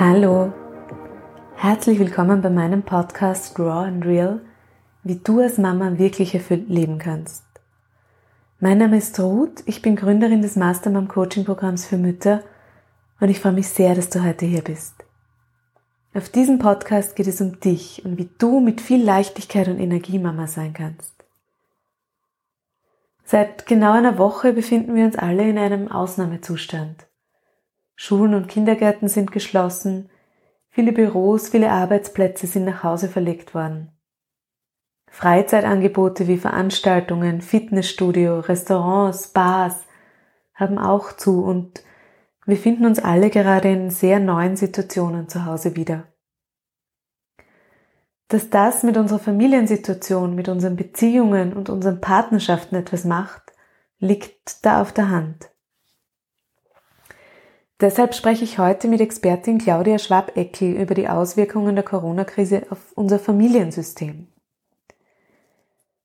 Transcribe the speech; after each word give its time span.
Hallo, 0.00 0.54
herzlich 1.54 1.98
willkommen 1.98 2.40
bei 2.40 2.48
meinem 2.48 2.82
Podcast 2.82 3.58
Raw 3.58 3.86
and 3.86 4.06
Real, 4.06 4.40
wie 5.02 5.16
du 5.16 5.40
als 5.40 5.58
Mama 5.58 5.98
wirklich 5.98 6.34
erfüllt 6.34 6.70
leben 6.70 6.96
kannst. 6.96 7.44
Mein 8.58 8.78
Name 8.78 8.96
ist 8.96 9.20
Ruth, 9.20 9.62
ich 9.66 9.82
bin 9.82 9.96
Gründerin 9.96 10.40
des 10.40 10.56
Mastermom 10.56 11.08
Coaching 11.08 11.44
Programms 11.44 11.84
für 11.84 11.98
Mütter 11.98 12.42
und 13.20 13.28
ich 13.28 13.38
freue 13.38 13.52
mich 13.52 13.68
sehr, 13.68 13.94
dass 13.94 14.08
du 14.08 14.24
heute 14.24 14.46
hier 14.46 14.62
bist. 14.62 14.94
Auf 16.14 16.30
diesem 16.30 16.58
Podcast 16.58 17.14
geht 17.14 17.26
es 17.26 17.42
um 17.42 17.60
dich 17.60 18.02
und 18.02 18.16
wie 18.16 18.30
du 18.38 18.60
mit 18.60 18.80
viel 18.80 19.04
Leichtigkeit 19.04 19.68
und 19.68 19.78
Energie 19.78 20.18
Mama 20.18 20.46
sein 20.46 20.72
kannst. 20.72 21.12
Seit 23.24 23.66
genau 23.66 23.92
einer 23.92 24.16
Woche 24.16 24.54
befinden 24.54 24.94
wir 24.94 25.04
uns 25.04 25.16
alle 25.16 25.46
in 25.46 25.58
einem 25.58 25.92
Ausnahmezustand. 25.92 27.06
Schulen 27.94 28.34
und 28.34 28.48
Kindergärten 28.48 29.08
sind 29.08 29.32
geschlossen, 29.32 30.10
viele 30.68 30.92
Büros, 30.92 31.48
viele 31.48 31.70
Arbeitsplätze 31.70 32.46
sind 32.46 32.64
nach 32.64 32.82
Hause 32.82 33.08
verlegt 33.08 33.54
worden. 33.54 33.92
Freizeitangebote 35.08 36.26
wie 36.26 36.38
Veranstaltungen, 36.38 37.42
Fitnessstudio, 37.42 38.40
Restaurants, 38.40 39.28
Bars 39.28 39.76
haben 40.54 40.78
auch 40.78 41.12
zu 41.12 41.44
und 41.44 41.84
wir 42.46 42.56
finden 42.56 42.86
uns 42.86 42.98
alle 42.98 43.30
gerade 43.30 43.70
in 43.70 43.90
sehr 43.90 44.18
neuen 44.18 44.56
Situationen 44.56 45.28
zu 45.28 45.44
Hause 45.44 45.76
wieder. 45.76 46.08
Dass 48.28 48.48
das 48.48 48.82
mit 48.82 48.96
unserer 48.96 49.18
Familiensituation, 49.18 50.34
mit 50.34 50.48
unseren 50.48 50.76
Beziehungen 50.76 51.52
und 51.52 51.68
unseren 51.68 52.00
Partnerschaften 52.00 52.76
etwas 52.76 53.04
macht, 53.04 53.52
liegt 53.98 54.64
da 54.64 54.80
auf 54.80 54.92
der 54.92 55.10
Hand. 55.10 55.51
Deshalb 57.82 58.14
spreche 58.14 58.44
ich 58.44 58.60
heute 58.60 58.86
mit 58.86 59.00
Expertin 59.00 59.58
Claudia 59.58 59.98
Schwab-Eckel 59.98 60.80
über 60.80 60.94
die 60.94 61.08
Auswirkungen 61.08 61.74
der 61.74 61.82
Corona-Krise 61.84 62.62
auf 62.70 62.78
unser 62.94 63.18
Familiensystem. 63.18 64.28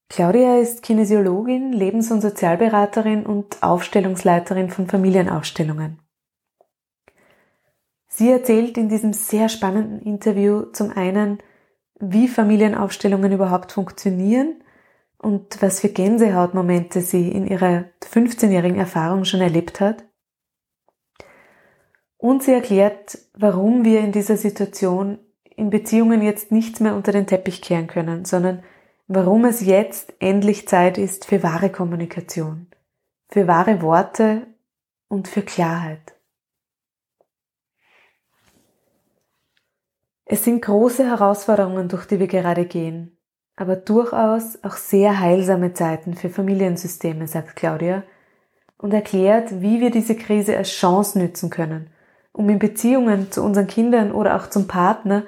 Claudia 0.10 0.58
ist 0.58 0.82
Kinesiologin, 0.82 1.72
Lebens- 1.74 2.10
und 2.10 2.22
Sozialberaterin 2.22 3.28
und 3.28 3.62
Aufstellungsleiterin 3.62 4.72
von 4.72 4.88
Familienaufstellungen. 4.88 6.00
Sie 8.08 8.32
erzählt 8.32 8.76
in 8.80 8.90
diesem 8.90 9.14
sehr 9.14 9.48
spannenden 9.48 10.02
Interview 10.02 10.64
zum 10.74 10.90
einen, 10.98 11.38
wie 12.00 12.28
Familienaufstellungen 12.28 13.32
überhaupt 13.32 13.72
funktionieren 13.72 14.64
und 15.20 15.62
was 15.62 15.82
für 15.82 15.90
Gänsehautmomente 15.90 17.02
sie 17.02 17.32
in 17.32 17.46
ihrer 17.46 17.84
15-jährigen 18.02 18.80
Erfahrung 18.80 19.26
schon 19.26 19.42
erlebt 19.42 19.80
hat. 19.80 20.07
Und 22.18 22.42
sie 22.42 22.54
erklärt, 22.54 23.20
warum 23.36 23.86
wir 23.86 24.00
in 24.00 24.12
dieser 24.12 24.38
Situation 24.38 25.20
in 25.56 25.70
Beziehungen 25.70 26.22
jetzt 26.22 26.52
nichts 26.52 26.80
mehr 26.80 26.96
unter 26.96 27.12
den 27.12 27.28
Teppich 27.28 27.62
kehren 27.62 27.88
können, 27.88 28.26
sondern 28.26 28.64
warum 29.08 29.46
es 29.46 29.62
jetzt 29.62 30.14
endlich 30.20 30.68
Zeit 30.68 30.98
ist 30.98 31.26
für 31.26 31.44
wahre 31.44 31.72
Kommunikation, 31.72 32.68
für 33.30 33.48
wahre 33.48 33.82
Worte 33.82 34.48
und 35.08 35.28
für 35.28 35.44
Klarheit. 35.44 36.16
Es 40.26 40.44
sind 40.44 40.62
große 40.62 41.06
Herausforderungen, 41.06 41.88
durch 41.88 42.06
die 42.06 42.20
wir 42.20 42.28
gerade 42.28 42.66
gehen, 42.66 43.18
aber 43.56 43.76
durchaus 43.76 44.62
auch 44.64 44.76
sehr 44.76 45.20
heilsame 45.20 45.74
Zeiten 45.74 46.16
für 46.16 46.30
Familiensysteme, 46.30 47.28
sagt 47.28 47.56
Claudia, 47.56 48.04
und 48.78 48.94
erklärt, 48.94 49.62
wie 49.62 49.80
wir 49.80 49.90
diese 49.90 50.16
Krise 50.16 50.58
als 50.58 50.70
Chance 50.70 51.18
nützen 51.18 51.50
können 51.50 51.92
um 52.38 52.48
in 52.50 52.60
Beziehungen 52.60 53.32
zu 53.32 53.44
unseren 53.44 53.68
Kindern 53.68 54.12
oder 54.12 54.36
auch 54.36 54.48
zum 54.48 54.68
Partner 54.68 55.26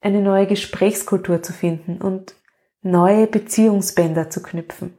eine 0.00 0.22
neue 0.22 0.46
Gesprächskultur 0.46 1.42
zu 1.42 1.52
finden 1.52 2.00
und 2.00 2.36
neue 2.82 3.26
Beziehungsbänder 3.26 4.30
zu 4.30 4.42
knüpfen. 4.42 4.96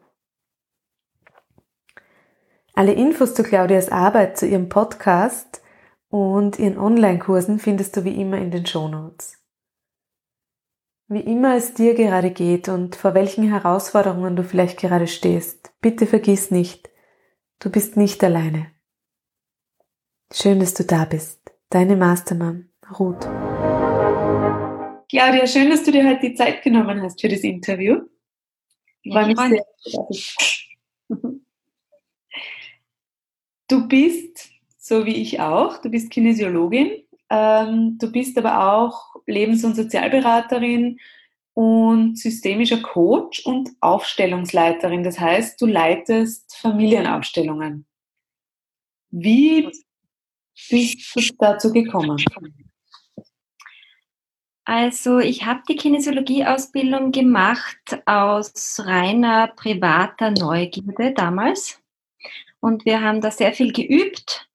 Alle 2.74 2.94
Infos 2.94 3.34
zu 3.34 3.44
Claudias 3.44 3.90
Arbeit, 3.90 4.38
zu 4.38 4.46
ihrem 4.46 4.68
Podcast 4.68 5.62
und 6.10 6.60
ihren 6.60 6.78
Online-Kursen 6.78 7.60
findest 7.60 7.96
du 7.96 8.04
wie 8.04 8.20
immer 8.20 8.40
in 8.40 8.52
den 8.52 8.66
Shownotes. 8.66 9.38
Wie 11.08 11.22
immer 11.22 11.56
es 11.56 11.74
dir 11.74 11.94
gerade 11.94 12.32
geht 12.32 12.68
und 12.68 12.96
vor 12.96 13.14
welchen 13.14 13.48
Herausforderungen 13.48 14.36
du 14.36 14.44
vielleicht 14.44 14.80
gerade 14.80 15.08
stehst, 15.08 15.72
bitte 15.80 16.08
vergiss 16.08 16.52
nicht, 16.52 16.90
du 17.60 17.70
bist 17.70 17.96
nicht 17.96 18.24
alleine. 18.24 18.72
Schön, 20.32 20.60
dass 20.60 20.74
du 20.74 20.84
da 20.84 21.06
bist. 21.06 21.43
Deine 21.74 21.96
Mastermam, 21.96 22.70
Ruth. 23.00 23.22
Claudia, 25.10 25.48
schön, 25.48 25.72
dass 25.72 25.82
du 25.84 25.92
dir 25.92 26.08
heute 26.08 26.30
die 26.30 26.36
Zeit 26.36 26.62
genommen 26.62 27.02
hast 27.02 27.20
für 27.20 27.30
das 27.30 27.40
Interview. 27.40 28.02
Ich 29.02 29.12
freue 29.12 29.26
mich 29.26 29.40
sehr. 29.40 29.66
Du 33.68 33.88
bist, 33.88 34.52
so 34.78 35.08
wie 35.08 35.16
ich 35.16 35.40
auch, 35.40 35.80
du 35.80 35.90
bist 35.90 36.12
Kinesiologin, 36.12 36.92
ähm, 37.32 37.98
du 38.00 38.12
bist 38.12 38.38
aber 38.38 38.72
auch 38.72 39.16
Lebens- 39.26 39.66
und 39.66 39.76
Sozialberaterin 39.76 41.00
und 41.56 42.20
systemischer 42.20 42.84
Coach 42.84 43.44
und 43.48 43.72
Aufstellungsleiterin. 43.80 45.04
Das 45.04 45.20
heißt, 45.20 45.60
du 45.60 45.66
leitest 45.66 46.56
Familienaufstellungen. 46.56 47.88
Wie 49.10 49.72
bist 50.70 51.16
du 51.16 51.22
dazu 51.40 51.72
gekommen? 51.72 52.18
Also 54.66 55.20
ich 55.20 55.46
habe 55.46 55.62
die 55.68 55.76
Kinesiologie-Ausbildung 55.76 57.12
gemacht 57.12 58.02
aus 58.06 58.80
reiner 58.80 59.48
privater 59.48 60.32
Neugierde 60.32 61.14
damals. 61.14 61.82
Und 62.62 62.86
wir 62.86 63.02
haben 63.02 63.20
da 63.20 63.30
sehr 63.30 63.52
viel 63.54 63.74
geübt 63.74 64.48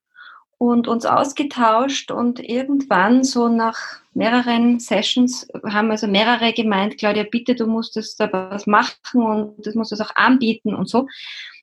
und 0.57 0.89
uns 0.89 1.05
ausgetauscht 1.05 2.11
und 2.11 2.41
irgendwann 2.41 3.23
so 3.23 3.49
nach 3.49 3.79
mehreren 4.15 4.81
Sessions 4.81 5.47
haben 5.65 5.91
also 5.91 6.09
mehrere 6.09 6.53
gemeint, 6.53 6.99
Claudia, 6.99 7.25
bitte, 7.31 7.55
du 7.55 7.67
musst 7.67 7.95
das 7.97 8.17
da 8.17 8.33
was 8.33 8.67
machen 8.67 9.23
und 9.23 9.67
das 9.67 9.75
musst 9.75 9.93
du 9.93 10.03
auch 10.03 10.17
anbieten 10.17 10.75
und 10.75 10.89
so. 10.89 11.07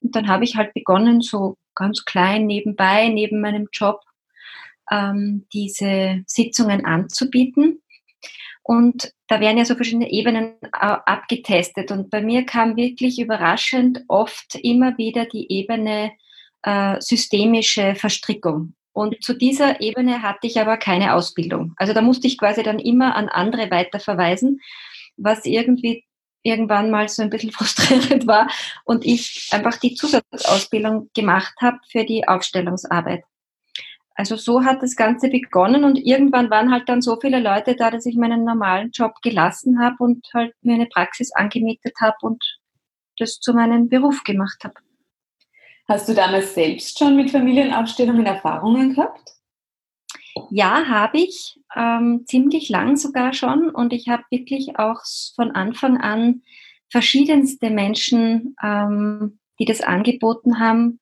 Und 0.01 0.15
dann 0.15 0.27
habe 0.27 0.45
ich 0.45 0.55
halt 0.55 0.73
begonnen, 0.73 1.21
so 1.21 1.57
ganz 1.73 2.05
klein 2.05 2.45
nebenbei, 2.45 3.09
neben 3.09 3.41
meinem 3.41 3.67
Job, 3.73 4.04
ähm, 4.91 5.45
diese 5.53 6.23
Sitzungen 6.27 6.85
anzubieten. 6.85 7.81
Und 8.63 9.11
da 9.27 9.39
werden 9.39 9.57
ja 9.57 9.65
so 9.65 9.75
verschiedene 9.75 10.11
Ebenen 10.11 10.55
äh, 10.63 10.69
abgetestet. 10.71 11.91
Und 11.91 12.09
bei 12.09 12.21
mir 12.21 12.45
kam 12.45 12.75
wirklich 12.75 13.19
überraschend 13.19 14.03
oft 14.07 14.55
immer 14.55 14.97
wieder 14.97 15.25
die 15.25 15.51
Ebene 15.51 16.11
äh, 16.63 16.99
systemische 16.99 17.95
Verstrickung. 17.95 18.73
Und 18.91 19.21
zu 19.21 19.33
dieser 19.33 19.81
Ebene 19.81 20.21
hatte 20.21 20.47
ich 20.47 20.59
aber 20.59 20.77
keine 20.77 21.13
Ausbildung. 21.13 21.73
Also 21.75 21.93
da 21.93 22.01
musste 22.01 22.27
ich 22.27 22.37
quasi 22.37 22.63
dann 22.63 22.79
immer 22.79 23.15
an 23.15 23.29
andere 23.29 23.69
weiterverweisen, 23.69 24.61
was 25.17 25.45
irgendwie 25.45 26.05
irgendwann 26.43 26.89
mal 26.89 27.09
so 27.09 27.21
ein 27.21 27.29
bisschen 27.29 27.51
frustrierend 27.51 28.25
war 28.25 28.47
und 28.85 29.05
ich 29.05 29.49
einfach 29.51 29.77
die 29.77 29.95
Zusatzausbildung 29.95 31.09
gemacht 31.13 31.53
habe 31.61 31.77
für 31.89 32.05
die 32.05 32.27
Aufstellungsarbeit. 32.27 33.23
Also 34.15 34.37
so 34.37 34.63
hat 34.63 34.81
das 34.81 34.95
Ganze 34.95 35.29
begonnen 35.29 35.83
und 35.83 35.97
irgendwann 35.97 36.49
waren 36.49 36.71
halt 36.71 36.87
dann 36.87 37.01
so 37.01 37.17
viele 37.19 37.39
Leute 37.39 37.75
da, 37.75 37.91
dass 37.91 38.05
ich 38.05 38.15
meinen 38.15 38.45
normalen 38.45 38.91
Job 38.91 39.21
gelassen 39.21 39.79
habe 39.79 39.97
und 39.99 40.25
halt 40.33 40.53
mir 40.61 40.75
eine 40.75 40.85
Praxis 40.85 41.33
angemietet 41.33 41.95
habe 41.99 42.15
und 42.21 42.41
das 43.19 43.39
zu 43.39 43.53
meinem 43.53 43.89
Beruf 43.89 44.23
gemacht 44.23 44.63
habe. 44.63 44.75
Hast 45.87 46.07
du 46.09 46.13
damals 46.13 46.55
selbst 46.55 46.97
schon 46.97 47.15
mit 47.15 47.29
Familienaufstellungen 47.29 48.25
Erfahrungen 48.25 48.95
gehabt? 48.95 49.35
Ja, 50.49 50.85
habe 50.87 51.19
ich. 51.19 51.59
Ähm, 51.75 52.23
ziemlich 52.25 52.69
lang 52.69 52.95
sogar 52.95 53.33
schon. 53.33 53.69
Und 53.69 53.93
ich 53.93 54.07
habe 54.07 54.23
wirklich 54.31 54.79
auch 54.79 55.01
von 55.35 55.51
Anfang 55.51 55.97
an 55.97 56.41
verschiedenste 56.89 57.69
Menschen, 57.69 58.55
ähm, 58.63 59.39
die 59.59 59.65
das 59.65 59.81
angeboten 59.81 60.59
haben, 60.59 60.99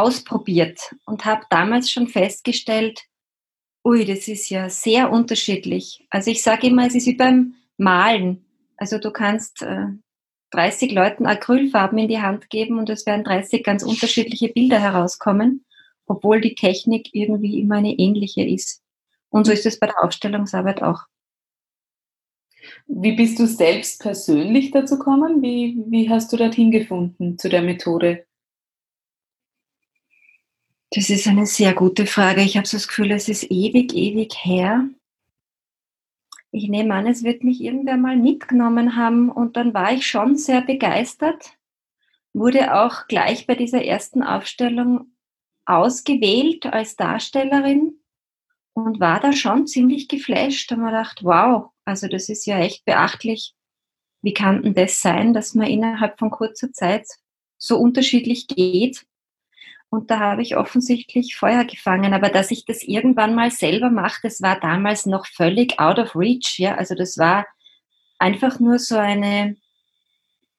ausprobiert 0.00 0.94
und 1.04 1.24
habe 1.24 1.42
damals 1.50 1.90
schon 1.90 2.08
festgestellt, 2.08 3.02
ui, 3.84 4.04
das 4.04 4.28
ist 4.28 4.50
ja 4.50 4.68
sehr 4.68 5.10
unterschiedlich. 5.10 6.06
Also 6.10 6.30
ich 6.30 6.42
sage 6.42 6.66
immer, 6.66 6.86
es 6.86 6.94
ist 6.94 7.06
wie 7.06 7.14
beim 7.14 7.54
Malen. 7.76 8.44
Also 8.76 8.98
du 8.98 9.10
kannst 9.10 9.62
äh, 9.62 9.86
30 10.50 10.92
Leuten 10.92 11.26
Acrylfarben 11.26 11.98
in 11.98 12.08
die 12.08 12.20
Hand 12.20 12.50
geben 12.50 12.78
und 12.78 12.90
es 12.90 13.06
werden 13.06 13.24
30 13.24 13.62
ganz 13.62 13.82
unterschiedliche 13.82 14.48
Bilder 14.48 14.80
herauskommen, 14.80 15.64
obwohl 16.06 16.40
die 16.40 16.54
Technik 16.54 17.10
irgendwie 17.12 17.60
immer 17.60 17.76
eine 17.76 17.92
ähnliche 17.92 18.42
ist. 18.42 18.82
Und 19.28 19.46
so 19.46 19.52
ist 19.52 19.66
es 19.66 19.78
bei 19.78 19.86
der 19.86 20.02
Aufstellungsarbeit 20.02 20.82
auch. 20.82 21.04
Wie 22.86 23.12
bist 23.12 23.38
du 23.38 23.46
selbst 23.46 24.00
persönlich 24.00 24.70
dazu 24.72 24.98
gekommen? 24.98 25.40
Wie, 25.42 25.82
wie 25.86 26.10
hast 26.10 26.32
du 26.32 26.36
dorthin 26.36 26.70
gefunden 26.70 27.38
zu 27.38 27.48
der 27.48 27.62
Methode? 27.62 28.26
Das 30.92 31.08
ist 31.08 31.28
eine 31.28 31.46
sehr 31.46 31.72
gute 31.72 32.04
Frage. 32.04 32.42
Ich 32.42 32.56
habe 32.56 32.66
so 32.66 32.76
das 32.76 32.88
Gefühl, 32.88 33.12
es 33.12 33.28
ist 33.28 33.44
ewig, 33.50 33.94
ewig 33.94 34.34
her. 34.44 34.88
ich 36.50 36.68
nehme 36.68 36.94
an, 36.94 37.06
es 37.06 37.22
wird 37.22 37.44
mich 37.44 37.60
irgendwer 37.60 37.96
mal 37.96 38.16
mitgenommen 38.16 38.96
haben 38.96 39.30
und 39.30 39.56
dann 39.56 39.72
war 39.72 39.92
ich 39.92 40.04
schon 40.06 40.36
sehr 40.36 40.62
begeistert, 40.62 41.56
wurde 42.32 42.74
auch 42.74 43.06
gleich 43.06 43.46
bei 43.46 43.54
dieser 43.54 43.84
ersten 43.84 44.24
Aufstellung 44.24 45.12
ausgewählt 45.64 46.66
als 46.66 46.96
Darstellerin 46.96 48.00
und 48.72 48.98
war 48.98 49.20
da 49.20 49.32
schon 49.32 49.68
ziemlich 49.68 50.08
geflasht. 50.08 50.72
Habe 50.72 50.82
ich 50.82 50.86
gedacht, 50.86 51.20
wow, 51.22 51.70
also 51.84 52.08
das 52.08 52.28
ist 52.28 52.46
ja 52.46 52.58
echt 52.58 52.84
beachtlich. 52.84 53.54
Wie 54.22 54.34
kann 54.34 54.62
denn 54.62 54.74
das 54.74 55.00
sein, 55.00 55.34
dass 55.34 55.54
man 55.54 55.68
innerhalb 55.68 56.18
von 56.18 56.30
kurzer 56.30 56.72
Zeit 56.72 57.06
so 57.58 57.78
unterschiedlich 57.78 58.48
geht? 58.48 59.06
Und 59.90 60.10
da 60.10 60.20
habe 60.20 60.42
ich 60.42 60.56
offensichtlich 60.56 61.36
Feuer 61.36 61.64
gefangen. 61.64 62.14
Aber 62.14 62.28
dass 62.28 62.52
ich 62.52 62.64
das 62.64 62.82
irgendwann 62.82 63.34
mal 63.34 63.50
selber 63.50 63.90
mache, 63.90 64.20
das 64.22 64.40
war 64.40 64.58
damals 64.58 65.04
noch 65.04 65.26
völlig 65.26 65.78
out 65.80 65.98
of 65.98 66.14
reach. 66.14 66.58
Ja, 66.58 66.76
also 66.76 66.94
das 66.94 67.18
war 67.18 67.44
einfach 68.18 68.60
nur 68.60 68.78
so 68.78 68.96
eine 68.96 69.56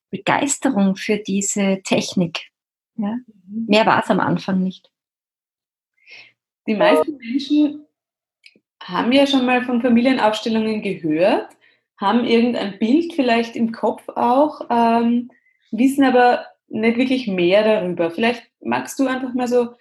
Begeisterung 0.10 0.98
für 0.98 1.18
diese 1.18 1.82
Technik. 1.84 2.52
Ja. 2.96 3.18
Mehr 3.48 3.86
war 3.86 4.04
es 4.04 4.10
am 4.10 4.20
Anfang 4.20 4.62
nicht. 4.62 4.92
Die 6.68 6.76
meisten 6.76 7.18
Menschen 7.18 7.86
haben 8.84 9.12
ja 9.12 9.26
schon 9.26 9.46
mal 9.46 9.64
von 9.64 9.82
Familienaufstellungen 9.82 10.82
gehört, 10.82 11.56
haben 11.98 12.26
irgendein 12.26 12.78
Bild 12.80 13.14
vielleicht 13.14 13.56
im 13.56 13.72
Kopf 13.72 14.08
auch, 14.10 14.62
ähm, 14.70 15.32
wissen 15.72 16.04
aber 16.04 16.46
nicht 16.72 16.98
wirklich 16.98 17.28
mehr 17.28 17.64
darüber. 17.64 18.12
Vielleicht 18.12 18.50
magst 18.62 19.00
du 19.00 19.08
einfach 19.08 19.34
mal 19.34 19.48
so 19.48 19.74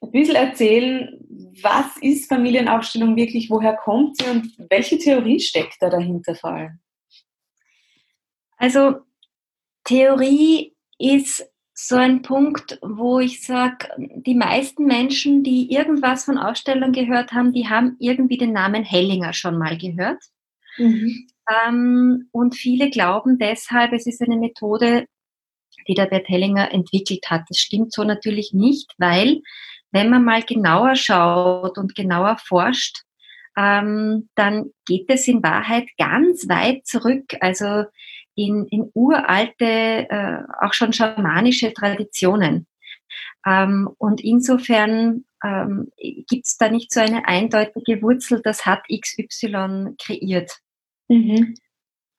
ein 0.00 0.10
bisschen 0.12 0.36
erzählen, 0.36 1.20
was 1.62 1.96
ist 2.00 2.28
Familienaufstellung 2.28 3.16
wirklich, 3.16 3.50
woher 3.50 3.76
kommt 3.76 4.16
sie 4.16 4.30
und 4.30 4.52
welche 4.70 4.98
Theorie 4.98 5.40
steckt 5.40 5.76
da 5.80 5.90
dahinter 5.90 6.34
vor 6.34 6.52
allem? 6.52 6.78
Also 8.56 9.00
Theorie 9.84 10.74
ist 10.98 11.50
so 11.74 11.96
ein 11.96 12.22
Punkt, 12.22 12.78
wo 12.82 13.20
ich 13.20 13.44
sage, 13.44 13.88
die 13.98 14.34
meisten 14.34 14.84
Menschen, 14.84 15.42
die 15.42 15.72
irgendwas 15.72 16.24
von 16.26 16.36
Aufstellung 16.36 16.92
gehört 16.92 17.32
haben, 17.32 17.52
die 17.52 17.68
haben 17.68 17.96
irgendwie 17.98 18.36
den 18.36 18.52
Namen 18.52 18.84
Hellinger 18.84 19.32
schon 19.32 19.58
mal 19.58 19.78
gehört. 19.78 20.22
Mhm. 20.76 21.26
Ähm, 21.66 22.28
und 22.32 22.54
viele 22.54 22.90
glauben 22.90 23.38
deshalb, 23.38 23.92
es 23.92 24.06
ist 24.06 24.20
eine 24.20 24.36
Methode, 24.36 25.06
die 25.90 25.94
der 25.94 26.06
Bert 26.06 26.28
Hellinger 26.28 26.72
entwickelt 26.72 27.26
hat. 27.28 27.42
Das 27.48 27.58
stimmt 27.58 27.92
so 27.92 28.04
natürlich 28.04 28.52
nicht, 28.52 28.92
weil 28.98 29.40
wenn 29.90 30.08
man 30.08 30.24
mal 30.24 30.42
genauer 30.42 30.94
schaut 30.94 31.76
und 31.78 31.96
genauer 31.96 32.38
forscht, 32.38 33.02
ähm, 33.56 34.28
dann 34.36 34.70
geht 34.86 35.06
es 35.08 35.26
in 35.26 35.42
Wahrheit 35.42 35.88
ganz 35.98 36.48
weit 36.48 36.86
zurück, 36.86 37.34
also 37.40 37.84
in, 38.36 38.66
in 38.70 38.88
uralte, 38.94 39.64
äh, 40.08 40.42
auch 40.60 40.72
schon 40.74 40.92
schamanische 40.92 41.74
Traditionen. 41.74 42.68
Ähm, 43.44 43.90
und 43.98 44.20
insofern 44.20 45.24
ähm, 45.42 45.90
gibt 45.98 46.46
es 46.46 46.56
da 46.56 46.70
nicht 46.70 46.92
so 46.94 47.00
eine 47.00 47.26
eindeutige 47.26 48.00
Wurzel, 48.00 48.40
das 48.44 48.64
hat 48.64 48.84
XY 48.88 49.96
kreiert. 50.00 50.52
Mhm. 51.08 51.56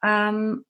Ähm, 0.04 0.66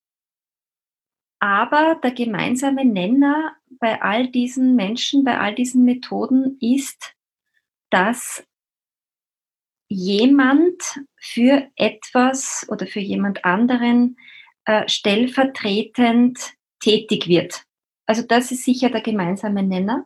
aber 1.42 1.96
der 1.96 2.12
gemeinsame 2.12 2.86
Nenner 2.86 3.56
bei 3.80 4.00
all 4.00 4.28
diesen 4.28 4.76
Menschen, 4.76 5.24
bei 5.24 5.40
all 5.40 5.56
diesen 5.56 5.84
Methoden 5.84 6.58
ist, 6.62 7.16
dass 7.90 8.46
jemand 9.90 11.02
für 11.20 11.68
etwas 11.76 12.68
oder 12.70 12.86
für 12.86 13.00
jemand 13.00 13.44
anderen 13.44 14.18
äh, 14.66 14.88
stellvertretend 14.88 16.54
tätig 16.80 17.28
wird. 17.28 17.64
Also 18.06 18.22
das 18.22 18.52
ist 18.52 18.64
sicher 18.64 18.92
der 18.92 19.02
gemeinsame 19.02 19.64
Nenner. 19.64 20.06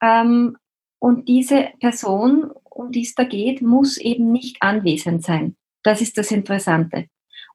Ähm, 0.00 0.56
und 1.00 1.28
diese 1.28 1.70
Person, 1.80 2.52
um 2.62 2.92
die 2.92 3.02
es 3.02 3.16
da 3.16 3.24
geht, 3.24 3.60
muss 3.60 3.96
eben 3.96 4.30
nicht 4.30 4.62
anwesend 4.62 5.24
sein. 5.24 5.56
Das 5.82 6.00
ist 6.00 6.16
das 6.16 6.30
Interessante. 6.30 7.08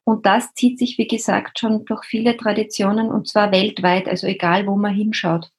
Und 0.08 0.24
das 0.24 0.54
zieht 0.54 0.78
sich, 0.78 0.96
wie 0.96 1.06
gesagt, 1.06 1.58
schon 1.58 1.84
durch 1.84 2.02
viele 2.06 2.34
Traditionen 2.34 3.10
und 3.10 3.28
zwar 3.28 3.52
weltweit, 3.52 4.08
also 4.08 4.26
egal, 4.26 4.66
wo 4.66 4.74
man 4.74 4.94
hinschaut. 4.94 5.52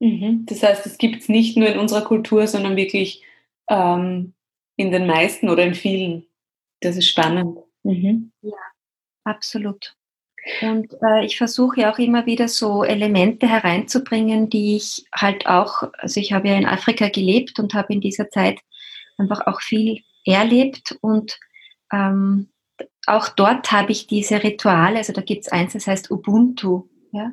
Mhm. 0.00 0.44
Das 0.46 0.64
heißt, 0.64 0.86
es 0.86 0.98
gibt 0.98 1.22
es 1.22 1.28
nicht 1.28 1.56
nur 1.56 1.68
in 1.68 1.78
unserer 1.78 2.02
Kultur, 2.02 2.48
sondern 2.48 2.74
wirklich 2.74 3.22
ähm, 3.68 4.34
in 4.74 4.90
den 4.90 5.06
meisten 5.06 5.48
oder 5.48 5.64
in 5.64 5.76
vielen. 5.76 6.26
Das 6.80 6.96
ist 6.96 7.06
spannend. 7.06 7.58
Mhm. 7.84 8.32
Ja, 8.42 8.58
absolut. 9.22 9.94
Und 10.60 10.92
äh, 11.00 11.24
ich 11.24 11.38
versuche 11.38 11.88
auch 11.88 11.98
immer 12.00 12.26
wieder 12.26 12.48
so 12.48 12.82
Elemente 12.82 13.46
hereinzubringen, 13.46 14.50
die 14.50 14.74
ich 14.74 15.04
halt 15.12 15.46
auch, 15.46 15.84
also 15.98 16.18
ich 16.18 16.32
habe 16.32 16.48
ja 16.48 16.56
in 16.56 16.66
Afrika 16.66 17.08
gelebt 17.08 17.60
und 17.60 17.72
habe 17.72 17.92
in 17.92 18.00
dieser 18.00 18.30
Zeit 18.30 18.58
einfach 19.16 19.46
auch 19.46 19.60
viel 19.60 20.02
erlebt 20.24 20.98
und 21.02 21.38
ähm, 21.92 22.48
auch 23.06 23.28
dort 23.28 23.72
habe 23.72 23.92
ich 23.92 24.06
diese 24.06 24.42
Rituale, 24.42 24.98
also 24.98 25.12
da 25.12 25.22
gibt 25.22 25.42
es 25.42 25.52
eins, 25.52 25.72
das 25.72 25.86
heißt 25.86 26.10
Ubuntu, 26.10 26.88
ja, 27.12 27.32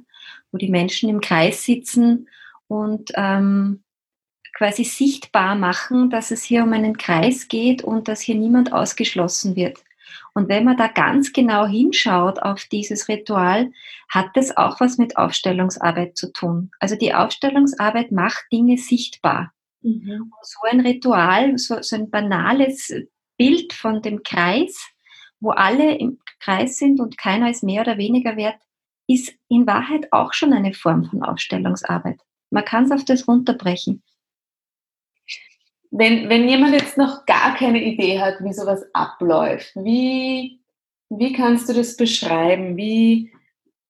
wo 0.52 0.58
die 0.58 0.70
Menschen 0.70 1.10
im 1.10 1.22
Kreis 1.22 1.64
sitzen 1.64 2.30
und 2.68 3.12
ähm, 3.16 3.84
quasi 4.58 4.84
sichtbar 4.84 5.56
machen, 5.56 6.10
dass 6.10 6.32
es 6.32 6.44
hier 6.44 6.64
um 6.64 6.74
einen 6.74 6.98
Kreis 6.98 7.48
geht 7.48 7.84
und 7.84 8.08
dass 8.08 8.22
hier 8.22 8.36
niemand 8.36 8.74
ausgeschlossen 8.74 9.56
wird. 9.56 9.84
Und 10.34 10.50
wenn 10.50 10.64
man 10.64 10.78
da 10.78 10.88
ganz 10.88 11.34
genau 11.34 11.66
hinschaut 11.66 12.40
auf 12.40 12.64
dieses 12.66 13.08
Ritual, 13.08 13.72
hat 14.10 14.30
es 14.36 14.56
auch 14.56 14.80
was 14.80 14.98
mit 14.98 15.18
Aufstellungsarbeit 15.18 16.18
zu 16.18 16.32
tun. 16.32 16.72
Also 16.80 16.96
die 16.96 17.14
Aufstellungsarbeit 17.14 18.12
macht 18.12 18.46
Dinge 18.52 18.78
sichtbar. 18.78 19.52
Mhm. 19.82 20.32
So 20.42 20.60
ein 20.70 20.80
Ritual, 20.80 21.58
so, 21.58 21.82
so 21.82 21.96
ein 21.96 22.10
banales 22.10 22.94
Bild 23.38 23.74
von 23.74 24.02
dem 24.02 24.24
Kreis, 24.24 24.90
wo 25.40 25.52
alle 25.52 25.96
im 25.98 26.20
Kreis 26.40 26.78
sind 26.78 27.00
und 27.00 27.18
keiner 27.18 27.50
ist 27.50 27.64
mehr 27.64 27.82
oder 27.82 27.98
weniger 27.98 28.38
wert, 28.38 28.60
ist 29.08 29.34
in 29.50 29.66
Wahrheit 29.66 30.12
auch 30.12 30.34
schon 30.34 30.54
eine 30.54 30.74
Form 30.74 31.06
von 31.06 31.24
Aufstellungsarbeit. 31.24 32.20
Man 32.50 32.66
kann 32.66 32.86
es 32.86 32.92
auf 32.92 33.06
das 33.06 33.28
runterbrechen. 33.28 34.04
Wenn, 35.90 36.30
wenn 36.30 36.50
jemand 36.50 36.74
jetzt 36.74 36.98
noch 36.98 37.26
gar 37.26 37.56
keine 37.56 37.82
Idee 37.82 38.20
hat, 38.20 38.36
wie 38.42 38.54
sowas 38.54 38.84
abläuft, 38.94 39.72
wie, 39.76 40.60
wie 41.10 41.34
kannst 41.34 41.70
du 41.70 41.74
das 41.74 41.96
beschreiben? 41.96 42.76
Wie, 42.76 43.32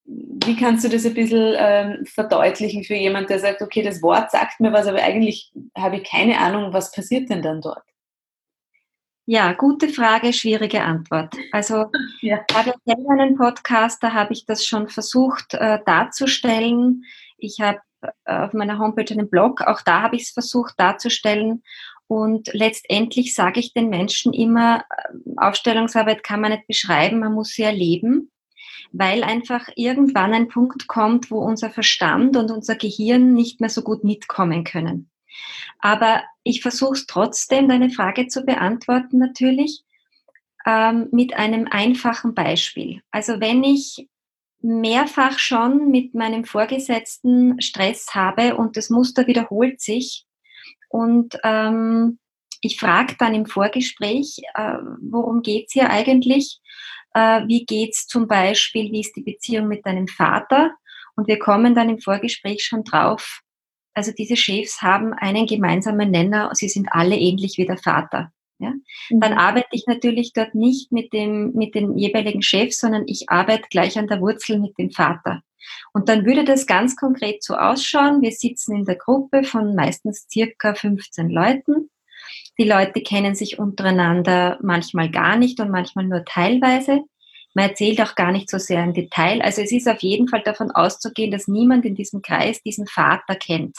wie 0.06 0.56
kannst 0.56 0.86
du 0.86 0.90
das 0.90 1.06
ein 1.06 1.16
bisschen 1.16 1.56
ähm, 1.58 2.06
verdeutlichen 2.06 2.84
für 2.84 2.96
jemanden, 2.96 3.30
der 3.30 3.40
sagt, 3.40 3.62
okay, 3.62 3.82
das 3.82 4.02
Wort 4.04 4.32
sagt 4.32 4.60
mir 4.60 4.72
was, 4.72 4.86
aber 4.86 5.02
eigentlich 5.02 5.52
habe 5.76 5.98
ich 5.98 6.04
keine 6.04 6.40
Ahnung, 6.40 6.72
was 6.72 6.92
passiert 6.92 7.30
denn 7.30 7.42
dann 7.42 7.62
dort? 7.62 7.84
Ja, 9.30 9.52
gute 9.52 9.90
Frage, 9.90 10.32
schwierige 10.32 10.82
Antwort. 10.82 11.36
Also 11.52 11.92
ja. 12.22 12.40
ich 12.50 12.56
habe 12.56 12.74
selber 12.86 13.10
einen 13.12 13.36
Podcast, 13.36 14.02
da 14.02 14.14
habe 14.14 14.32
ich 14.32 14.46
das 14.46 14.66
schon 14.66 14.88
versucht 14.88 15.54
äh, 15.54 15.80
darzustellen. 15.86 17.04
Ich 17.38 17.60
habe 17.60 17.82
äh, 18.24 18.34
auf 18.34 18.54
meiner 18.54 18.80
Homepage 18.80 19.12
einen 19.12 19.30
Blog, 19.30 19.60
auch 19.64 19.82
da 19.82 20.02
habe 20.02 20.16
ich 20.16 20.24
es 20.24 20.30
versucht 20.30 20.76
darzustellen. 20.78 21.62
Und 22.08 22.54
letztendlich 22.54 23.36
sage 23.36 23.60
ich 23.60 23.74
den 23.74 23.90
Menschen 23.90 24.32
immer, 24.32 24.86
äh, 24.90 25.18
Aufstellungsarbeit 25.36 26.24
kann 26.24 26.40
man 26.40 26.52
nicht 26.52 26.68
beschreiben, 26.68 27.20
man 27.20 27.34
muss 27.34 27.50
sie 27.50 27.64
erleben, 27.64 28.32
weil 28.94 29.26
einfach 29.26 29.68
irgendwann 29.76 30.34
ein 30.34 30.48
Punkt 30.48 30.88
kommt, 30.88 31.32
wo 31.32 31.40
unser 31.40 31.70
Verstand 31.70 32.38
und 32.38 32.50
unser 32.50 32.76
Gehirn 32.76 33.34
nicht 33.34 33.60
mehr 33.60 33.70
so 33.70 33.82
gut 33.82 34.06
mitkommen 34.06 34.64
können. 34.64 35.10
Aber 35.80 36.24
ich 36.44 36.62
versuche 36.62 36.94
es 36.94 37.08
trotzdem, 37.08 37.68
deine 37.68 37.90
Frage 37.90 38.28
zu 38.28 38.44
beantworten 38.44 39.18
natürlich 39.20 39.84
ähm, 40.66 41.08
mit 41.12 41.36
einem 41.36 41.68
einfachen 41.70 42.34
Beispiel. 42.34 43.02
Also 43.12 43.40
wenn 43.40 43.64
ich 43.64 44.08
mehrfach 44.62 45.40
schon 45.40 45.92
mit 45.92 46.14
meinem 46.14 46.44
Vorgesetzten 46.44 47.62
Stress 47.62 48.14
habe 48.14 48.56
und 48.56 48.76
das 48.76 48.90
Muster 48.90 49.28
wiederholt 49.28 49.82
sich 49.82 50.26
und 50.90 51.38
ähm, 51.44 52.20
ich 52.62 52.80
frage 52.80 53.16
dann 53.20 53.36
im 53.36 53.46
Vorgespräch, 53.46 54.42
äh, 54.56 54.78
worum 55.02 55.42
geht's 55.42 55.74
hier 55.74 55.90
eigentlich? 55.90 56.60
Äh, 57.14 57.48
wie 57.48 57.66
geht's 57.66 58.08
zum 58.08 58.28
Beispiel, 58.28 58.92
wie 58.92 59.02
ist 59.02 59.16
die 59.16 59.22
Beziehung 59.22 59.68
mit 59.68 59.86
deinem 59.86 60.08
Vater? 60.08 60.72
Und 61.16 61.28
wir 61.28 61.40
kommen 61.40 61.76
dann 61.76 61.90
im 61.90 62.00
Vorgespräch 62.00 62.64
schon 62.64 62.84
drauf, 62.84 63.42
also 63.98 64.12
diese 64.12 64.36
Chefs 64.36 64.84
haben 64.84 65.14
einen 65.14 65.48
gemeinsamen 65.48 66.12
Nenner, 66.12 66.52
sie 66.54 66.70
sind 66.70 66.88
alle 66.92 67.18
ähnlich 67.18 67.58
wie 67.58 67.66
der 67.66 67.80
Vater. 67.80 68.32
Ja? 68.60 68.74
Dann 69.10 69.32
mhm. 69.34 69.38
arbeite 69.40 69.70
ich 69.72 69.86
natürlich 69.88 70.34
dort 70.34 70.54
nicht 70.54 70.92
mit, 70.92 71.14
dem, 71.14 71.54
mit 71.54 71.74
den 71.74 71.98
jeweiligen 71.98 72.44
Chefs, 72.44 72.80
sondern 72.80 73.06
ich 73.08 73.30
arbeite 73.30 73.68
gleich 73.72 73.98
an 73.98 74.06
der 74.06 74.22
Wurzel 74.22 74.60
mit 74.60 74.78
dem 74.78 74.92
Vater. 74.92 75.42
Und 75.94 76.10
dann 76.10 76.28
würde 76.28 76.46
das 76.46 76.68
ganz 76.68 76.96
konkret 76.96 77.44
so 77.44 77.56
ausschauen. 77.56 78.22
Wir 78.22 78.32
sitzen 78.32 78.76
in 78.76 78.86
der 78.86 78.98
Gruppe 78.98 79.44
von 79.44 79.74
meistens 79.74 80.28
circa 80.32 80.76
15 80.76 81.32
Leuten. 81.32 81.90
Die 82.60 82.70
Leute 82.70 83.02
kennen 83.02 83.34
sich 83.34 83.58
untereinander 83.58 84.60
manchmal 84.62 85.10
gar 85.10 85.38
nicht 85.38 85.60
und 85.60 85.72
manchmal 85.72 86.06
nur 86.06 86.24
teilweise. 86.24 87.02
Man 87.58 87.70
erzählt 87.70 88.00
auch 88.02 88.14
gar 88.14 88.32
nicht 88.32 88.52
so 88.52 88.60
sehr 88.60 88.84
im 88.84 88.94
Detail. 88.94 89.42
Also 89.42 89.64
es 89.64 89.72
ist 89.72 89.90
auf 89.90 90.04
jeden 90.04 90.28
Fall 90.28 90.44
davon 90.44 90.70
auszugehen, 90.70 91.32
dass 91.32 91.48
niemand 91.48 91.86
in 91.86 91.96
diesem 91.96 92.22
Kreis 92.22 92.62
diesen 92.62 92.86
Vater 92.86 93.36
kennt. 93.36 93.76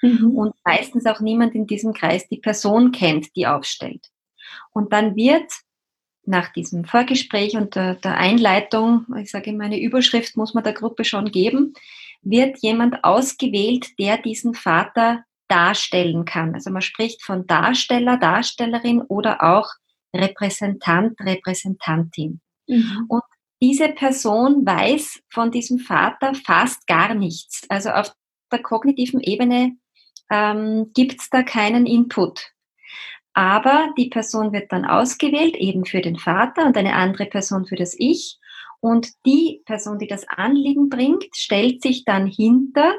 Mhm. 0.00 0.30
Und 0.30 0.54
meistens 0.64 1.06
auch 1.06 1.18
niemand 1.18 1.56
in 1.56 1.66
diesem 1.66 1.92
Kreis 1.92 2.28
die 2.28 2.36
Person 2.36 2.92
kennt, 2.92 3.34
die 3.34 3.48
aufstellt. 3.48 4.12
Und 4.70 4.92
dann 4.92 5.16
wird 5.16 5.50
nach 6.24 6.52
diesem 6.52 6.84
Vorgespräch 6.84 7.56
und 7.56 7.74
der, 7.74 7.96
der 7.96 8.16
Einleitung, 8.16 9.06
ich 9.20 9.32
sage 9.32 9.50
immer, 9.50 9.64
eine 9.64 9.80
Überschrift 9.80 10.36
muss 10.36 10.54
man 10.54 10.62
der 10.62 10.74
Gruppe 10.74 11.04
schon 11.04 11.32
geben, 11.32 11.74
wird 12.22 12.58
jemand 12.60 13.02
ausgewählt, 13.02 13.98
der 13.98 14.18
diesen 14.18 14.54
Vater 14.54 15.24
darstellen 15.48 16.26
kann. 16.26 16.54
Also 16.54 16.70
man 16.70 16.82
spricht 16.82 17.24
von 17.24 17.44
Darsteller, 17.48 18.18
Darstellerin 18.18 19.00
oder 19.00 19.42
auch 19.42 19.68
Repräsentant, 20.14 21.18
Repräsentantin. 21.20 22.40
Mhm. 22.66 23.06
Und 23.08 23.22
diese 23.62 23.88
Person 23.88 24.66
weiß 24.66 25.22
von 25.30 25.50
diesem 25.50 25.78
Vater 25.78 26.34
fast 26.34 26.86
gar 26.86 27.14
nichts. 27.14 27.62
Also 27.68 27.90
auf 27.90 28.12
der 28.52 28.62
kognitiven 28.62 29.20
Ebene 29.20 29.76
ähm, 30.30 30.90
gibt 30.94 31.20
es 31.20 31.30
da 31.30 31.42
keinen 31.42 31.86
Input. 31.86 32.52
Aber 33.32 33.92
die 33.98 34.08
Person 34.08 34.52
wird 34.52 34.72
dann 34.72 34.84
ausgewählt, 34.86 35.56
eben 35.56 35.84
für 35.84 36.00
den 36.00 36.16
Vater 36.16 36.66
und 36.66 36.76
eine 36.76 36.94
andere 36.94 37.26
Person 37.26 37.66
für 37.66 37.76
das 37.76 37.94
Ich. 37.98 38.38
Und 38.80 39.08
die 39.26 39.62
Person, 39.64 39.98
die 39.98 40.06
das 40.06 40.26
Anliegen 40.28 40.88
bringt, 40.88 41.24
stellt 41.34 41.82
sich 41.82 42.04
dann 42.04 42.26
hinter 42.26 42.94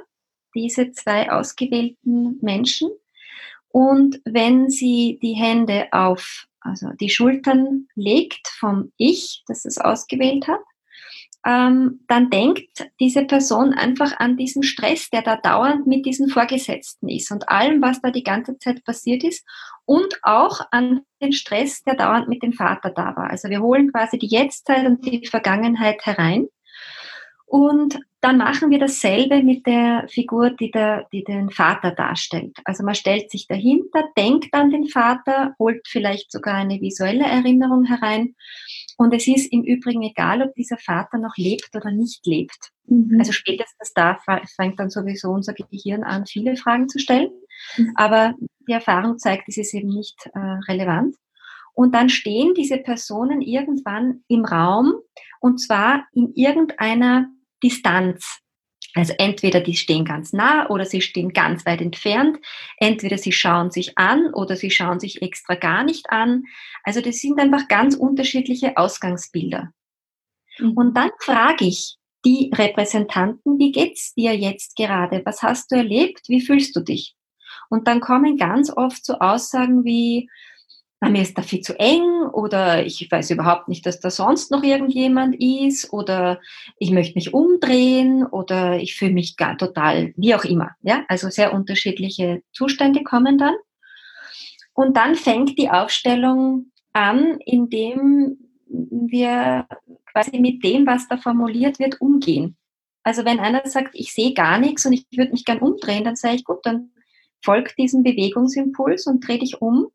diese 0.53 0.91
zwei 0.91 1.31
ausgewählten 1.31 2.39
Menschen. 2.41 2.89
Und 3.69 4.21
wenn 4.25 4.69
sie 4.69 5.19
die 5.21 5.33
Hände 5.33 5.87
auf 5.91 6.46
also 6.61 6.89
die 6.99 7.09
Schultern 7.09 7.87
legt 7.95 8.47
vom 8.59 8.91
Ich, 8.97 9.43
das 9.47 9.65
es 9.65 9.77
ausgewählt 9.77 10.47
hat, 10.47 10.61
ähm, 11.45 12.01
dann 12.07 12.29
denkt 12.29 12.89
diese 12.99 13.23
Person 13.23 13.73
einfach 13.73 14.19
an 14.19 14.35
diesen 14.35 14.63
Stress, 14.63 15.09
der 15.09 15.21
da 15.21 15.37
dauernd 15.37 15.87
mit 15.87 16.05
diesen 16.05 16.29
Vorgesetzten 16.29 17.07
ist 17.07 17.31
und 17.31 17.47
allem, 17.47 17.81
was 17.81 18.01
da 18.01 18.11
die 18.11 18.23
ganze 18.23 18.57
Zeit 18.57 18.83
passiert 18.83 19.23
ist 19.23 19.45
und 19.85 20.19
auch 20.23 20.59
an 20.71 21.01
den 21.21 21.31
Stress, 21.31 21.83
der 21.83 21.95
dauernd 21.95 22.27
mit 22.27 22.43
dem 22.43 22.53
Vater 22.53 22.89
da 22.89 23.15
war. 23.15 23.29
Also 23.29 23.49
wir 23.49 23.61
holen 23.61 23.91
quasi 23.91 24.17
die 24.17 24.27
Jetztzeit 24.27 24.85
und 24.85 25.05
die 25.05 25.25
Vergangenheit 25.25 26.05
herein 26.05 26.47
und 27.45 27.97
dann 28.21 28.37
machen 28.37 28.71
wir 28.71 28.79
dasselbe 28.79 29.43
mit 29.43 29.67
der 29.67 30.07
Figur, 30.09 30.49
die, 30.49 30.71
der, 30.71 31.07
die 31.11 31.23
den 31.23 31.51
Vater 31.51 31.91
darstellt. 31.91 32.57
Also 32.65 32.83
man 32.83 32.95
stellt 32.95 33.29
sich 33.29 33.47
dahinter, 33.47 34.05
denkt 34.17 34.53
an 34.53 34.71
den 34.71 34.87
Vater, 34.87 35.53
holt 35.59 35.87
vielleicht 35.87 36.31
sogar 36.31 36.55
eine 36.55 36.81
visuelle 36.81 37.25
Erinnerung 37.25 37.85
herein. 37.85 38.35
Und 38.97 39.13
es 39.13 39.27
ist 39.27 39.51
im 39.53 39.63
Übrigen 39.63 40.01
egal, 40.01 40.41
ob 40.41 40.55
dieser 40.55 40.77
Vater 40.77 41.19
noch 41.19 41.37
lebt 41.37 41.75
oder 41.75 41.91
nicht 41.91 42.25
lebt. 42.25 42.71
Mhm. 42.87 43.17
Also 43.19 43.31
spätestens 43.33 43.93
da 43.93 44.17
fängt 44.55 44.79
dann 44.79 44.89
sowieso 44.89 45.29
unser 45.29 45.53
Gehirn 45.53 46.03
an, 46.03 46.25
viele 46.25 46.55
Fragen 46.57 46.89
zu 46.89 46.97
stellen. 46.97 47.29
Mhm. 47.77 47.93
Aber 47.95 48.33
die 48.67 48.73
Erfahrung 48.73 49.19
zeigt, 49.19 49.47
es 49.47 49.57
ist 49.57 49.75
eben 49.75 49.89
nicht 49.89 50.27
äh, 50.33 50.39
relevant. 50.67 51.15
Und 51.75 51.93
dann 51.93 52.09
stehen 52.09 52.55
diese 52.55 52.79
Personen 52.79 53.41
irgendwann 53.41 54.23
im 54.27 54.45
Raum 54.45 54.95
und 55.39 55.59
zwar 55.59 56.07
in 56.11 56.33
irgendeiner 56.33 57.29
Distanz. 57.63 58.39
Also 58.95 59.13
entweder 59.19 59.59
die 59.59 59.75
stehen 59.75 60.05
ganz 60.05 60.33
nah 60.33 60.69
oder 60.69 60.85
sie 60.85 61.01
stehen 61.01 61.31
ganz 61.33 61.65
weit 61.65 61.81
entfernt. 61.81 62.39
Entweder 62.77 63.17
sie 63.17 63.31
schauen 63.31 63.69
sich 63.69 63.97
an 63.97 64.33
oder 64.33 64.55
sie 64.55 64.71
schauen 64.71 64.99
sich 64.99 65.21
extra 65.21 65.55
gar 65.55 65.83
nicht 65.83 66.09
an. 66.09 66.43
Also 66.83 67.01
das 67.01 67.17
sind 67.17 67.39
einfach 67.39 67.67
ganz 67.67 67.95
unterschiedliche 67.95 68.75
Ausgangsbilder. 68.75 69.71
Mhm. 70.57 70.71
Und 70.71 70.97
dann 70.97 71.11
frage 71.19 71.65
ich 71.65 71.97
die 72.25 72.51
Repräsentanten, 72.53 73.59
wie 73.59 73.71
geht's 73.71 74.13
dir 74.15 74.35
jetzt 74.35 74.75
gerade? 74.75 75.21
Was 75.25 75.43
hast 75.43 75.71
du 75.71 75.75
erlebt? 75.75 76.27
Wie 76.27 76.41
fühlst 76.41 76.75
du 76.75 76.81
dich? 76.81 77.15
Und 77.69 77.87
dann 77.87 77.99
kommen 77.99 78.37
ganz 78.37 78.71
oft 78.75 79.05
so 79.05 79.19
Aussagen 79.19 79.85
wie, 79.85 80.29
na, 80.99 81.09
mir 81.09 81.21
ist 81.21 81.37
da 81.37 81.43
viel 81.43 81.61
zu 81.61 81.79
eng 81.79 82.23
oder 82.31 82.83
ich 82.85 83.07
weiß 83.09 83.29
überhaupt 83.29 83.67
nicht, 83.67 83.85
dass 83.85 83.99
da 83.99 84.09
sonst 84.09 84.49
noch 84.49 84.63
irgendjemand 84.63 85.35
ist 85.39 85.93
oder 85.93 86.39
ich 86.79 86.89
möchte 86.89 87.15
mich 87.15 87.33
umdrehen 87.33 88.25
oder 88.25 88.79
ich 88.79 88.95
fühle 88.95 89.13
mich 89.13 89.37
gar 89.37 89.57
total, 89.57 90.13
wie 90.17 90.33
auch 90.33 90.43
immer. 90.43 90.71
Ja, 90.81 91.03
also 91.07 91.29
sehr 91.29 91.53
unterschiedliche 91.53 92.41
Zustände 92.51 93.03
kommen 93.03 93.37
dann. 93.37 93.53
Und 94.73 94.97
dann 94.97 95.15
fängt 95.15 95.57
die 95.59 95.69
Aufstellung 95.69 96.71
an, 96.93 97.37
indem 97.45 98.37
wir 98.67 99.67
quasi 100.11 100.39
mit 100.39 100.63
dem, 100.63 100.87
was 100.87 101.07
da 101.07 101.17
formuliert 101.17 101.77
wird, 101.77 102.01
umgehen. 102.01 102.57
Also 103.03 103.23
wenn 103.23 103.39
einer 103.39 103.61
sagt, 103.65 103.91
ich 103.93 104.13
sehe 104.13 104.33
gar 104.33 104.59
nichts 104.59 104.85
und 104.85 104.93
ich 104.93 105.05
würde 105.15 105.31
mich 105.31 105.45
gern 105.45 105.59
umdrehen, 105.59 106.03
dann 106.03 106.15
sage 106.15 106.35
ich, 106.35 106.43
gut, 106.43 106.59
dann 106.63 106.91
folgt 107.43 107.77
diesem 107.77 108.03
Bewegungsimpuls 108.03 109.05
und 109.05 109.25
dreh 109.25 109.37
dich 109.37 109.61
um 109.61 109.87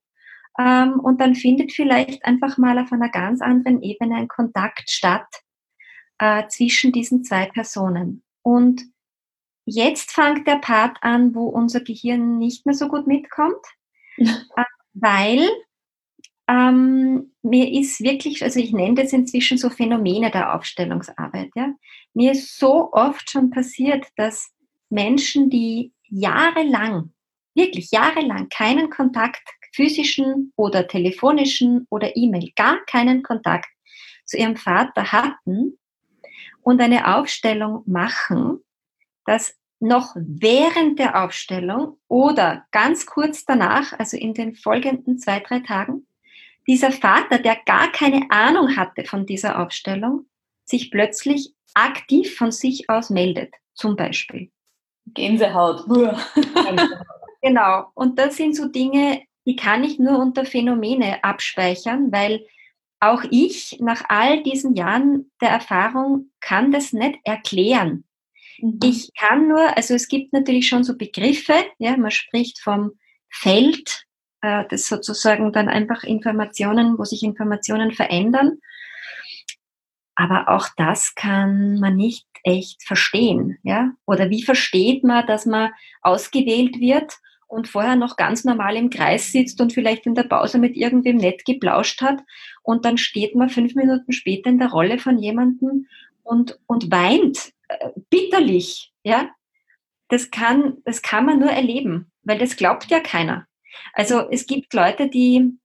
ähm, 0.59 1.01
und 1.01 1.21
dann 1.21 1.35
findet 1.35 1.73
vielleicht 1.73 2.25
einfach 2.25 2.59
mal 2.59 2.79
auf 2.79 2.93
einer 2.93 3.09
ganz 3.09 3.41
anderen 3.41 3.83
Ebene 3.83 4.17
ein 4.17 4.29
Kontakt 4.29 4.91
statt 4.91 5.27
äh, 6.19 6.47
zwischen 6.49 6.93
diesen 6.93 7.25
zwei 7.25 7.47
Personen. 7.47 8.23
Und 8.43 8.83
jetzt 9.65 10.13
fängt 10.13 10.47
der 10.47 10.57
Part 10.57 10.99
an, 11.01 11.35
wo 11.35 11.47
unser 11.47 11.81
Gehirn 11.81 12.39
nicht 12.39 12.67
mehr 12.67 12.75
so 12.75 12.89
gut 12.89 13.07
mitkommt, 13.07 13.65
äh, 14.17 14.65
weil 14.95 15.49
ähm, 16.49 17.33
mir 17.43 17.73
ist 17.73 18.01
wirklich, 18.01 18.43
also 18.43 18.61
ich 18.61 18.73
nenne 18.73 19.03
das 19.03 19.13
inzwischen 19.13 19.57
so 19.57 19.71
Phänomene 19.71 20.31
der 20.31 20.55
Aufstellungsarbeit. 20.55 21.51
Ja? 21.55 21.73
Mir 22.13 22.33
ist 22.33 22.59
so 22.59 22.93
oft 22.93 23.31
schon 23.31 23.51
passiert, 23.51 24.07
dass 24.17 24.53
Menschen, 24.91 25.49
die 25.49 25.93
jahrelang, 26.09 27.13
wirklich 27.55 27.91
jahrelang 27.91 28.49
keinen 28.51 28.91
Kontakt 28.91 29.43
physischen 29.73 30.53
oder 30.57 30.87
telefonischen 30.87 31.87
oder 31.91 32.17
E-Mail 32.17 32.53
gar 32.57 32.85
keinen 32.87 33.23
Kontakt 33.23 33.69
zu 34.25 34.37
ihrem 34.37 34.57
Vater 34.57 35.13
hatten 35.13 35.79
und 36.63 36.81
eine 36.81 37.17
Aufstellung 37.17 37.83
machen, 37.87 38.61
dass 39.25 39.55
noch 39.81 40.15
während 40.15 40.99
der 40.99 41.25
Aufstellung 41.25 41.99
oder 42.07 42.65
ganz 42.71 43.05
kurz 43.05 43.45
danach, 43.45 43.93
also 43.99 44.17
in 44.17 44.33
den 44.33 44.55
folgenden 44.55 45.19
zwei, 45.19 45.41
drei 45.41 45.59
Tagen, 45.59 46.07
dieser 46.69 46.93
Vater, 46.93 47.39
der 47.39 47.57
gar 47.67 47.91
keine 47.91 48.31
Ahnung 48.31 48.77
hatte 48.77 49.05
von 49.05 49.27
dieser 49.27 49.61
Aufstellung, 49.61 50.27
sich 50.65 50.93
plötzlich 50.93 51.53
aktiv 51.75 52.37
von 52.37 52.53
sich 52.53 52.89
aus 52.89 53.11
meldet, 53.11 53.55
zum 53.75 53.97
Beispiel. 53.97 54.51
Gänsehaut. 55.07 55.85
genau. 57.43 57.87
Und 57.95 58.19
das 58.19 58.37
sind 58.37 58.55
so 58.55 58.69
Dinge, 58.69 59.23
die 59.47 59.57
kann 59.57 59.85
ich 59.85 59.99
nur 59.99 60.19
unter 60.19 60.45
Phänomene 60.45 61.23
abspeichern, 61.25 62.13
weil 62.13 62.47
auch 63.01 63.25
ich 63.31 63.79
nach 63.81 64.05
all 64.09 64.43
diesen 64.43 64.75
Jahren 64.77 65.31
der 65.41 65.51
Erfahrung 65.51 66.31
kann 66.41 66.71
das 66.71 66.93
nicht 66.93 67.19
erklären. 67.25 68.05
Mhm. 68.59 68.79
Ich 68.85 69.11
kann 69.15 69.49
nur, 69.49 69.77
also 69.77 69.95
es 69.95 70.07
gibt 70.07 70.33
natürlich 70.33 70.69
schon 70.69 70.85
so 70.85 70.97
Begriffe, 70.97 71.55
ja, 71.79 71.97
man 71.97 72.13
spricht 72.13 72.61
vom 72.61 72.93
Feld, 73.29 74.05
äh, 74.41 74.65
das 74.71 74.87
sozusagen 74.87 75.53
dann 75.53 75.69
einfach 75.69 76.05
Informationen, 76.05 76.97
wo 76.97 77.05
sich 77.05 77.25
Informationen 77.25 77.91
verändern. 77.91 78.59
Aber 80.15 80.49
auch 80.49 80.69
das 80.77 81.15
kann 81.17 81.81
man 81.81 81.97
nicht 81.97 82.27
echt 82.45 82.85
verstehen, 82.85 83.59
ja? 83.63 83.93
Oder 84.07 84.31
wie 84.31 84.43
versteht 84.43 85.03
man, 85.05 85.27
dass 85.27 85.47
man 85.47 85.73
ausgewählt 86.03 86.79
wird 86.79 87.15
und 87.53 87.69
vorher 87.69 87.97
noch 87.97 88.17
ganz 88.17 88.45
normal 88.45 88.77
im 88.77 88.89
Kreis 88.89 89.31
sitzt 89.31 89.61
und 89.61 89.75
vielleicht 89.75 90.07
in 90.07 90.15
der 90.15 90.23
Pause 90.23 90.59
mit 90.59 90.75
irgendwem 90.75 91.19
nett 91.19 91.45
geplauscht 91.45 92.01
hat 92.01 92.21
und 92.63 92.87
dann 92.87 92.97
steht 92.97 93.35
man 93.35 93.51
fünf 93.51 93.75
Minuten 93.75 94.11
später 94.13 94.49
in 94.49 94.59
der 94.59 94.71
Rolle 94.71 94.99
von 94.99 95.19
jemandem 95.19 95.87
und, 96.23 96.59
und 96.67 96.91
weint 96.91 97.53
äh, 97.69 97.91
bitterlich, 98.09 98.93
ja. 99.05 99.29
Das 100.09 100.31
kann, 100.31 100.79
das 100.85 101.03
kann 101.03 101.27
man 101.27 101.41
nur 101.41 101.51
erleben, 101.51 102.11
weil 102.23 102.39
das 102.39 102.57
glaubt 102.57 102.91
ja 102.91 103.01
keiner. 103.01 103.47
Also 103.93 104.29
es 104.31 104.47
gibt 104.47 104.73
Leute, 104.73 105.09
die, 105.09 105.59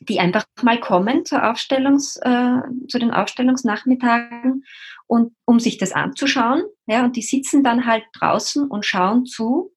die 0.00 0.20
einfach 0.20 0.46
mal 0.62 0.80
kommen 0.80 1.26
zur 1.26 1.50
Aufstellungs, 1.50 2.16
äh, 2.16 2.60
zu 2.88 2.98
den 2.98 3.10
Aufstellungsnachmittagen 3.10 4.64
und 5.06 5.34
um 5.44 5.60
sich 5.60 5.76
das 5.76 5.92
anzuschauen, 5.92 6.62
ja, 6.86 7.04
und 7.04 7.16
die 7.16 7.22
sitzen 7.22 7.62
dann 7.62 7.84
halt 7.84 8.04
draußen 8.14 8.68
und 8.68 8.86
schauen 8.86 9.26
zu 9.26 9.75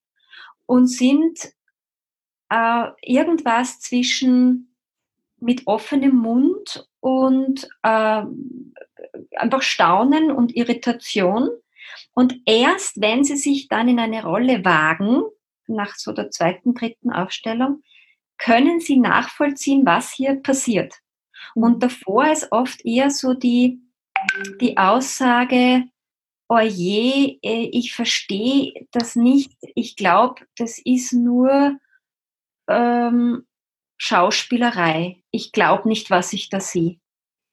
und 0.69 0.85
sind 0.85 1.51
äh, 2.49 2.87
irgendwas 3.01 3.79
zwischen 3.79 4.75
mit 5.39 5.65
offenem 5.65 6.15
Mund 6.15 6.87
und 6.99 7.67
äh, 7.81 8.23
einfach 9.35 9.63
Staunen 9.63 10.31
und 10.31 10.55
Irritation. 10.55 11.49
Und 12.13 12.35
erst 12.45 13.01
wenn 13.01 13.23
sie 13.23 13.35
sich 13.35 13.67
dann 13.67 13.87
in 13.87 13.99
eine 13.99 14.23
Rolle 14.23 14.63
wagen, 14.63 15.23
nach 15.65 15.95
so 15.95 16.11
der 16.11 16.29
zweiten, 16.29 16.75
dritten 16.75 17.11
Aufstellung, 17.11 17.81
können 18.37 18.79
sie 18.79 18.97
nachvollziehen, 18.97 19.87
was 19.87 20.11
hier 20.11 20.35
passiert. 20.35 20.93
Und 21.55 21.77
mhm. 21.77 21.79
davor 21.79 22.31
ist 22.31 22.51
oft 22.51 22.85
eher 22.85 23.09
so 23.09 23.33
die, 23.33 23.81
die 24.61 24.77
Aussage, 24.77 25.85
oh 26.49 26.59
je, 26.59 27.39
äh, 27.43 27.69
ich 27.71 27.93
verstehe 27.93 28.73
das 28.91 29.15
nicht, 29.15 29.53
ich 29.75 29.95
glaube, 29.95 30.41
das 30.57 30.79
ist 30.79 31.13
nur 31.13 31.77
ähm, 32.67 33.45
Schauspielerei. 33.97 35.23
Ich 35.31 35.51
glaube 35.51 35.87
nicht, 35.87 36.09
was 36.09 36.33
ich 36.33 36.49
da 36.49 36.59
sehe. 36.59 36.99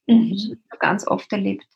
Mhm. 0.07 0.31
Das 0.31 0.45
ist 0.45 0.81
ganz 0.81 1.07
oft 1.07 1.31
erlebt. 1.33 1.67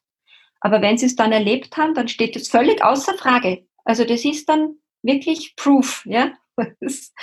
Aber 0.61 0.81
wenn 0.83 0.99
sie 0.99 1.07
es 1.07 1.17
dann 1.17 1.33
erlebt 1.33 1.77
haben, 1.77 1.95
dann 1.95 2.09
steht 2.09 2.37
es 2.37 2.49
völlig 2.49 2.83
außer 2.83 3.15
Frage. 3.15 3.67
Also 3.85 4.05
das 4.05 4.25
ist 4.25 4.49
dann 4.49 4.77
wirklich 5.03 5.55
Proof, 5.57 6.05
ja. 6.07 6.33
Das 6.81 7.15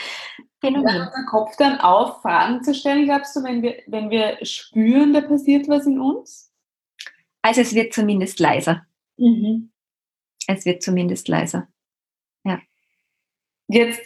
Phänomen. 0.59 0.87
Ja, 0.87 1.11
der 1.15 1.25
Kopf 1.29 1.55
dann 1.57 1.79
auf, 1.79 2.23
Fragen 2.23 2.63
zu 2.63 2.73
stellen, 2.73 3.05
glaubst 3.05 3.35
du, 3.35 3.43
wenn 3.43 3.61
wir, 3.61 3.77
wenn 3.85 4.09
wir 4.09 4.43
spüren, 4.43 5.13
da 5.13 5.21
passiert 5.21 5.67
was 5.67 5.85
in 5.85 5.99
uns? 5.99 6.51
Also 7.43 7.61
es 7.61 7.75
wird 7.75 7.93
zumindest 7.93 8.39
leiser. 8.39 8.87
Mhm. 9.17 9.71
Es 10.47 10.65
wird 10.65 10.81
zumindest 10.81 11.27
leiser. 11.27 11.67
Ja. 12.43 12.59
Jetzt 13.67 14.01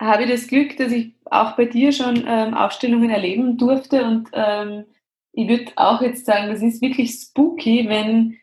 habe 0.00 0.24
ich 0.24 0.30
das 0.30 0.48
Glück, 0.48 0.76
dass 0.78 0.90
ich 0.90 1.14
auch 1.26 1.56
bei 1.56 1.66
dir 1.66 1.92
schon 1.92 2.24
ähm, 2.26 2.54
Aufstellungen 2.54 3.10
erleben 3.10 3.58
durfte 3.58 4.04
und 4.04 4.28
ähm, 4.32 4.84
ich 5.32 5.48
würde 5.48 5.72
auch 5.76 6.02
jetzt 6.02 6.26
sagen, 6.26 6.48
das 6.48 6.62
ist 6.62 6.82
wirklich 6.82 7.12
spooky, 7.12 7.88
wenn 7.88 8.38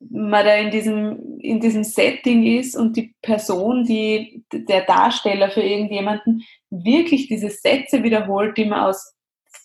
man 0.00 0.44
da 0.44 0.54
in 0.54 0.70
diesem, 0.70 1.38
in 1.40 1.60
diesem 1.60 1.82
Setting 1.82 2.44
ist 2.58 2.76
und 2.76 2.96
die 2.96 3.14
Person, 3.22 3.84
die, 3.84 4.44
der 4.52 4.84
Darsteller 4.84 5.50
für 5.50 5.62
irgendjemanden 5.62 6.44
wirklich 6.70 7.26
diese 7.26 7.50
Sätze 7.50 8.02
wiederholt, 8.02 8.56
die 8.56 8.66
man 8.66 8.80
aus, 8.80 9.14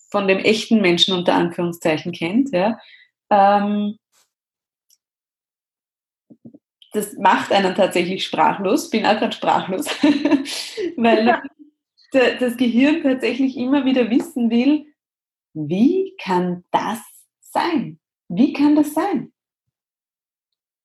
von 0.10 0.28
dem 0.28 0.40
echten 0.40 0.82
Menschen 0.82 1.14
unter 1.14 1.34
Anführungszeichen 1.34 2.12
kennt, 2.14 2.52
ja. 2.52 2.80
Ähm, 3.30 3.98
das 6.94 7.18
macht 7.18 7.52
einen 7.52 7.76
tatsächlich 7.76 8.26
sprachlos, 8.26 8.90
bin 8.90 9.06
auch 9.06 9.18
gerade 9.18 9.36
sprachlos, 9.36 9.86
weil 10.98 11.42
das 12.12 12.58
Gehirn 12.58 13.02
tatsächlich 13.02 13.58
immer 13.58 13.86
wieder 13.86 14.10
wissen 14.10 14.50
will, 14.50 14.86
wie 15.54 16.16
kann 16.22 16.64
das 16.72 17.00
sein? 17.40 18.00
Wie 18.30 18.54
kann 18.54 18.76
das 18.76 18.94
sein? 18.94 19.34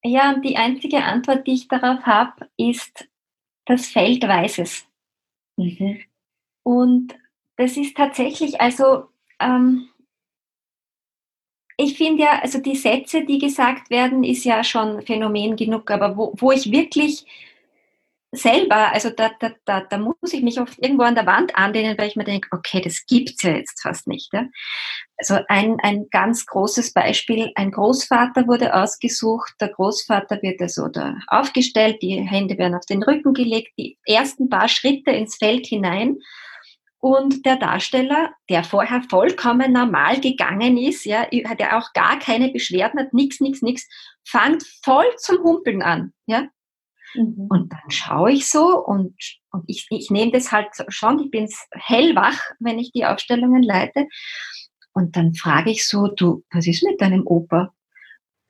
Ja, 0.02 0.32
und 0.32 0.44
die 0.44 0.56
einzige 0.56 1.02
Antwort, 1.02 1.46
die 1.46 1.54
ich 1.54 1.68
darauf 1.68 2.04
habe, 2.06 2.48
ist, 2.56 3.08
das 3.66 3.88
Feld 3.88 4.26
weiß 4.26 4.58
es. 4.58 4.86
Mhm. 5.56 6.00
Und 6.62 7.14
das 7.56 7.76
ist 7.76 7.96
tatsächlich, 7.96 8.60
also 8.60 9.08
ähm, 9.40 9.88
ich 11.80 11.96
finde 11.96 12.24
ja, 12.24 12.40
also 12.42 12.58
die 12.58 12.74
Sätze, 12.74 13.24
die 13.24 13.38
gesagt 13.38 13.88
werden, 13.88 14.24
ist 14.24 14.44
ja 14.44 14.64
schon 14.64 15.00
Phänomen 15.02 15.54
genug, 15.54 15.90
aber 15.92 16.16
wo, 16.16 16.34
wo 16.36 16.50
ich 16.50 16.72
wirklich 16.72 17.24
selber, 18.32 18.92
also 18.92 19.10
da, 19.10 19.30
da, 19.38 19.52
da, 19.64 19.80
da 19.82 19.96
muss 19.96 20.32
ich 20.32 20.42
mich 20.42 20.60
oft 20.60 20.76
irgendwo 20.82 21.04
an 21.04 21.14
der 21.14 21.24
Wand 21.24 21.56
anlehnen, 21.56 21.96
weil 21.96 22.08
ich 22.08 22.16
mir 22.16 22.24
denke, 22.24 22.48
okay, 22.50 22.80
das 22.80 23.06
gibt's 23.06 23.44
ja 23.44 23.52
jetzt 23.52 23.80
fast 23.80 24.08
nicht. 24.08 24.32
Ja? 24.32 24.46
Also 25.16 25.38
ein, 25.46 25.78
ein 25.80 26.08
ganz 26.10 26.46
großes 26.46 26.92
Beispiel, 26.92 27.52
ein 27.54 27.70
Großvater 27.70 28.48
wurde 28.48 28.74
ausgesucht, 28.74 29.54
der 29.60 29.68
Großvater 29.68 30.42
wird 30.42 30.60
also 30.60 30.88
da 30.88 31.16
aufgestellt, 31.28 32.02
die 32.02 32.20
Hände 32.20 32.58
werden 32.58 32.74
auf 32.74 32.86
den 32.86 33.04
Rücken 33.04 33.34
gelegt, 33.34 33.72
die 33.78 33.96
ersten 34.04 34.48
paar 34.48 34.68
Schritte 34.68 35.12
ins 35.12 35.36
Feld 35.36 35.66
hinein 35.66 36.18
und 37.00 37.46
der 37.46 37.56
Darsteller, 37.56 38.32
der 38.48 38.64
vorher 38.64 39.02
vollkommen 39.08 39.72
normal 39.72 40.20
gegangen 40.20 40.76
ist, 40.76 41.04
ja, 41.04 41.26
hat 41.46 41.60
ja 41.60 41.78
auch 41.78 41.92
gar 41.92 42.18
keine 42.18 42.50
Beschwerden, 42.50 42.98
hat 42.98 43.14
nichts, 43.14 43.40
nichts, 43.40 43.62
nichts, 43.62 43.88
fängt 44.24 44.64
voll 44.82 45.06
zum 45.18 45.42
Humpeln 45.42 45.82
an, 45.82 46.12
ja. 46.26 46.48
Mhm. 47.14 47.46
Und 47.48 47.72
dann 47.72 47.90
schaue 47.90 48.32
ich 48.32 48.48
so 48.48 48.84
und, 48.84 49.14
und 49.50 49.64
ich, 49.66 49.86
ich 49.90 50.10
nehme 50.10 50.32
das 50.32 50.52
halt 50.52 50.68
schon, 50.88 51.20
ich 51.20 51.30
bin 51.30 51.48
hellwach, 51.72 52.38
wenn 52.58 52.78
ich 52.78 52.92
die 52.92 53.04
Aufstellungen 53.04 53.62
leite. 53.62 54.06
Und 54.92 55.16
dann 55.16 55.34
frage 55.34 55.70
ich 55.70 55.86
so, 55.86 56.08
du, 56.08 56.44
was 56.50 56.66
ist 56.66 56.82
mit 56.82 57.00
deinem 57.00 57.26
Opa? 57.26 57.72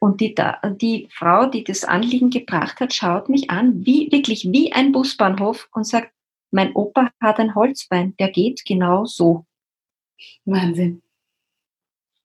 Und 0.00 0.20
die, 0.20 0.34
die 0.80 1.08
Frau, 1.12 1.46
die 1.46 1.64
das 1.64 1.84
Anliegen 1.84 2.30
gebracht 2.30 2.80
hat, 2.80 2.94
schaut 2.94 3.28
mich 3.28 3.50
an, 3.50 3.84
wie, 3.84 4.10
wirklich 4.12 4.48
wie 4.50 4.72
ein 4.72 4.92
Busbahnhof 4.92 5.68
und 5.72 5.84
sagt, 5.84 6.12
mein 6.50 6.74
Opa 6.74 7.10
hat 7.20 7.38
ein 7.38 7.54
Holzbein, 7.54 8.16
der 8.18 8.30
geht 8.30 8.64
genau 8.64 9.04
so. 9.04 9.46
Wahnsinn. 10.44 11.02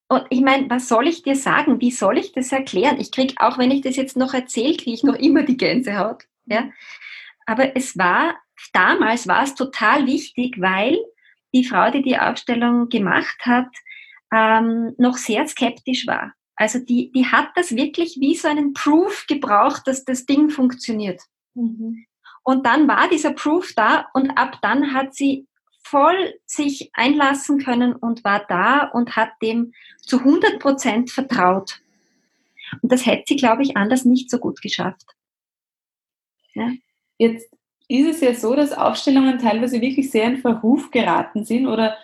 Und 0.07 0.25
ich 0.29 0.41
meine, 0.41 0.69
was 0.69 0.87
soll 0.87 1.07
ich 1.07 1.23
dir 1.23 1.35
sagen? 1.35 1.81
Wie 1.81 1.91
soll 1.91 2.17
ich 2.17 2.33
das 2.33 2.51
erklären? 2.51 2.99
Ich 2.99 3.11
kriege, 3.11 3.33
auch 3.37 3.57
wenn 3.57 3.71
ich 3.71 3.81
das 3.81 3.95
jetzt 3.95 4.15
noch 4.15 4.33
erzähle, 4.33 4.75
kriege 4.75 4.93
ich 4.93 5.03
noch 5.03 5.15
immer 5.15 5.43
die 5.43 5.57
Gänsehaut. 5.57 6.25
Ja? 6.45 6.69
Aber 7.45 7.75
es 7.75 7.97
war, 7.97 8.35
damals 8.73 9.27
war 9.27 9.43
es 9.43 9.55
total 9.55 10.05
wichtig, 10.05 10.59
weil 10.59 10.97
die 11.53 11.63
Frau, 11.63 11.89
die 11.91 12.01
die 12.01 12.17
Aufstellung 12.17 12.89
gemacht 12.89 13.45
hat, 13.45 13.69
ähm, 14.31 14.93
noch 14.97 15.17
sehr 15.17 15.47
skeptisch 15.47 16.07
war. 16.07 16.33
Also 16.55 16.79
die, 16.79 17.11
die 17.11 17.25
hat 17.25 17.49
das 17.55 17.75
wirklich 17.75 18.17
wie 18.19 18.35
so 18.35 18.47
einen 18.47 18.73
Proof 18.73 19.25
gebraucht, 19.27 19.87
dass 19.87 20.05
das 20.05 20.25
Ding 20.25 20.49
funktioniert. 20.49 21.21
Mhm. 21.55 22.05
Und 22.43 22.65
dann 22.65 22.87
war 22.87 23.09
dieser 23.09 23.31
Proof 23.31 23.73
da 23.75 24.07
und 24.13 24.31
ab 24.31 24.57
dann 24.61 24.93
hat 24.93 25.15
sie 25.15 25.47
voll 25.81 26.33
sich 26.45 26.91
einlassen 26.93 27.59
können 27.59 27.93
und 27.93 28.23
war 28.23 28.45
da 28.47 28.85
und 28.85 29.15
hat 29.15 29.29
dem 29.41 29.73
zu 30.01 30.19
100 30.19 30.59
Prozent 30.59 31.11
vertraut. 31.11 31.81
Und 32.81 32.91
das 32.91 33.05
hätte 33.05 33.23
sie, 33.27 33.35
glaube 33.35 33.63
ich, 33.63 33.77
anders 33.77 34.05
nicht 34.05 34.29
so 34.29 34.37
gut 34.37 34.61
geschafft. 34.61 35.05
Ja. 36.53 36.71
Jetzt 37.17 37.49
ist 37.87 38.07
es 38.07 38.21
ja 38.21 38.33
so, 38.33 38.55
dass 38.55 38.73
Aufstellungen 38.73 39.39
teilweise 39.39 39.81
wirklich 39.81 40.09
sehr 40.09 40.25
in 40.25 40.37
Verruf 40.37 40.91
geraten 40.91 41.45
sind 41.45 41.67
oder 41.67 41.97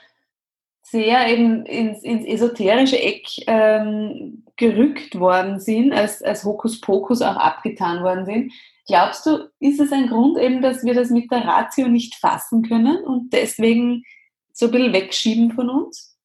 sehr 0.82 1.28
eben 1.28 1.66
ins, 1.66 2.04
ins 2.04 2.26
esoterische 2.26 3.00
Eck 3.00 3.28
ähm, 3.48 4.44
gerückt 4.56 5.20
worden 5.20 5.60
sind, 5.60 5.94
als, 5.94 6.24
als 6.24 6.44
Hokuspokus 6.44 7.22
auch 7.22 7.36
abgetan 7.36 8.04
worden 8.04 8.26
sind. 8.26 8.54
Glaubst 8.90 9.28
du, 9.28 9.52
ist 9.60 9.80
es 9.80 9.92
ein 9.92 10.08
Grund 10.08 10.40
eben, 10.40 10.64
dass 10.64 10.84
wir 10.84 10.96
das 10.96 11.12
mit 11.12 11.30
der 11.30 11.46
Ratio 11.46 11.88
nicht 11.88 12.16
fassen 12.16 12.64
können 12.64 13.04
und 13.04 13.32
deswegen 13.34 14.04
so 14.52 14.66
ein 14.66 14.72
bisschen 14.72 14.94
wegschieben 14.94 15.52
von 15.52 15.70
uns? 15.70 16.18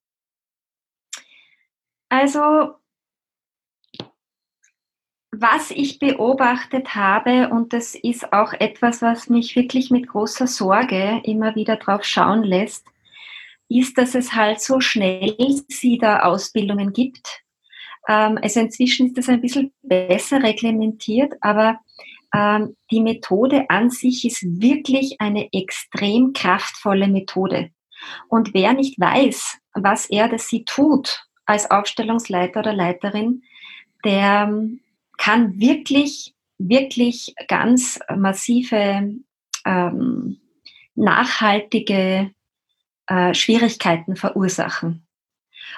Also, 2.08 2.76
was 5.30 5.70
ich 5.72 5.98
beobachtet 5.98 6.94
habe, 6.94 7.50
und 7.50 7.74
das 7.74 7.94
ist 7.94 8.32
auch 8.32 8.54
etwas, 8.54 9.02
was 9.02 9.28
mich 9.28 9.54
wirklich 9.56 9.90
mit 9.90 10.08
großer 10.08 10.46
Sorge 10.46 11.20
immer 11.22 11.54
wieder 11.56 11.76
drauf 11.76 12.02
schauen 12.02 12.44
lässt, 12.44 12.86
ist, 13.68 13.98
dass 13.98 14.14
es 14.14 14.32
halt 14.32 14.62
so 14.62 14.80
schnell 14.80 15.36
sie 15.68 15.98
da 15.98 16.20
Ausbildungen 16.20 16.94
gibt. 16.94 17.42
Ähm, 18.08 18.38
also 18.40 18.60
inzwischen 18.60 19.08
ist 19.08 19.18
das 19.18 19.28
ein 19.28 19.42
bisschen 19.42 19.70
besser 19.82 20.42
reglementiert, 20.42 21.34
aber 21.42 21.78
ähm, 22.34 22.76
die 22.90 23.00
Methode 23.00 23.66
an 23.70 23.90
sich 23.90 24.24
ist 24.24 24.42
wirklich 24.42 25.20
eine 25.20 25.52
extrem 25.52 26.32
kraftvolle 26.32 27.08
Methode. 27.08 27.70
Und 28.28 28.52
wer 28.54 28.72
nicht 28.72 28.98
weiß, 28.98 29.58
was 29.74 30.06
er 30.06 30.28
das 30.28 30.48
sie 30.48 30.64
tut 30.64 31.26
als 31.46 31.70
Aufstellungsleiter 31.70 32.60
oder 32.60 32.72
Leiterin, 32.72 33.42
der 34.04 34.48
ähm, 34.48 34.80
kann 35.16 35.58
wirklich, 35.60 36.34
wirklich 36.58 37.34
ganz 37.48 38.00
massive, 38.14 39.14
ähm, 39.64 40.40
nachhaltige 40.94 42.32
äh, 43.06 43.34
Schwierigkeiten 43.34 44.16
verursachen. 44.16 45.06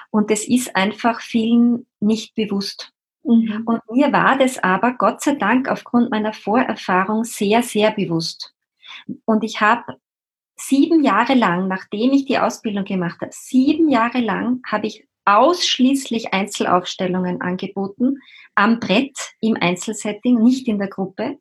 Und 0.09 0.31
es 0.31 0.47
ist 0.47 0.75
einfach 0.75 1.21
vielen 1.21 1.85
nicht 1.99 2.35
bewusst. 2.35 2.93
Mhm. 3.27 3.63
Und 3.65 3.81
mir 3.91 4.13
war 4.13 4.37
das 4.37 4.57
aber 4.57 4.93
Gott 4.93 5.21
sei 5.21 5.35
Dank 5.35 5.69
aufgrund 5.69 6.09
meiner 6.11 6.31
Vorerfahrung 6.31 7.25
sehr, 7.25 7.61
sehr 7.61 7.91
bewusst. 7.91 8.53
Und 9.25 9.43
ich 9.43 9.59
habe 9.59 9.97
sieben 10.55 11.03
Jahre 11.03 11.33
lang, 11.33 11.67
nachdem 11.67 12.13
ich 12.13 12.25
die 12.25 12.39
Ausbildung 12.39 12.85
gemacht 12.85 13.19
habe, 13.19 13.31
sieben 13.33 13.89
Jahre 13.89 14.19
lang 14.19 14.61
habe 14.65 14.87
ich 14.87 15.05
ausschließlich 15.25 16.33
Einzelaufstellungen 16.33 17.41
angeboten, 17.41 18.19
am 18.55 18.79
Brett 18.79 19.17
im 19.41 19.57
Einzelsetting, 19.59 20.41
nicht 20.41 20.69
in 20.69 20.79
der 20.79 20.87
Gruppe, 20.87 21.37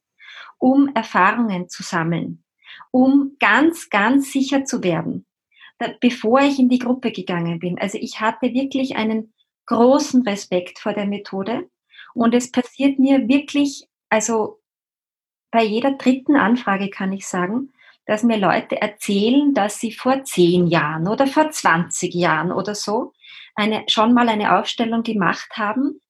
um 0.58 0.88
Erfahrungen 0.92 1.68
zu 1.68 1.84
sammeln, 1.84 2.42
um 2.90 3.36
ganz, 3.38 3.90
ganz 3.90 4.32
sicher 4.32 4.64
zu 4.64 4.82
werden, 4.82 5.24
bevor 6.00 6.40
ich 6.40 6.58
in 6.58 6.68
die 6.68 6.80
Gruppe 6.80 7.12
gegangen 7.12 7.60
bin. 7.60 7.78
Also 7.78 7.96
ich 8.00 8.20
hatte 8.20 8.52
wirklich 8.52 8.96
einen 8.96 9.32
großen 9.66 10.22
Respekt 10.22 10.80
vor 10.80 10.92
der 10.92 11.06
Methode 11.06 11.68
und 12.16 12.34
es 12.34 12.50
passiert 12.50 12.98
mir 12.98 13.28
wirklich, 13.28 13.86
also 14.08 14.60
bei 15.50 15.62
jeder 15.62 15.92
dritten 15.92 16.36
Anfrage 16.36 16.90
kann 16.90 17.12
ich 17.12 17.26
sagen, 17.26 17.72
dass 18.06 18.22
mir 18.22 18.38
Leute 18.38 18.80
erzählen, 18.80 19.52
dass 19.52 19.80
sie 19.80 19.92
vor 19.92 20.22
zehn 20.24 20.66
Jahren 20.66 21.08
oder 21.08 21.26
vor 21.26 21.50
20 21.50 22.14
Jahren 22.14 22.52
oder 22.52 22.74
so 22.74 23.12
eine, 23.54 23.84
schon 23.88 24.14
mal 24.14 24.28
eine 24.28 24.58
Aufstellung 24.58 25.02
gemacht 25.02 25.50
haben 25.54 26.00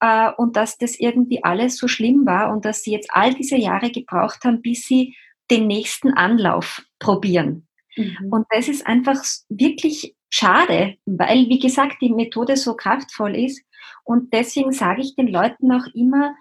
äh, 0.00 0.30
und 0.36 0.56
dass 0.56 0.78
das 0.78 0.98
irgendwie 0.98 1.42
alles 1.42 1.76
so 1.76 1.88
schlimm 1.88 2.24
war 2.24 2.52
und 2.52 2.64
dass 2.64 2.82
sie 2.82 2.92
jetzt 2.92 3.10
all 3.12 3.34
diese 3.34 3.56
Jahre 3.56 3.90
gebraucht 3.90 4.44
haben, 4.44 4.62
bis 4.62 4.82
sie 4.84 5.16
den 5.50 5.66
nächsten 5.66 6.14
Anlauf 6.14 6.82
probieren. 6.98 7.66
Mhm. 7.96 8.28
Und 8.30 8.46
das 8.50 8.68
ist 8.68 8.86
einfach 8.86 9.22
wirklich 9.48 10.14
schade, 10.30 10.96
weil, 11.04 11.48
wie 11.48 11.58
gesagt, 11.58 11.96
die 12.00 12.12
Methode 12.12 12.56
so 12.56 12.74
kraftvoll 12.74 13.36
ist. 13.36 13.62
Und 14.04 14.32
deswegen 14.32 14.72
sage 14.72 15.00
ich 15.02 15.14
den 15.16 15.28
Leuten 15.28 15.72
auch 15.72 15.86
immer, 15.94 16.34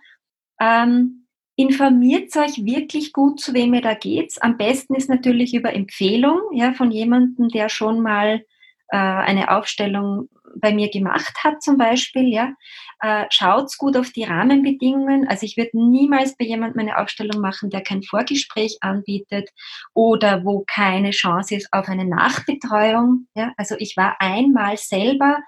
ähm, 0.60 1.28
informiert 1.56 2.36
euch 2.36 2.66
wirklich 2.66 3.14
gut, 3.14 3.40
zu 3.40 3.54
wem 3.54 3.74
ihr 3.74 3.82
da 3.82 3.94
geht. 3.94 4.42
Am 4.42 4.58
besten 4.58 4.96
ist 4.96 5.10
natürlich 5.10 5.54
über 5.54 5.74
Empfehlung 5.74 6.40
ja, 6.52 6.74
von 6.74 6.92
jemandem, 6.92 7.50
der 7.50 7.70
schon 7.70 8.02
mal 8.02 8.44
äh, 8.90 8.98
eine 8.98 9.52
Aufstellung 9.52 10.30
bei 10.56 10.74
mir 10.74 10.90
gemacht 10.90 11.34
hat 11.44 11.62
zum 11.64 11.78
Beispiel, 11.78 12.28
ja, 12.28 12.54
äh, 13.00 13.26
schaut's 13.30 13.78
gut 13.78 13.98
auf 13.98 14.12
die 14.12 14.24
Rahmenbedingungen. 14.24 15.28
Also 15.28 15.46
ich 15.46 15.58
würde 15.58 15.72
niemals 15.74 16.38
bei 16.38 16.46
jemandem 16.46 16.82
eine 16.82 16.98
Aufstellung 16.98 17.42
machen, 17.42 17.70
der 17.70 17.82
kein 17.82 18.04
Vorgespräch 18.04 18.78
anbietet 18.82 19.50
oder 19.94 20.46
wo 20.46 20.64
keine 20.68 21.12
Chance 21.12 21.56
ist 21.56 21.70
auf 21.72 21.88
eine 21.90 22.06
Nachbetreuung. 22.06 23.28
Ja, 23.36 23.54
also 23.58 23.76
ich 23.78 23.98
war 23.98 24.18
einmal 24.20 24.78
selber 24.78 25.40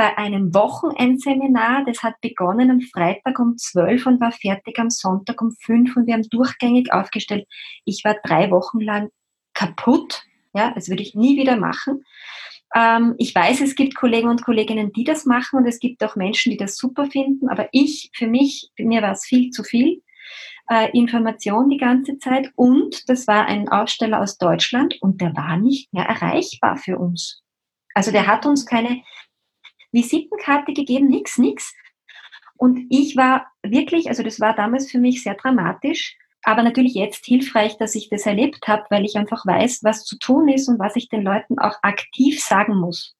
bei 0.00 0.16
einem 0.16 0.54
Wochenendseminar, 0.54 1.84
das 1.84 2.02
hat 2.02 2.18
begonnen 2.22 2.70
am 2.70 2.80
Freitag 2.80 3.38
um 3.38 3.58
12 3.58 4.06
und 4.06 4.18
war 4.18 4.32
fertig 4.32 4.78
am 4.78 4.88
Sonntag 4.88 5.42
um 5.42 5.50
5 5.50 5.94
und 5.94 6.06
wir 6.06 6.14
haben 6.14 6.26
durchgängig 6.30 6.90
aufgestellt. 6.90 7.46
Ich 7.84 8.02
war 8.02 8.16
drei 8.24 8.50
Wochen 8.50 8.80
lang 8.80 9.10
kaputt, 9.52 10.22
ja, 10.54 10.72
das 10.74 10.88
würde 10.88 11.02
ich 11.02 11.14
nie 11.14 11.36
wieder 11.36 11.58
machen. 11.58 12.02
Ähm, 12.74 13.14
ich 13.18 13.34
weiß, 13.34 13.60
es 13.60 13.74
gibt 13.74 13.94
Kollegen 13.94 14.30
und 14.30 14.42
Kolleginnen, 14.42 14.90
die 14.90 15.04
das 15.04 15.26
machen 15.26 15.58
und 15.58 15.66
es 15.66 15.80
gibt 15.80 16.02
auch 16.02 16.16
Menschen, 16.16 16.50
die 16.50 16.56
das 16.56 16.78
super 16.78 17.04
finden, 17.04 17.50
aber 17.50 17.68
ich, 17.72 18.10
für 18.14 18.26
mich, 18.26 18.70
mir 18.78 19.02
war 19.02 19.12
es 19.12 19.26
viel 19.26 19.50
zu 19.50 19.64
viel. 19.64 20.02
Äh, 20.70 20.96
Information 20.96 21.68
die 21.68 21.76
ganze 21.76 22.16
Zeit 22.16 22.50
und 22.56 23.06
das 23.10 23.26
war 23.26 23.44
ein 23.44 23.68
Aussteller 23.68 24.22
aus 24.22 24.38
Deutschland 24.38 24.96
und 25.02 25.20
der 25.20 25.36
war 25.36 25.58
nicht 25.58 25.92
mehr 25.92 26.06
erreichbar 26.06 26.78
für 26.78 26.96
uns. 26.96 27.42
Also 27.92 28.12
der 28.12 28.26
hat 28.26 28.46
uns 28.46 28.64
keine 28.64 29.02
Visitenkarte 29.92 30.72
gegeben, 30.72 31.08
nix, 31.08 31.38
nix. 31.38 31.74
Und 32.56 32.86
ich 32.90 33.16
war 33.16 33.46
wirklich, 33.62 34.08
also 34.08 34.22
das 34.22 34.40
war 34.40 34.54
damals 34.54 34.90
für 34.90 34.98
mich 34.98 35.22
sehr 35.22 35.34
dramatisch, 35.34 36.16
aber 36.42 36.62
natürlich 36.62 36.94
jetzt 36.94 37.24
hilfreich, 37.24 37.76
dass 37.78 37.94
ich 37.94 38.08
das 38.08 38.26
erlebt 38.26 38.66
habe, 38.66 38.84
weil 38.90 39.04
ich 39.04 39.16
einfach 39.16 39.44
weiß, 39.46 39.80
was 39.82 40.04
zu 40.04 40.18
tun 40.18 40.48
ist 40.48 40.68
und 40.68 40.78
was 40.78 40.96
ich 40.96 41.08
den 41.08 41.22
Leuten 41.22 41.58
auch 41.58 41.76
aktiv 41.82 42.40
sagen 42.40 42.76
muss. 42.76 43.16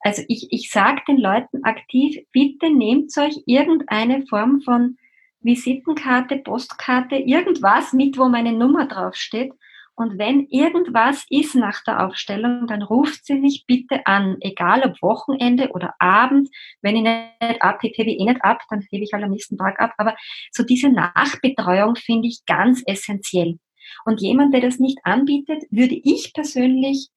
Also 0.00 0.22
ich, 0.28 0.48
ich 0.50 0.70
sage 0.70 1.02
den 1.08 1.18
Leuten 1.18 1.64
aktiv, 1.64 2.18
bitte 2.32 2.70
nehmt 2.70 3.16
euch 3.18 3.42
irgendeine 3.46 4.26
Form 4.26 4.60
von 4.62 4.96
Visitenkarte, 5.40 6.36
Postkarte, 6.38 7.16
irgendwas 7.16 7.92
mit, 7.92 8.18
wo 8.18 8.28
meine 8.28 8.52
Nummer 8.52 8.86
draufsteht 8.86 9.52
und 9.98 10.16
wenn 10.16 10.46
irgendwas 10.46 11.26
ist 11.28 11.56
nach 11.56 11.82
der 11.82 12.06
Aufstellung, 12.06 12.68
dann 12.68 12.82
ruft 12.82 13.26
sie 13.26 13.34
mich 13.34 13.64
bitte 13.66 14.06
an, 14.06 14.36
egal 14.42 14.84
ob 14.84 15.02
Wochenende 15.02 15.72
oder 15.72 15.92
Abend. 15.98 16.50
Wenn 16.82 16.94
ich 16.94 17.02
nicht 17.02 17.60
ab, 17.60 17.82
ich 17.82 17.98
hebe 17.98 18.12
eh 18.12 18.24
nicht 18.24 18.44
ab, 18.44 18.62
dann 18.70 18.86
hebe 18.90 19.02
ich 19.02 19.12
halt 19.12 19.24
am 19.24 19.32
nächsten 19.32 19.58
Tag 19.58 19.80
ab. 19.80 19.94
Aber 19.98 20.14
so 20.52 20.62
diese 20.62 20.88
Nachbetreuung 20.88 21.96
finde 21.96 22.28
ich 22.28 22.46
ganz 22.46 22.80
essentiell. 22.86 23.58
Und 24.04 24.20
jemand, 24.20 24.54
der 24.54 24.60
das 24.60 24.78
nicht 24.78 25.00
anbietet, 25.02 25.64
würde 25.72 26.00
ich 26.04 26.32
persönlich 26.32 27.08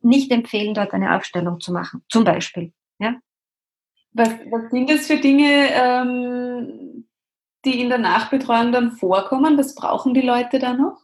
nicht 0.00 0.30
empfehlen, 0.30 0.74
dort 0.74 0.92
eine 0.92 1.16
Aufstellung 1.16 1.58
zu 1.58 1.72
machen. 1.72 2.04
Zum 2.08 2.22
Beispiel. 2.22 2.72
Ja? 3.00 3.16
Was, 4.12 4.28
was 4.28 4.70
sind 4.70 4.88
das 4.88 5.08
für 5.08 5.16
Dinge, 5.16 5.70
ähm, 5.72 7.08
die 7.64 7.80
in 7.80 7.88
der 7.88 7.98
Nachbetreuung 7.98 8.70
dann 8.70 8.92
vorkommen? 8.92 9.58
Was 9.58 9.74
brauchen 9.74 10.14
die 10.14 10.20
Leute 10.20 10.60
da 10.60 10.72
noch? 10.72 11.02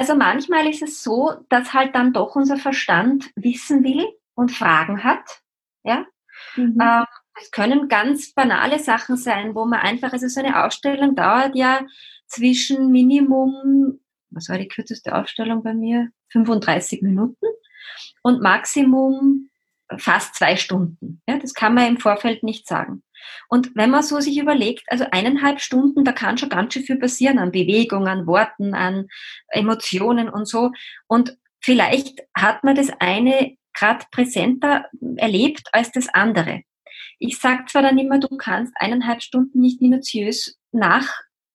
Also 0.00 0.14
manchmal 0.14 0.66
ist 0.66 0.80
es 0.80 1.02
so, 1.02 1.34
dass 1.50 1.74
halt 1.74 1.94
dann 1.94 2.14
doch 2.14 2.34
unser 2.34 2.56
Verstand 2.56 3.30
wissen 3.36 3.84
will 3.84 4.08
und 4.34 4.50
Fragen 4.50 5.04
hat. 5.04 5.42
Ja. 5.84 6.06
Mhm. 6.56 6.78
Ähm, 6.80 7.04
es 7.38 7.50
können 7.50 7.86
ganz 7.88 8.32
banale 8.32 8.78
Sachen 8.78 9.18
sein, 9.18 9.54
wo 9.54 9.66
man 9.66 9.80
einfach, 9.80 10.14
also 10.14 10.26
so 10.26 10.40
eine 10.40 10.64
Ausstellung 10.64 11.16
dauert 11.16 11.54
ja 11.54 11.82
zwischen 12.28 12.90
Minimum, 12.90 14.00
was 14.30 14.48
war 14.48 14.56
die 14.56 14.68
kürzeste 14.68 15.14
Ausstellung 15.14 15.62
bei 15.62 15.74
mir? 15.74 16.08
35 16.30 17.02
Minuten 17.02 17.46
und 18.22 18.40
Maximum 18.40 19.50
fast 19.98 20.34
zwei 20.34 20.56
Stunden. 20.56 21.20
Ja, 21.28 21.36
das 21.36 21.52
kann 21.52 21.74
man 21.74 21.88
im 21.88 21.98
Vorfeld 21.98 22.42
nicht 22.42 22.66
sagen. 22.66 23.02
Und 23.48 23.70
wenn 23.74 23.90
man 23.90 24.02
so 24.02 24.20
sich 24.20 24.38
überlegt, 24.38 24.84
also 24.88 25.04
eineinhalb 25.10 25.60
Stunden, 25.60 26.04
da 26.04 26.12
kann 26.12 26.38
schon 26.38 26.48
ganz 26.48 26.74
schön 26.74 26.84
viel 26.84 26.98
passieren 26.98 27.38
an 27.38 27.52
Bewegung, 27.52 28.06
an 28.06 28.26
Worten, 28.26 28.74
an 28.74 29.08
Emotionen 29.48 30.28
und 30.28 30.46
so. 30.46 30.72
Und 31.06 31.36
vielleicht 31.60 32.20
hat 32.34 32.64
man 32.64 32.74
das 32.74 32.90
eine 32.98 33.56
gerade 33.74 34.04
präsenter 34.10 34.86
erlebt 35.16 35.68
als 35.72 35.92
das 35.92 36.08
andere. 36.08 36.62
Ich 37.18 37.38
sage 37.38 37.64
zwar 37.66 37.82
dann 37.82 37.98
immer, 37.98 38.18
du 38.18 38.28
kannst 38.36 38.72
eineinhalb 38.76 39.22
Stunden 39.22 39.60
nicht 39.60 39.80
minutiös 39.80 40.58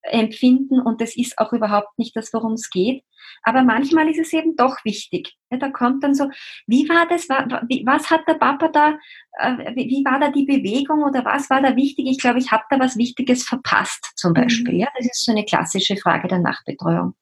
nachempfinden 0.05 0.81
und 0.81 1.01
das 1.01 1.15
ist 1.15 1.37
auch 1.37 1.53
überhaupt 1.53 1.97
nicht 1.97 2.15
das, 2.15 2.33
worum 2.33 2.53
es 2.53 2.69
geht. 2.69 3.03
Aber 3.43 3.63
manchmal 3.63 4.09
ist 4.09 4.19
es 4.19 4.33
eben 4.33 4.55
doch 4.55 4.77
wichtig. 4.83 5.35
Da 5.49 5.69
kommt 5.69 6.03
dann 6.03 6.13
so, 6.13 6.29
wie 6.67 6.87
war 6.89 7.07
das, 7.07 7.27
was 7.29 8.09
hat 8.09 8.27
der 8.27 8.35
Papa 8.35 8.67
da, 8.69 8.97
äh, 9.39 9.75
wie 9.75 10.03
war 10.05 10.19
da 10.19 10.29
die 10.29 10.45
Bewegung 10.45 11.03
oder 11.03 11.25
was 11.25 11.49
war 11.49 11.61
da 11.61 11.75
wichtig? 11.75 12.07
Ich 12.07 12.19
glaube, 12.19 12.39
ich 12.39 12.51
habe 12.51 12.63
da 12.69 12.79
was 12.79 12.97
Wichtiges 12.97 13.43
verpasst 13.43 14.13
zum 14.15 14.31
mhm. 14.31 14.35
Beispiel. 14.35 14.75
Ja, 14.75 14.87
das 14.97 15.07
ist 15.07 15.25
so 15.25 15.31
eine 15.31 15.45
klassische 15.45 15.97
Frage 15.97 16.27
der 16.27 16.39
Nachbetreuung. 16.39 17.15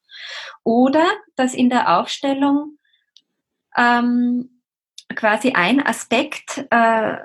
Oder 0.62 1.06
dass 1.36 1.54
in 1.54 1.70
der 1.70 1.98
Aufstellung 1.98 2.78
ähm, 3.76 4.53
quasi 5.14 5.52
ein 5.52 5.84
Aspekt 5.84 6.66
äh, 6.70 7.16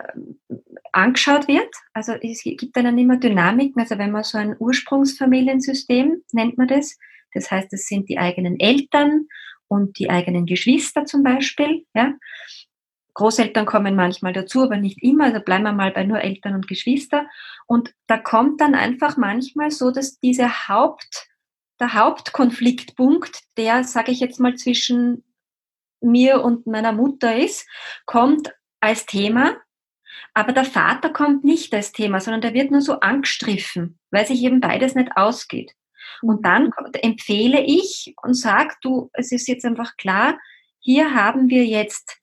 angeschaut 0.92 1.48
wird. 1.48 1.74
Also 1.94 2.14
es 2.14 2.44
gibt 2.44 2.76
dann 2.76 2.98
immer 2.98 3.18
Dynamiken, 3.18 3.82
also 3.82 3.98
wenn 3.98 4.12
man 4.12 4.24
so 4.24 4.38
ein 4.38 4.56
Ursprungsfamiliensystem 4.58 6.24
nennt 6.32 6.58
man 6.58 6.68
das, 6.68 6.98
das 7.34 7.52
heißt, 7.52 7.72
es 7.74 7.88
sind 7.88 8.10
die 8.10 8.18
eigenen 8.18 8.60
Eltern 8.60 9.28
und 9.68 10.00
die 10.00 10.10
eigenen 10.10 10.46
Geschwister 10.46 11.06
zum 11.06 11.24
Beispiel. 11.24 11.86
Ja. 11.94 12.14
Großeltern 13.14 13.66
kommen 13.66 13.96
manchmal 13.96 14.34
dazu, 14.34 14.64
aber 14.64 14.78
nicht 14.78 15.04
immer. 15.04 15.26
Also 15.26 15.42
bleiben 15.42 15.64
wir 15.64 15.74
mal 15.74 15.92
bei 15.92 16.04
nur 16.04 16.22
Eltern 16.22 16.56
und 16.56 16.68
Geschwister. 16.68 17.28
Und 17.68 17.94
da 18.08 18.18
kommt 18.18 18.62
dann 18.62 18.76
einfach 18.76 19.18
manchmal 19.18 19.72
so, 19.72 19.92
dass 19.92 20.20
diese 20.20 20.68
Haupt, 20.68 21.28
der 21.80 21.94
Hauptkonfliktpunkt, 21.94 23.42
der, 23.58 23.84
sage 23.84 24.12
ich 24.12 24.20
jetzt 24.20 24.40
mal, 24.40 24.56
zwischen 24.56 25.24
mir 26.02 26.44
und 26.44 26.68
meiner 26.68 26.92
Mutter 26.92 27.36
ist, 27.36 27.68
kommt 28.06 28.54
als 28.80 29.06
Thema. 29.06 29.56
Aber 30.34 30.54
der 30.54 30.66
Vater 30.66 31.10
kommt 31.10 31.44
nicht 31.44 31.74
als 31.74 31.92
Thema, 31.92 32.20
sondern 32.20 32.42
der 32.42 32.54
wird 32.54 32.72
nur 32.72 32.82
so 32.82 33.00
angestriffen, 33.00 34.00
weil 34.12 34.26
sich 34.26 34.44
eben 34.44 34.60
beides 34.60 34.96
nicht 34.96 35.12
ausgeht. 35.16 35.74
Und 36.22 36.46
dann 36.46 36.72
empfehle 37.02 37.62
ich 37.62 38.14
und 38.22 38.34
sage, 38.34 38.76
du, 38.82 39.10
es 39.14 39.32
ist 39.32 39.48
jetzt 39.48 39.66
einfach 39.66 39.96
klar, 39.98 40.38
hier 40.80 41.14
haben 41.14 41.50
wir 41.50 41.66
jetzt 41.66 42.18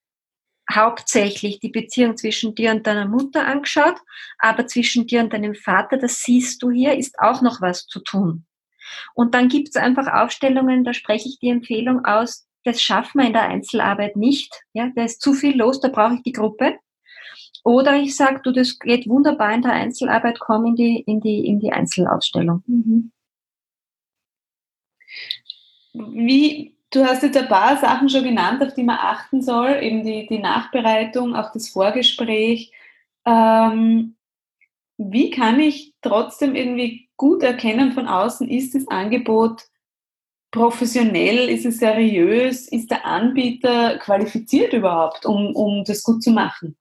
hauptsächlich 0.72 1.60
die 1.60 1.68
Beziehung 1.68 2.16
zwischen 2.16 2.54
dir 2.54 2.72
und 2.72 2.86
deiner 2.86 3.06
Mutter 3.06 3.46
angeschaut, 3.46 3.96
aber 4.38 4.66
zwischen 4.66 5.06
dir 5.06 5.20
und 5.20 5.32
deinem 5.32 5.54
Vater, 5.54 5.96
das 5.96 6.22
siehst 6.22 6.62
du 6.62 6.70
hier, 6.70 6.96
ist 6.96 7.18
auch 7.18 7.40
noch 7.42 7.60
was 7.60 7.86
zu 7.86 8.00
tun. 8.00 8.46
Und 9.14 9.34
dann 9.34 9.48
gibt 9.48 9.68
es 9.68 9.76
einfach 9.76 10.06
Aufstellungen, 10.06 10.84
da 10.84 10.92
spreche 10.92 11.28
ich 11.28 11.38
die 11.38 11.50
Empfehlung 11.50 12.04
aus, 12.04 12.45
das 12.66 12.82
schaffen 12.82 13.20
wir 13.20 13.26
in 13.26 13.32
der 13.32 13.48
Einzelarbeit 13.48 14.16
nicht. 14.16 14.62
Ja, 14.72 14.90
da 14.94 15.04
ist 15.04 15.22
zu 15.22 15.32
viel 15.32 15.56
los, 15.56 15.80
da 15.80 15.88
brauche 15.88 16.14
ich 16.14 16.22
die 16.22 16.32
Gruppe. 16.32 16.78
Oder 17.62 17.96
ich 17.96 18.16
sage, 18.16 18.40
du, 18.42 18.52
das 18.52 18.78
geht 18.78 19.08
wunderbar 19.08 19.52
in 19.54 19.62
der 19.62 19.72
Einzelarbeit, 19.72 20.38
komm 20.40 20.66
in 20.66 20.76
die, 20.76 21.00
in 21.00 21.20
die, 21.20 21.46
in 21.46 21.60
die 21.60 21.72
Einzelausstellung. 21.72 22.62
Mhm. 22.66 23.12
Wie, 25.92 26.76
du 26.90 27.04
hast 27.04 27.22
jetzt 27.22 27.36
ein 27.36 27.48
paar 27.48 27.76
Sachen 27.76 28.08
schon 28.08 28.24
genannt, 28.24 28.62
auf 28.62 28.74
die 28.74 28.82
man 28.82 28.98
achten 28.98 29.42
soll, 29.42 29.78
eben 29.82 30.04
die, 30.04 30.26
die 30.26 30.38
Nachbereitung, 30.38 31.34
auch 31.34 31.52
das 31.52 31.68
Vorgespräch. 31.68 32.72
Ähm, 33.24 34.16
wie 34.98 35.30
kann 35.30 35.60
ich 35.60 35.94
trotzdem 36.02 36.54
irgendwie 36.54 37.08
gut 37.16 37.42
erkennen 37.42 37.92
von 37.92 38.08
außen, 38.08 38.48
ist 38.48 38.74
das 38.74 38.88
Angebot 38.88 39.64
professionell, 40.56 41.50
ist 41.50 41.66
es 41.66 41.78
seriös, 41.78 42.66
ist 42.68 42.90
der 42.90 43.04
Anbieter 43.04 43.98
qualifiziert 43.98 44.72
überhaupt, 44.72 45.26
um, 45.26 45.54
um 45.54 45.84
das 45.84 46.02
gut 46.02 46.22
zu 46.22 46.30
machen? 46.30 46.76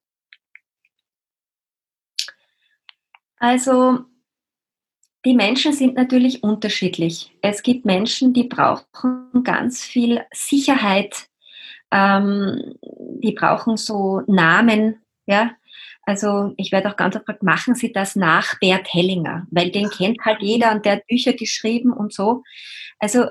Also 3.38 4.06
die 5.26 5.34
Menschen 5.34 5.74
sind 5.74 5.96
natürlich 5.96 6.42
unterschiedlich. 6.42 7.36
Es 7.42 7.64
gibt 7.64 7.84
Menschen, 7.86 8.34
die 8.34 8.46
brauchen 8.46 9.44
ganz 9.44 9.84
viel 9.84 10.22
Sicherheit, 10.32 11.28
ähm, 11.92 12.76
die 13.22 13.34
brauchen 13.34 13.76
so 13.76 14.22
Namen, 14.28 15.02
ja. 15.26 15.52
Also 16.04 16.54
ich 16.56 16.72
werde 16.72 16.90
auch 16.90 16.96
ganz 16.96 17.16
oft 17.16 17.26
gefragt, 17.26 17.44
machen 17.44 17.76
Sie 17.76 17.92
das 17.92 18.16
nach 18.16 18.58
Bert 18.60 18.94
Hellinger? 18.94 19.48
Weil 19.50 19.72
den 19.72 19.90
kennt 19.90 20.24
halt 20.24 20.42
jeder 20.42 20.72
und 20.72 20.86
der 20.86 20.94
hat 20.98 21.08
Bücher 21.08 21.34
geschrieben 21.34 21.92
und 21.92 22.14
so. 22.14 22.44
Also 23.00 23.26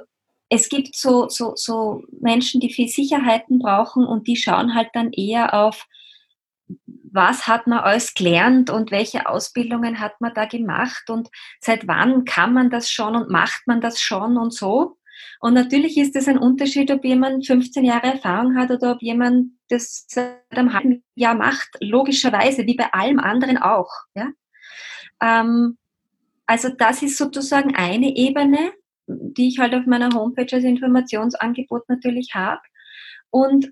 es 0.49 0.69
gibt 0.69 0.95
so, 0.95 1.29
so, 1.29 1.55
so 1.57 2.03
Menschen, 2.21 2.61
die 2.61 2.73
viel 2.73 2.89
Sicherheiten 2.89 3.59
brauchen 3.59 4.07
und 4.07 4.27
die 4.27 4.37
schauen 4.37 4.75
halt 4.75 4.91
dann 4.95 5.13
eher 5.13 5.55
auf 5.55 5.87
was 7.15 7.47
hat 7.47 7.69
man 7.69 7.79
alles 7.79 8.13
gelernt 8.15 8.71
und 8.71 8.91
welche 8.91 9.29
Ausbildungen 9.29 10.01
hat 10.01 10.21
man 10.21 10.35
da 10.35 10.47
gemacht 10.47 11.09
und 11.11 11.31
seit 11.61 11.87
wann 11.87 12.25
kann 12.25 12.53
man 12.53 12.71
das 12.71 12.91
schon 12.91 13.15
und 13.15 13.31
macht 13.31 13.63
man 13.67 13.81
das 13.81 14.01
schon 14.01 14.37
und 14.37 14.53
so. 14.53 14.97
Und 15.39 15.55
natürlich 15.55 15.97
ist 15.97 16.17
es 16.17 16.27
ein 16.27 16.39
Unterschied, 16.39 16.91
ob 16.91 17.05
jemand 17.05 17.47
15 17.47 17.85
Jahre 17.85 18.15
Erfahrung 18.15 18.57
hat 18.57 18.73
oder 18.73 18.93
ob 18.93 19.01
jemand 19.03 19.53
das 19.69 20.07
seit 20.09 20.41
einem 20.51 20.73
halben 20.73 21.05
Jahr 21.15 21.37
macht, 21.37 21.69
logischerweise, 21.81 22.67
wie 22.67 22.75
bei 22.75 22.93
allem 22.93 23.21
anderen 23.21 23.59
auch. 23.59 23.91
Ja? 24.17 24.31
Ähm, 25.23 25.79
also 26.47 26.69
das 26.69 27.03
ist 27.03 27.17
sozusagen 27.17 27.77
eine 27.77 28.17
Ebene, 28.17 28.73
die 29.07 29.49
ich 29.49 29.59
halt 29.59 29.75
auf 29.75 29.87
meiner 29.87 30.11
Homepage 30.15 30.53
als 30.53 30.65
Informationsangebot 30.65 31.89
natürlich 31.89 32.35
habe. 32.35 32.61
Und 33.31 33.71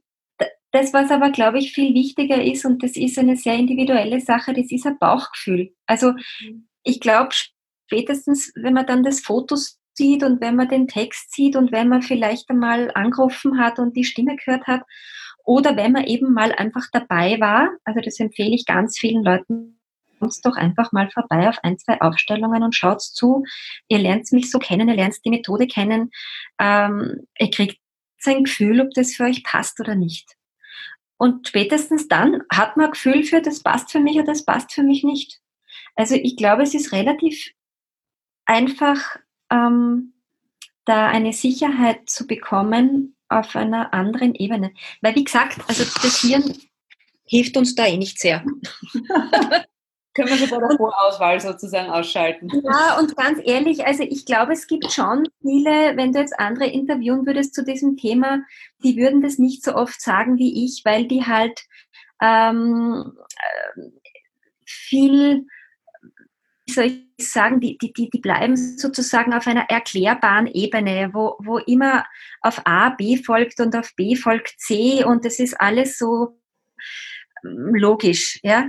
das, 0.72 0.92
was 0.92 1.10
aber, 1.10 1.30
glaube 1.30 1.58
ich, 1.58 1.72
viel 1.72 1.94
wichtiger 1.94 2.42
ist, 2.42 2.64
und 2.64 2.82
das 2.82 2.96
ist 2.96 3.18
eine 3.18 3.36
sehr 3.36 3.54
individuelle 3.54 4.20
Sache, 4.20 4.54
das 4.54 4.70
ist 4.70 4.86
ein 4.86 4.98
Bauchgefühl. 4.98 5.74
Also 5.86 6.12
mhm. 6.12 6.66
ich 6.82 7.00
glaube, 7.00 7.30
spätestens, 7.86 8.52
wenn 8.56 8.74
man 8.74 8.86
dann 8.86 9.02
das 9.02 9.20
Foto 9.20 9.56
sieht 9.94 10.22
und 10.22 10.40
wenn 10.40 10.56
man 10.56 10.68
den 10.68 10.88
Text 10.88 11.32
sieht 11.32 11.56
und 11.56 11.72
wenn 11.72 11.88
man 11.88 12.00
vielleicht 12.02 12.48
einmal 12.48 12.90
angerufen 12.94 13.58
hat 13.58 13.78
und 13.78 13.96
die 13.96 14.04
Stimme 14.04 14.36
gehört 14.36 14.66
hat, 14.66 14.82
oder 15.44 15.76
wenn 15.76 15.92
man 15.92 16.04
eben 16.04 16.32
mal 16.32 16.52
einfach 16.52 16.86
dabei 16.92 17.38
war, 17.40 17.70
also 17.84 18.00
das 18.00 18.18
empfehle 18.20 18.54
ich 18.54 18.64
ganz 18.64 18.98
vielen 18.98 19.24
Leuten, 19.24 19.78
kommt 20.22 20.44
doch 20.44 20.56
einfach 20.56 20.92
mal 20.92 21.10
vorbei 21.10 21.48
auf 21.48 21.58
ein, 21.64 21.78
zwei 21.78 22.00
Aufstellungen 22.00 22.62
und 22.62 22.74
schaut 22.74 23.02
zu. 23.02 23.44
Ihr 23.88 23.98
lernt 23.98 24.30
mich 24.32 24.50
so 24.50 24.58
kennen, 24.58 24.88
ihr 24.88 24.94
lernt 24.94 25.16
die 25.24 25.30
Methode 25.30 25.66
kennen, 25.66 26.10
ähm, 26.60 27.26
ihr 27.38 27.50
kriegt 27.50 27.78
sein 28.18 28.44
Gefühl, 28.44 28.80
ob 28.80 28.90
das 28.94 29.14
für 29.14 29.24
euch 29.24 29.42
passt 29.42 29.80
oder 29.80 29.96
nicht. 29.96 30.36
Und 31.16 31.48
spätestens 31.48 32.06
dann 32.08 32.42
hat 32.52 32.76
man 32.76 32.86
ein 32.86 32.92
Gefühl 32.92 33.24
für, 33.24 33.42
das 33.42 33.62
passt 33.62 33.90
für 33.90 34.00
mich 34.00 34.14
oder 34.14 34.26
das 34.26 34.44
passt 34.44 34.72
für 34.72 34.84
mich 34.84 35.02
nicht. 35.02 35.40
Also 35.96 36.14
ich 36.14 36.36
glaube, 36.36 36.62
es 36.62 36.74
ist 36.74 36.92
relativ 36.92 37.50
einfach, 38.44 39.18
ähm, 39.50 40.14
da 40.84 41.08
eine 41.08 41.32
Sicherheit 41.32 42.08
zu 42.10 42.26
bekommen 42.26 43.16
auf 43.28 43.54
einer 43.54 43.94
anderen 43.94 44.34
Ebene. 44.34 44.72
Weil 45.00 45.14
wie 45.14 45.24
gesagt, 45.24 45.60
also 45.68 45.84
das 45.84 46.20
Hirn 46.20 46.56
hilft 47.24 47.56
uns 47.56 47.74
da 47.74 47.86
eh 47.86 47.96
nicht 47.96 48.18
sehr. 48.18 48.44
Können 50.14 50.38
wir 50.38 50.50
bei 50.50 50.58
der 50.58 50.76
Vorauswahl 50.76 51.40
sozusagen 51.40 51.90
ausschalten. 51.90 52.48
Ja, 52.62 52.98
und 52.98 53.16
ganz 53.16 53.40
ehrlich, 53.44 53.86
also 53.86 54.02
ich 54.02 54.26
glaube, 54.26 54.52
es 54.52 54.66
gibt 54.66 54.92
schon 54.92 55.26
viele, 55.40 55.96
wenn 55.96 56.12
du 56.12 56.18
jetzt 56.18 56.38
andere 56.38 56.66
interviewen 56.66 57.24
würdest 57.24 57.54
zu 57.54 57.64
diesem 57.64 57.96
Thema, 57.96 58.42
die 58.84 58.96
würden 58.98 59.22
das 59.22 59.38
nicht 59.38 59.64
so 59.64 59.74
oft 59.74 60.00
sagen 60.00 60.36
wie 60.36 60.66
ich, 60.66 60.82
weil 60.84 61.06
die 61.06 61.24
halt 61.24 61.62
ähm, 62.20 63.12
äh, 63.16 63.80
viel, 64.66 65.46
wie 66.66 66.72
soll 66.72 66.84
ich 66.84 67.30
sagen, 67.30 67.60
die, 67.60 67.78
die, 67.78 67.94
die, 67.94 68.10
die 68.10 68.20
bleiben 68.20 68.56
sozusagen 68.56 69.32
auf 69.32 69.46
einer 69.46 69.70
erklärbaren 69.70 70.46
Ebene, 70.46 71.10
wo, 71.14 71.36
wo 71.38 71.56
immer 71.56 72.04
auf 72.42 72.60
A 72.66 72.90
B 72.90 73.16
folgt 73.16 73.60
und 73.60 73.74
auf 73.74 73.94
B 73.96 74.14
folgt 74.14 74.56
C 74.58 75.04
und 75.04 75.24
das 75.24 75.38
ist 75.38 75.58
alles 75.58 75.96
so 75.96 76.38
ähm, 77.44 77.74
logisch, 77.74 78.38
ja 78.42 78.66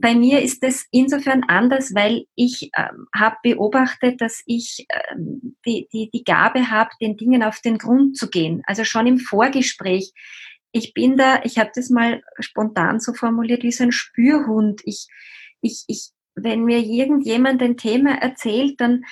bei 0.00 0.14
mir 0.14 0.42
ist 0.42 0.62
es 0.64 0.86
insofern 0.90 1.44
anders, 1.48 1.94
weil 1.94 2.26
ich 2.34 2.70
ähm, 2.76 3.06
habe 3.14 3.36
beobachtet, 3.42 4.20
dass 4.20 4.42
ich 4.46 4.86
ähm, 4.90 5.56
die, 5.66 5.88
die, 5.92 6.10
die 6.10 6.24
Gabe 6.24 6.70
habe, 6.70 6.90
den 7.00 7.16
Dingen 7.16 7.42
auf 7.42 7.60
den 7.60 7.78
Grund 7.78 8.16
zu 8.16 8.28
gehen. 8.28 8.62
Also 8.66 8.84
schon 8.84 9.06
im 9.06 9.18
Vorgespräch. 9.18 10.12
Ich 10.72 10.92
bin 10.92 11.16
da, 11.16 11.40
ich 11.44 11.58
habe 11.58 11.70
das 11.74 11.90
mal 11.90 12.22
spontan 12.40 13.00
so 13.00 13.14
formuliert, 13.14 13.62
wie 13.62 13.72
so 13.72 13.84
ein 13.84 13.92
Spürhund. 13.92 14.82
Ich, 14.84 15.06
ich, 15.60 15.84
ich, 15.86 16.10
wenn 16.34 16.64
mir 16.64 16.80
irgendjemand 16.80 17.62
ein 17.62 17.76
Thema 17.76 18.20
erzählt, 18.20 18.80
dann, 18.80 19.04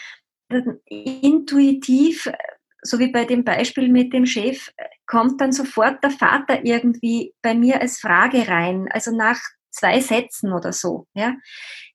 dann 0.49 0.79
intuitiv, 0.85 2.31
so 2.83 2.99
wie 2.99 3.11
bei 3.11 3.25
dem 3.25 3.45
Beispiel 3.45 3.89
mit 3.89 4.13
dem 4.13 4.27
Chef, 4.27 4.71
kommt 5.07 5.41
dann 5.41 5.53
sofort 5.53 6.05
der 6.05 6.11
Vater 6.11 6.65
irgendwie 6.65 7.33
bei 7.43 7.55
mir 7.55 7.81
als 7.81 7.99
Frage 7.99 8.47
rein. 8.47 8.89
Also 8.93 9.17
nach 9.17 9.41
zwei 9.77 10.01
Sätzen 10.01 10.53
oder 10.53 10.73
so. 10.73 11.07
Ja? 11.15 11.35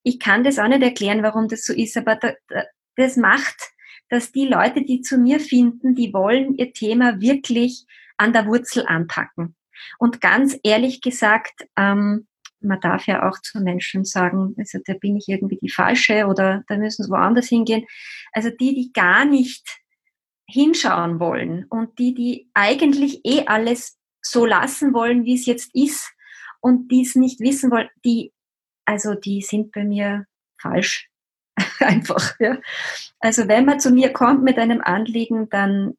Ich 0.03 0.19
kann 0.19 0.43
das 0.43 0.59
auch 0.59 0.67
nicht 0.67 0.83
erklären, 0.83 1.23
warum 1.23 1.47
das 1.47 1.63
so 1.63 1.73
ist, 1.73 1.97
aber 1.97 2.15
da, 2.15 2.33
da, 2.47 2.63
das 2.95 3.17
macht, 3.17 3.71
dass 4.09 4.31
die 4.31 4.45
Leute, 4.45 4.83
die 4.83 5.01
zu 5.01 5.17
mir 5.17 5.39
finden, 5.39 5.95
die 5.95 6.13
wollen 6.13 6.55
ihr 6.55 6.73
Thema 6.73 7.21
wirklich 7.21 7.85
an 8.17 8.33
der 8.33 8.45
Wurzel 8.45 8.85
anpacken. 8.85 9.55
Und 9.97 10.21
ganz 10.21 10.57
ehrlich 10.63 11.01
gesagt, 11.01 11.65
ähm, 11.77 12.27
man 12.59 12.79
darf 12.79 13.07
ja 13.07 13.27
auch 13.27 13.39
zu 13.41 13.59
Menschen 13.59 14.05
sagen, 14.05 14.53
also 14.57 14.79
da 14.85 14.93
bin 14.93 15.17
ich 15.17 15.27
irgendwie 15.27 15.57
die 15.61 15.71
Falsche 15.71 16.27
oder 16.27 16.63
da 16.67 16.77
müssen 16.77 17.03
sie 17.03 17.09
woanders 17.09 17.47
hingehen. 17.47 17.85
Also 18.33 18.49
die, 18.49 18.75
die 18.75 18.93
gar 18.93 19.25
nicht 19.25 19.79
hinschauen 20.45 21.19
wollen 21.19 21.65
und 21.69 21.97
die, 21.97 22.13
die 22.13 22.49
eigentlich 22.53 23.21
eh 23.25 23.45
alles 23.47 23.97
so 24.21 24.45
lassen 24.45 24.93
wollen, 24.93 25.25
wie 25.25 25.35
es 25.35 25.45
jetzt 25.45 25.73
ist, 25.73 26.13
und 26.61 26.89
die 26.89 27.01
es 27.01 27.15
nicht 27.15 27.39
wissen 27.39 27.71
wollen, 27.71 27.89
die, 28.05 28.33
also 28.85 29.13
die 29.13 29.41
sind 29.41 29.71
bei 29.71 29.83
mir 29.83 30.25
falsch. 30.59 31.09
Einfach, 31.79 32.39
ja. 32.39 32.57
Also 33.19 33.47
wenn 33.47 33.65
man 33.65 33.79
zu 33.79 33.91
mir 33.91 34.13
kommt 34.13 34.43
mit 34.43 34.57
einem 34.57 34.81
Anliegen, 34.81 35.49
dann 35.49 35.97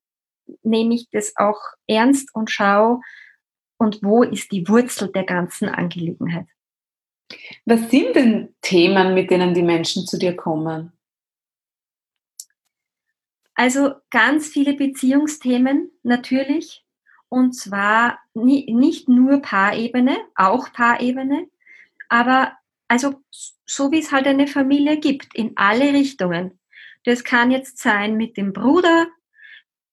nehme 0.62 0.94
ich 0.94 1.09
das 1.11 1.35
auch 1.37 1.61
ernst 1.87 2.35
und 2.35 2.51
schaue, 2.51 3.01
und 3.83 4.01
wo 4.03 4.22
ist 4.22 4.53
die 4.53 4.68
Wurzel 4.68 5.11
der 5.11 5.25
ganzen 5.25 5.68
Angelegenheit. 5.68 6.46
Was 7.64 7.90
sind 7.90 8.14
denn 8.14 8.55
Themen, 8.62 9.12
mit 9.12 9.31
denen 9.31 9.55
die 9.55 9.62
Menschen 9.62 10.07
zu 10.07 10.18
dir 10.18 10.37
kommen? 10.37 10.92
Also 13.55 13.94
ganz 14.11 14.46
viele 14.46 14.75
Beziehungsthemen 14.75 15.90
natürlich. 16.05 16.85
Und 17.33 17.55
zwar 17.55 18.18
nicht 18.35 19.09
nur 19.09 19.40
Paarebene, 19.40 20.18
auch 20.35 20.71
Paarebene, 20.71 21.49
aber 22.11 22.53
also 22.88 23.23
so 23.64 23.90
wie 23.90 24.01
es 24.01 24.12
halt 24.12 24.27
eine 24.27 24.47
Familie 24.47 24.99
gibt, 24.99 25.35
in 25.35 25.53
alle 25.57 25.95
Richtungen. 25.95 26.61
Das 27.05 27.25
kann 27.25 27.51
jetzt 27.51 27.79
sein 27.79 28.18
mit 28.18 28.37
dem 28.37 28.53
Bruder, 28.53 29.07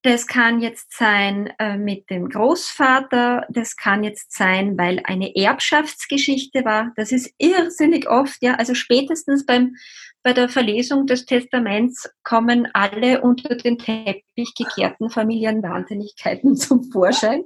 das 0.01 0.27
kann 0.27 0.62
jetzt 0.62 0.97
sein 0.97 1.53
äh, 1.59 1.77
mit 1.77 2.09
dem 2.09 2.29
Großvater, 2.29 3.45
das 3.49 3.75
kann 3.75 4.03
jetzt 4.03 4.31
sein, 4.31 4.77
weil 4.77 5.01
eine 5.03 5.35
Erbschaftsgeschichte 5.35 6.63
war. 6.63 6.93
Das 6.95 7.12
ist 7.12 7.33
irrsinnig 7.38 8.09
oft, 8.09 8.41
ja. 8.41 8.55
Also 8.55 8.75
spätestens 8.75 9.45
beim 9.45 9.75
bei 10.21 10.33
der 10.33 10.49
Verlesung 10.49 11.07
des 11.07 11.25
Testaments 11.25 12.09
kommen 12.23 12.67
alle 12.73 13.21
unter 13.21 13.55
den 13.55 13.77
Teppich 13.77 14.53
gekehrten 14.57 15.09
Familienwahnsinnigkeiten 15.09 16.55
zum 16.57 16.91
Vorschein. 16.91 17.43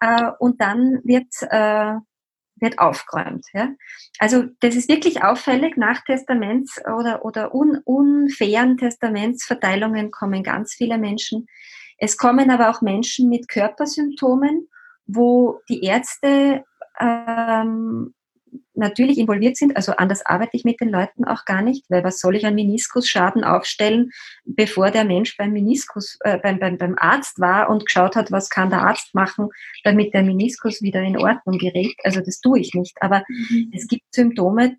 Äh, 0.00 0.30
und 0.38 0.60
dann 0.60 1.00
wird, 1.04 1.28
äh, 1.42 1.94
wird 2.56 2.78
aufgeräumt. 2.78 3.44
Ja? 3.52 3.68
Also 4.18 4.44
das 4.60 4.76
ist 4.76 4.88
wirklich 4.88 5.22
auffällig. 5.22 5.76
Nach 5.76 6.02
Testaments- 6.04 6.80
oder, 6.86 7.24
oder 7.24 7.54
un, 7.54 7.80
unfairen 7.84 8.78
Testamentsverteilungen 8.78 10.10
kommen 10.10 10.42
ganz 10.42 10.74
viele 10.74 10.98
Menschen. 10.98 11.46
Es 11.98 12.16
kommen 12.16 12.50
aber 12.50 12.70
auch 12.70 12.82
Menschen 12.82 13.28
mit 13.28 13.48
Körpersymptomen, 13.48 14.68
wo 15.06 15.60
die 15.68 15.82
Ärzte 15.82 16.64
ähm, 17.00 18.14
natürlich 18.74 19.18
involviert 19.18 19.56
sind. 19.56 19.76
Also 19.76 19.92
anders 19.92 20.24
arbeite 20.24 20.56
ich 20.56 20.64
mit 20.64 20.80
den 20.80 20.90
Leuten 20.90 21.24
auch 21.24 21.44
gar 21.44 21.62
nicht, 21.62 21.84
weil 21.88 22.04
was 22.04 22.20
soll 22.20 22.36
ich 22.36 22.46
an 22.46 22.54
Meniskusschaden 22.54 23.44
aufstellen, 23.44 24.10
bevor 24.44 24.90
der 24.90 25.04
Mensch 25.04 25.36
beim 25.36 25.52
Meniskus, 25.52 26.18
äh, 26.20 26.38
beim, 26.38 26.58
beim, 26.58 26.78
beim 26.78 26.96
Arzt 26.98 27.40
war 27.40 27.70
und 27.70 27.86
geschaut 27.86 28.16
hat, 28.16 28.30
was 28.30 28.50
kann 28.50 28.70
der 28.70 28.82
Arzt 28.82 29.14
machen, 29.14 29.48
damit 29.84 30.14
der 30.14 30.22
Meniskus 30.22 30.82
wieder 30.82 31.02
in 31.02 31.16
Ordnung 31.16 31.58
gerät. 31.58 31.96
Also 32.04 32.20
das 32.20 32.40
tue 32.40 32.60
ich 32.60 32.74
nicht. 32.74 32.96
Aber 33.00 33.24
mhm. 33.28 33.72
es 33.74 33.86
gibt 33.88 34.02
Symptome, 34.14 34.76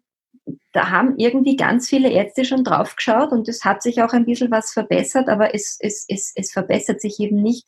da 0.71 0.89
haben 0.89 1.17
irgendwie 1.17 1.55
ganz 1.55 1.89
viele 1.89 2.09
Ärzte 2.09 2.45
schon 2.45 2.63
drauf 2.63 2.95
geschaut 2.95 3.31
und 3.31 3.47
es 3.47 3.65
hat 3.65 3.81
sich 3.81 4.01
auch 4.01 4.13
ein 4.13 4.25
bisschen 4.25 4.51
was 4.51 4.71
verbessert, 4.71 5.27
aber 5.27 5.53
es, 5.53 5.77
es, 5.79 6.05
es, 6.07 6.31
es 6.35 6.51
verbessert 6.51 7.01
sich 7.01 7.19
eben 7.19 7.41
nicht 7.41 7.65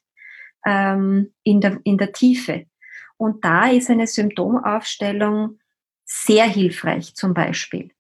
ähm, 0.65 1.33
in, 1.43 1.61
der, 1.61 1.79
in 1.83 1.97
der 1.97 2.11
Tiefe. 2.11 2.65
Und 3.17 3.43
da 3.43 3.69
ist 3.69 3.89
eine 3.89 4.07
Symptomaufstellung 4.07 5.59
sehr 6.05 6.45
hilfreich 6.45 7.15
zum 7.15 7.33
Beispiel. 7.33 7.91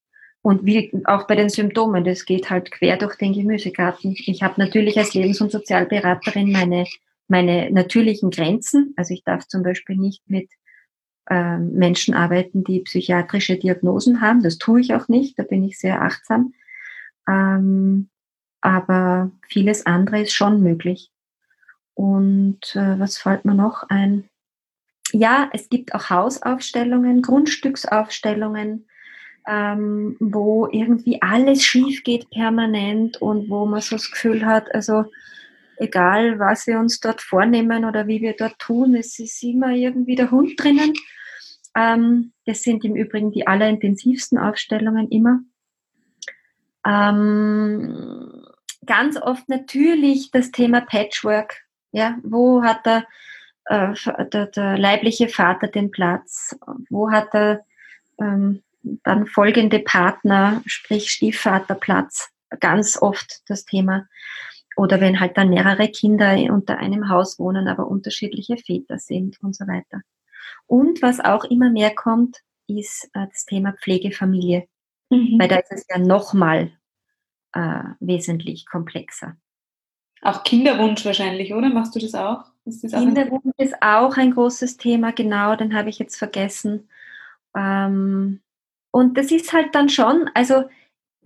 Und 0.41 0.65
wie 0.65 0.91
auch 1.05 1.27
bei 1.27 1.35
den 1.35 1.49
Symptomen, 1.49 2.05
das 2.05 2.25
geht 2.25 2.49
halt 2.49 2.71
quer 2.71 2.97
durch 2.97 3.15
den 3.15 3.33
Gemüsegarten. 3.33 4.15
Ich 4.17 4.41
habe 4.41 4.55
natürlich 4.57 4.97
als 4.97 5.13
Lebens- 5.13 5.41
und 5.41 5.51
Sozialberaterin 5.51 6.51
meine, 6.51 6.85
meine 7.27 7.69
natürlichen 7.71 8.31
Grenzen. 8.31 8.93
Also 8.95 9.13
ich 9.13 9.23
darf 9.23 9.47
zum 9.47 9.63
Beispiel 9.63 9.97
nicht 9.97 10.23
mit 10.29 10.49
Menschen 11.29 12.13
arbeiten, 12.13 12.63
die 12.63 12.79
psychiatrische 12.81 13.57
Diagnosen 13.57 14.21
haben. 14.21 14.41
Das 14.41 14.57
tue 14.57 14.81
ich 14.81 14.93
auch 14.93 15.07
nicht, 15.07 15.37
da 15.37 15.43
bin 15.43 15.63
ich 15.63 15.79
sehr 15.79 16.01
achtsam. 16.01 16.53
Ähm, 17.27 18.09
aber 18.61 19.31
vieles 19.47 19.85
andere 19.85 20.21
ist 20.21 20.33
schon 20.33 20.61
möglich. 20.61 21.11
Und 21.93 22.75
äh, 22.75 22.99
was 22.99 23.17
fällt 23.17 23.45
mir 23.45 23.55
noch 23.55 23.83
ein? 23.89 24.29
Ja, 25.11 25.49
es 25.53 25.69
gibt 25.69 25.93
auch 25.93 26.09
Hausaufstellungen, 26.09 27.21
Grundstücksaufstellungen, 27.21 28.87
ähm, 29.47 30.15
wo 30.19 30.67
irgendwie 30.71 31.21
alles 31.21 31.63
schief 31.63 32.03
geht 32.03 32.29
permanent 32.29 33.21
und 33.21 33.49
wo 33.49 33.65
man 33.65 33.81
so 33.81 33.95
das 33.95 34.11
Gefühl 34.11 34.45
hat, 34.45 34.73
also 34.73 35.05
egal 35.79 36.39
was 36.39 36.67
wir 36.67 36.79
uns 36.79 36.99
dort 36.99 37.21
vornehmen 37.21 37.85
oder 37.85 38.07
wie 38.07 38.21
wir 38.21 38.35
dort 38.35 38.59
tun, 38.59 38.95
es 38.95 39.17
ist 39.19 39.41
immer 39.43 39.71
irgendwie 39.71 40.15
der 40.15 40.31
Hund 40.31 40.53
drinnen. 40.57 40.93
Ähm, 41.75 42.33
das 42.45 42.61
sind 42.63 42.83
im 42.83 42.95
Übrigen 42.95 43.31
die 43.31 43.47
allerintensivsten 43.47 44.37
Aufstellungen 44.37 45.09
immer. 45.09 45.39
Ähm, 46.85 48.43
ganz 48.85 49.17
oft 49.17 49.47
natürlich 49.49 50.31
das 50.31 50.51
Thema 50.51 50.81
Patchwork. 50.81 51.61
Ja, 51.91 52.17
wo 52.23 52.63
hat 52.63 52.85
der, 52.85 53.05
äh, 53.65 53.93
der, 54.25 54.47
der, 54.47 54.77
leibliche 54.77 55.27
Vater 55.27 55.67
den 55.67 55.91
Platz? 55.91 56.57
Wo 56.89 57.11
hat 57.11 57.33
er 57.33 57.65
ähm, 58.19 58.61
dann 59.03 59.27
folgende 59.27 59.79
Partner, 59.79 60.61
sprich 60.65 61.11
Stiefvater 61.11 61.75
Platz? 61.75 62.29
Ganz 62.59 62.97
oft 63.01 63.41
das 63.47 63.65
Thema. 63.65 64.07
Oder 64.79 65.01
wenn 65.01 65.19
halt 65.19 65.37
dann 65.37 65.49
mehrere 65.49 65.89
Kinder 65.89 66.37
unter 66.53 66.77
einem 66.77 67.09
Haus 67.09 67.37
wohnen, 67.37 67.67
aber 67.67 67.89
unterschiedliche 67.89 68.55
Väter 68.55 68.97
sind 68.97 69.37
und 69.43 69.53
so 69.53 69.67
weiter. 69.67 70.03
Und 70.67 71.01
was 71.01 71.19
auch 71.19 71.43
immer 71.43 71.69
mehr 71.69 71.93
kommt, 71.93 72.37
ist 72.65 73.09
äh, 73.13 73.27
das 73.27 73.43
Thema 73.43 73.73
Pflegefamilie. 73.73 74.69
Mhm. 75.09 75.35
Weil 75.37 75.49
da 75.49 75.57
ist 75.57 75.73
es 75.73 75.85
ja 75.89 75.97
nochmal 75.97 76.71
äh, 77.51 77.83
wesentlich 77.99 78.65
komplexer. 78.67 79.35
Auch 80.21 80.43
Kinderwunsch 80.45 81.03
wahrscheinlich, 81.03 81.53
oder? 81.53 81.67
Machst 81.67 81.93
du 81.97 81.99
das 81.99 82.15
auch? 82.15 82.45
Ist 82.63 82.81
das 82.85 82.93
Kinderwunsch 82.93 83.43
auch 83.57 83.61
ist 83.61 83.75
auch 83.81 84.15
ein 84.15 84.31
großes 84.31 84.77
Thema, 84.77 85.11
genau, 85.11 85.57
den 85.57 85.75
habe 85.75 85.89
ich 85.89 85.99
jetzt 85.99 86.15
vergessen. 86.15 86.87
Ähm, 87.53 88.39
und 88.91 89.17
das 89.17 89.29
ist 89.29 89.51
halt 89.51 89.75
dann 89.75 89.89
schon, 89.89 90.29
also 90.33 90.63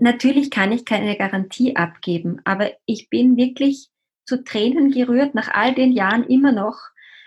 natürlich 0.03 0.51
kann 0.51 0.71
ich 0.71 0.85
keine 0.85 1.17
Garantie 1.17 1.75
abgeben, 1.75 2.41
aber 2.43 2.71
ich 2.85 3.09
bin 3.09 3.37
wirklich 3.37 3.89
zu 4.25 4.43
Tränen 4.43 4.91
gerührt 4.91 5.33
nach 5.33 5.49
all 5.53 5.73
den 5.73 5.91
Jahren 5.91 6.23
immer 6.25 6.51
noch, 6.51 6.77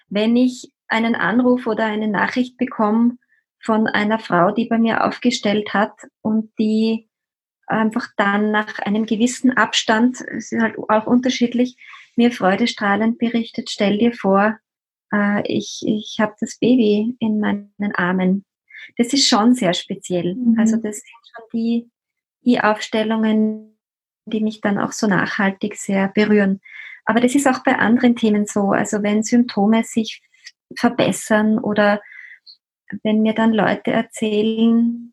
wenn 0.09 0.37
ich 0.37 0.73
einen 0.89 1.15
Anruf 1.15 1.67
oder 1.67 1.85
eine 1.85 2.09
Nachricht 2.09 2.57
bekomme 2.57 3.19
von 3.61 3.87
einer 3.87 4.19
Frau, 4.19 4.53
die 4.53 4.67
bei 4.67 4.79
mir 4.79 5.05
aufgestellt 5.05 5.75
hat 5.75 5.93
und 6.23 6.53
die 6.59 7.09
einfach 7.67 8.07
dann 8.17 8.53
nach 8.53 8.79
einem 8.79 9.07
gewissen 9.07 9.57
Abstand, 9.57 10.21
es 10.21 10.53
ist 10.53 10.63
halt 10.63 10.79
auch 10.79 11.07
unterschiedlich, 11.07 11.77
mir 12.15 12.31
freudestrahlend 12.31 13.19
berichtet, 13.19 13.71
stell 13.71 13.99
dir 13.99 14.13
vor, 14.13 14.57
äh, 15.13 15.43
ich, 15.47 15.83
ich 15.85 16.19
habe 16.21 16.35
das 16.41 16.59
Baby 16.59 17.17
in 17.19 17.41
meinen 17.41 17.95
Armen. 17.95 18.45
Das 18.97 19.13
ist 19.13 19.27
schon 19.27 19.55
sehr 19.55 19.75
speziell. 19.75 20.35
Mhm. 20.35 20.59
Also 20.59 20.77
das 20.77 20.97
sind 20.97 21.35
schon 21.35 21.45
die, 21.53 21.91
Aufstellungen, 22.61 23.79
die 24.25 24.41
mich 24.41 24.61
dann 24.61 24.79
auch 24.79 24.93
so 24.93 25.07
nachhaltig 25.07 25.77
sehr 25.77 26.09
berühren. 26.09 26.61
Aber 27.05 27.21
das 27.21 27.35
ist 27.35 27.47
auch 27.47 27.63
bei 27.65 27.77
anderen 27.77 28.17
Themen 28.17 28.47
so. 28.47 28.73
Also 28.73 29.03
wenn 29.03 29.23
Symptome 29.23 29.85
sich 29.85 30.23
verbessern 30.77 31.59
oder 31.59 32.01
wenn 33.03 33.23
mir 33.23 33.35
dann 33.35 33.53
Leute 33.53 33.91
erzählen, 33.93 35.13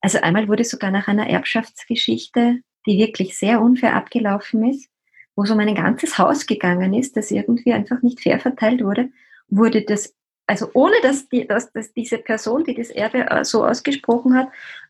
also 0.00 0.20
einmal 0.20 0.48
wurde 0.48 0.64
sogar 0.64 0.90
nach 0.90 1.08
einer 1.08 1.28
Erbschaftsgeschichte, 1.28 2.60
die 2.86 2.98
wirklich 2.98 3.36
sehr 3.36 3.60
unfair 3.60 3.94
abgelaufen 3.94 4.68
ist, 4.70 4.90
wo 5.36 5.42
es 5.42 5.50
um 5.50 5.58
ein 5.58 5.74
ganzes 5.74 6.18
Haus 6.18 6.46
gegangen 6.46 6.94
ist, 6.94 7.16
das 7.16 7.30
irgendwie 7.30 7.72
einfach 7.72 8.02
nicht 8.02 8.20
fair 8.20 8.40
verteilt 8.40 8.82
wurde, 8.82 9.10
wurde 9.48 9.82
das, 9.82 10.14
also 10.50 10.68
ohne 10.74 10.96
dass, 11.00 11.28
die, 11.28 11.46
dass, 11.46 11.70
dass 11.70 11.92
diese 11.92 12.18
Person, 12.18 12.64
die 12.64 12.74
das 12.74 12.90
Erbe 12.90 13.30
äh, 13.30 13.44
so 13.44 13.64
ausgesprochen 13.64 14.34
hat, 14.34 14.48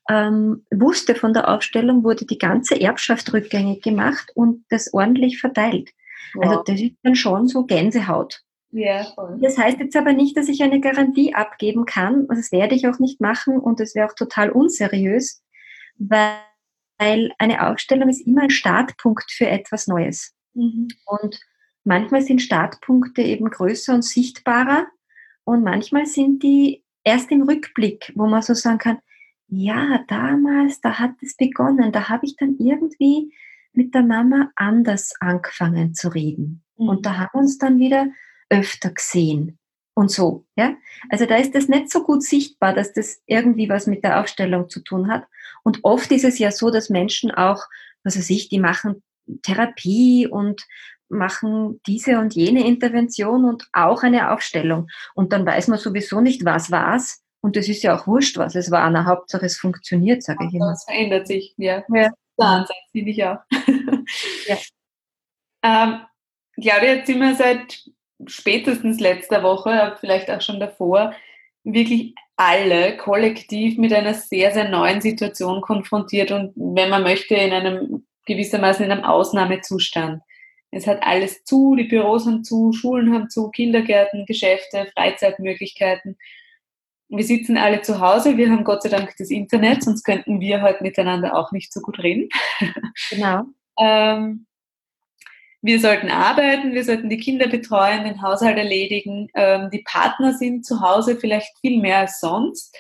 ähm, 0.09 0.65
wusste 0.71 1.15
von 1.15 1.35
der 1.35 1.51
Aufstellung, 1.51 2.03
wurde 2.03 2.25
die 2.25 2.39
ganze 2.39 2.81
Erbschaft 2.81 3.31
rückgängig 3.35 3.83
gemacht 3.83 4.33
und 4.35 4.65
das 4.71 4.95
ordentlich 4.95 5.39
verteilt. 5.39 5.91
Also 6.33 6.41
wow. 6.41 6.47
Also 6.47 6.63
das 6.63 6.81
ist 6.81 6.97
dann 7.03 7.15
schon 7.15 7.47
so 7.47 7.67
Gänsehaut. 7.67 8.41
Ja, 8.71 9.05
voll. 9.15 9.39
Das 9.43 9.59
heißt 9.59 9.79
jetzt 9.81 9.95
aber 9.97 10.15
nicht, 10.15 10.35
dass 10.35 10.49
ich 10.49 10.63
eine 10.63 10.81
Garantie 10.81 11.35
abgeben 11.35 11.85
kann. 11.85 12.25
Also 12.31 12.41
das 12.41 12.53
werde 12.53 12.75
ich 12.75 12.89
auch 12.89 12.99
nicht 12.99 13.21
machen 13.21 13.59
und 13.59 13.81
es 13.81 13.95
wäre 13.95 14.09
auch 14.09 14.15
total 14.15 14.49
unseriös, 14.49 15.43
weil 15.99 17.35
eine 17.37 17.69
Aufstellung 17.69 18.09
ist 18.09 18.27
immer 18.27 18.45
ein 18.45 18.51
Startpunkt 18.51 19.31
für 19.31 19.47
etwas 19.47 19.89
Neues. 19.89 20.33
Mhm. 20.55 20.89
Und 21.05 21.39
manchmal 21.85 22.23
sind 22.23 22.41
Startpunkte 22.41 23.21
eben 23.21 23.51
größer 23.51 23.93
und 23.93 24.07
sichtbarer 24.07 24.87
und 25.51 25.65
manchmal 25.65 26.07
sind 26.07 26.45
die 26.45 26.85
erst 27.03 27.33
im 27.33 27.43
Rückblick, 27.43 28.13
wo 28.15 28.29
man 28.29 28.41
so 28.41 28.55
sagen 28.55 28.79
kann, 28.79 28.99
ja, 29.49 30.05
damals, 30.07 30.81
da 30.81 31.01
hat 31.01 31.15
es 31.23 31.37
begonnen, 31.37 31.91
da 31.91 32.09
habe 32.09 32.25
ich 32.25 32.37
dann 32.37 32.57
irgendwie 32.61 33.35
mit 33.73 33.93
der 33.93 34.05
Mama 34.05 34.53
anders 34.55 35.13
angefangen 35.19 35.93
zu 35.93 36.09
reden. 36.15 36.63
Mhm. 36.77 36.89
Und 36.89 37.05
da 37.05 37.19
haben 37.19 37.31
wir 37.33 37.41
uns 37.41 37.59
dann 37.59 37.81
wieder 37.81 38.07
öfter 38.49 38.91
gesehen 38.91 39.59
und 39.95 40.13
so. 40.13 40.47
Ja? 40.55 40.77
Also 41.09 41.27
da 41.27 41.35
ist 41.35 41.57
das 41.57 41.67
nicht 41.67 41.91
so 41.91 42.05
gut 42.05 42.23
sichtbar, 42.23 42.73
dass 42.73 42.93
das 42.93 43.21
irgendwie 43.27 43.69
was 43.69 43.89
mit 43.89 44.05
der 44.05 44.21
Aufstellung 44.21 44.69
zu 44.69 44.79
tun 44.85 45.09
hat. 45.09 45.27
Und 45.65 45.81
oft 45.83 46.13
ist 46.13 46.25
es 46.25 46.39
ja 46.39 46.53
so, 46.53 46.71
dass 46.71 46.91
Menschen 46.91 47.33
auch, 47.33 47.65
was 48.05 48.17
weiß 48.17 48.31
ich, 48.31 48.49
die 48.51 48.61
machen 48.61 49.03
Therapie 49.43 50.29
und 50.29 50.65
machen 51.11 51.81
diese 51.87 52.19
und 52.19 52.35
jene 52.35 52.67
Intervention 52.67 53.45
und 53.45 53.69
auch 53.73 54.03
eine 54.03 54.33
Aufstellung. 54.33 54.89
Und 55.15 55.33
dann 55.33 55.45
weiß 55.45 55.69
man 55.69 55.79
sowieso 55.79 56.21
nicht, 56.21 56.45
was 56.45 56.71
war's. 56.71 57.23
Und 57.43 57.57
das 57.57 57.69
ist 57.69 57.83
ja 57.83 57.97
auch 57.97 58.07
wurscht, 58.07 58.37
was 58.37 58.55
es 58.55 58.71
war. 58.71 58.89
Na, 58.91 59.07
Hauptsache 59.07 59.47
es 59.47 59.57
funktioniert, 59.57 60.23
sage 60.23 60.47
ich 60.47 60.55
immer. 60.55 60.71
Das 60.71 60.85
verändert 60.85 61.27
sich, 61.27 61.55
ja. 61.57 61.83
ja. 61.93 62.11
Der 62.39 62.67
finde 62.93 63.11
ich 63.11 63.25
auch. 63.25 63.39
ja. 64.47 64.57
ähm, 65.63 66.01
Claudia, 66.61 66.95
jetzt 66.95 67.07
sind 67.07 67.21
wir 67.21 67.35
seit 67.35 67.85
spätestens 68.27 69.01
letzter 69.01 69.43
Woche, 69.43 69.97
vielleicht 70.01 70.31
auch 70.31 70.41
schon 70.41 70.61
davor, 70.61 71.15
wirklich 71.65 72.15
alle 72.37 72.97
kollektiv 72.97 73.79
mit 73.79 73.93
einer 73.93 74.15
sehr, 74.15 74.53
sehr 74.53 74.69
neuen 74.69 75.01
Situation 75.01 75.61
konfrontiert 75.61 76.31
und 76.31 76.53
wenn 76.57 76.91
man 76.91 77.03
möchte, 77.03 77.35
in 77.35 77.53
einem 77.53 78.07
gewissermaßen 78.27 78.85
in 78.85 78.93
einem 78.93 79.05
Ausnahmezustand. 79.05 80.23
Es 80.71 80.87
hat 80.87 81.03
alles 81.03 81.45
zu, 81.45 81.75
die 81.75 81.85
Büros 81.85 82.27
haben 82.27 82.45
zu, 82.45 82.73
Schulen 82.73 83.13
haben 83.13 83.29
zu, 83.29 83.51
Kindergärten, 83.51 84.27
Geschäfte, 84.27 84.91
Freizeitmöglichkeiten. 84.95 86.17
Wir 87.09 87.25
sitzen 87.25 87.59
alle 87.59 87.83
zu 87.83 88.01
Hause, 88.01 88.37
wir 88.37 88.51
haben 88.51 88.63
Gott 88.63 88.85
sei 88.85 88.89
Dank 88.89 89.15
das 89.19 89.31
Internet, 89.31 89.83
sonst 89.83 90.05
könnten 90.05 90.41
wir 90.41 90.63
heute 90.63 90.83
miteinander 90.83 91.37
auch 91.37 91.51
nicht 91.51 91.73
so 91.73 91.81
gut 91.81 91.99
reden. 91.99 92.29
Genau. 93.11 93.45
ähm, 93.79 94.47
wir 95.63 95.79
sollten 95.81 96.09
arbeiten, 96.09 96.73
wir 96.73 96.85
sollten 96.85 97.11
die 97.11 97.19
Kinder 97.19 97.49
betreuen, 97.49 98.05
den 98.05 98.23
Haushalt 98.23 98.57
erledigen. 98.57 99.29
Ähm, 99.35 99.71
die 99.71 99.83
Partner 99.83 100.33
sind 100.33 100.65
zu 100.65 100.81
Hause 100.81 101.17
vielleicht 101.17 101.59
viel 101.61 101.81
mehr 101.81 101.99
als 101.99 102.21
sonst. 102.21 102.75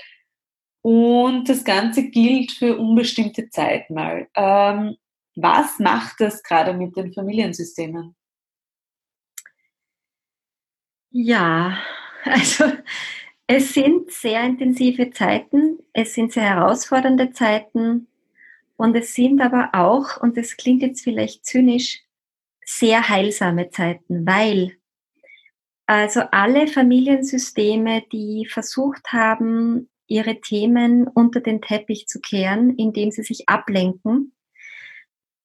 Und 0.83 1.48
das 1.48 1.64
Ganze 1.64 2.09
gilt 2.09 2.53
für 2.53 2.78
unbestimmte 2.78 3.51
Zeit 3.51 3.91
mal. 3.91 4.28
Ähm, 4.34 4.97
was 5.37 5.78
macht 5.78 6.20
das 6.20 6.43
gerade 6.43 6.72
mit 6.72 6.97
den 6.97 7.12
Familiensystemen? 7.12 8.14
Ja, 11.11 11.78
also 12.24 12.64
es 13.47 13.74
sind 13.74 14.12
sehr 14.12 14.45
intensive 14.45 15.11
Zeiten, 15.11 15.78
es 15.93 16.14
sind 16.14 16.33
sehr 16.33 16.45
herausfordernde 16.45 17.33
Zeiten 17.33 18.07
und 18.76 18.95
es 18.95 19.14
sind 19.14 19.41
aber 19.41 19.70
auch, 19.72 20.20
und 20.20 20.37
das 20.37 20.57
klingt 20.57 20.83
jetzt 20.83 21.03
vielleicht 21.03 21.45
zynisch, 21.45 22.01
sehr 22.64 23.09
heilsame 23.09 23.70
Zeiten, 23.70 24.24
weil 24.26 24.76
also 25.87 26.20
alle 26.31 26.68
Familiensysteme, 26.68 28.05
die 28.12 28.47
versucht 28.49 29.12
haben, 29.12 29.91
ihre 30.07 30.41
Themen 30.41 31.09
unter 31.09 31.41
den 31.41 31.61
Teppich 31.61 32.07
zu 32.07 32.20
kehren, 32.20 32.76
indem 32.76 33.11
sie 33.11 33.24
sich 33.24 33.49
ablenken, 33.49 34.33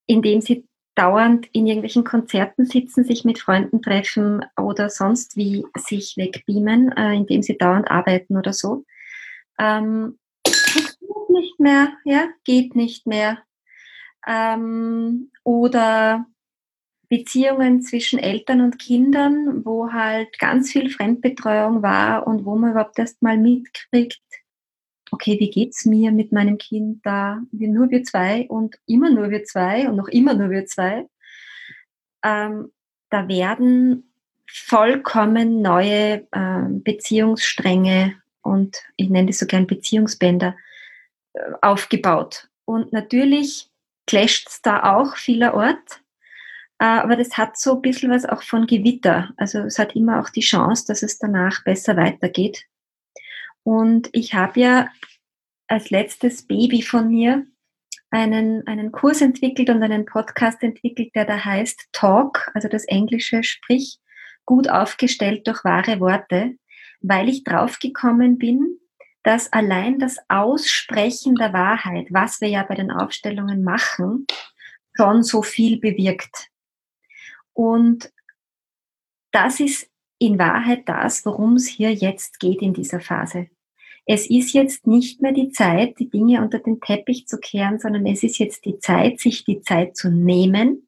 indem 0.07 0.41
sie 0.41 0.67
dauernd 0.95 1.47
in 1.51 1.67
irgendwelchen 1.67 2.03
Konzerten 2.03 2.65
sitzen, 2.65 3.03
sich 3.03 3.25
mit 3.25 3.39
Freunden 3.39 3.81
treffen 3.81 4.45
oder 4.57 4.89
sonst 4.89 5.35
wie 5.35 5.65
sich 5.75 6.15
wegbeamen, 6.15 6.91
äh, 6.93 7.13
indem 7.13 7.41
sie 7.41 7.57
dauernd 7.57 7.91
arbeiten 7.91 8.37
oder 8.37 8.53
so, 8.53 8.85
ähm, 9.59 10.17
funktioniert 10.47 11.29
nicht 11.29 11.59
mehr, 11.59 11.93
ja, 12.05 12.29
geht 12.43 12.75
nicht 12.75 13.05
mehr. 13.07 13.39
Ähm, 14.25 15.31
oder 15.43 16.25
Beziehungen 17.09 17.81
zwischen 17.81 18.19
Eltern 18.19 18.61
und 18.61 18.79
Kindern, 18.79 19.63
wo 19.65 19.91
halt 19.91 20.39
ganz 20.39 20.71
viel 20.71 20.89
Fremdbetreuung 20.89 21.83
war 21.83 22.25
und 22.25 22.45
wo 22.45 22.55
man 22.55 22.71
überhaupt 22.71 22.97
erst 22.97 23.21
mal 23.21 23.37
mitkriegt, 23.37 24.21
okay, 25.15 25.39
wie 25.39 25.49
geht's 25.49 25.85
mir 25.85 26.11
mit 26.11 26.31
meinem 26.31 26.57
Kind 26.57 27.05
da? 27.05 27.41
Nur 27.51 27.89
wir 27.89 28.03
zwei 28.03 28.47
und 28.47 28.75
immer 28.85 29.09
nur 29.09 29.29
wir 29.29 29.43
zwei 29.45 29.87
und 29.89 29.95
noch 29.95 30.09
immer 30.09 30.33
nur 30.33 30.49
wir 30.49 30.65
zwei. 30.65 31.07
Ähm, 32.23 32.71
da 33.09 33.27
werden 33.27 34.11
vollkommen 34.47 35.61
neue 35.61 36.27
äh, 36.31 36.63
Beziehungsstränge 36.69 38.15
und 38.41 38.77
ich 38.97 39.09
nenne 39.09 39.27
das 39.27 39.39
so 39.39 39.45
gern 39.45 39.67
Beziehungsbänder 39.67 40.55
äh, 41.33 41.39
aufgebaut. 41.61 42.49
Und 42.65 42.93
natürlich 42.93 43.69
clasht 44.05 44.49
es 44.49 44.61
da 44.61 44.95
auch 44.95 45.15
vielerorts, 45.15 46.01
äh, 46.79 46.85
aber 46.85 47.15
das 47.15 47.37
hat 47.37 47.57
so 47.57 47.75
ein 47.75 47.81
bisschen 47.81 48.11
was 48.11 48.25
auch 48.25 48.43
von 48.43 48.67
Gewitter. 48.67 49.31
Also 49.37 49.59
es 49.59 49.79
hat 49.79 49.95
immer 49.95 50.19
auch 50.19 50.29
die 50.29 50.41
Chance, 50.41 50.85
dass 50.87 51.03
es 51.03 51.17
danach 51.19 51.63
besser 51.63 51.95
weitergeht. 51.95 52.65
Und 53.65 54.09
ich 54.11 54.35
habe 54.35 54.59
ja 54.59 54.89
als 55.67 55.89
letztes 55.89 56.45
Baby 56.45 56.83
von 56.83 57.09
mir 57.09 57.47
einen, 58.11 58.65
einen 58.67 58.91
Kurs 58.91 59.21
entwickelt 59.21 59.71
und 59.71 59.81
einen 59.81 60.05
Podcast 60.05 60.61
entwickelt, 60.61 61.15
der 61.15 61.25
da 61.25 61.43
heißt 61.43 61.89
Talk, 61.91 62.51
also 62.53 62.67
das 62.67 62.85
Englische, 62.85 63.43
sprich 63.43 63.97
gut 64.45 64.69
aufgestellt 64.69 65.47
durch 65.47 65.63
wahre 65.65 65.99
Worte, 65.99 66.55
weil 67.01 67.27
ich 67.27 67.43
draufgekommen 67.43 68.37
bin, 68.37 68.77
dass 69.23 69.51
allein 69.51 69.97
das 69.97 70.17
Aussprechen 70.29 71.33
der 71.33 71.51
Wahrheit, 71.51 72.09
was 72.11 72.41
wir 72.41 72.49
ja 72.49 72.61
bei 72.61 72.75
den 72.75 72.91
Aufstellungen 72.91 73.63
machen, 73.63 74.27
schon 74.95 75.23
so 75.23 75.41
viel 75.41 75.79
bewirkt. 75.79 76.49
Und 77.53 78.11
das 79.31 79.59
ist 79.59 79.89
in 80.19 80.37
Wahrheit 80.37 80.87
das, 80.87 81.25
worum 81.25 81.55
es 81.55 81.67
hier 81.67 81.91
jetzt 81.91 82.39
geht 82.39 82.61
in 82.61 82.75
dieser 82.75 82.99
Phase. 82.99 83.49
Es 84.05 84.29
ist 84.29 84.53
jetzt 84.53 84.85
nicht 84.85 85.21
mehr 85.21 85.31
die 85.31 85.49
Zeit, 85.49 85.97
die 85.99 86.09
Dinge 86.09 86.41
unter 86.41 86.59
den 86.59 86.79
Teppich 86.79 87.27
zu 87.27 87.39
kehren, 87.39 87.79
sondern 87.79 88.05
es 88.05 88.23
ist 88.23 88.37
jetzt 88.37 88.65
die 88.65 88.77
Zeit, 88.77 89.19
sich 89.19 89.45
die 89.45 89.61
Zeit 89.61 89.97
zu 89.97 90.09
nehmen 90.09 90.87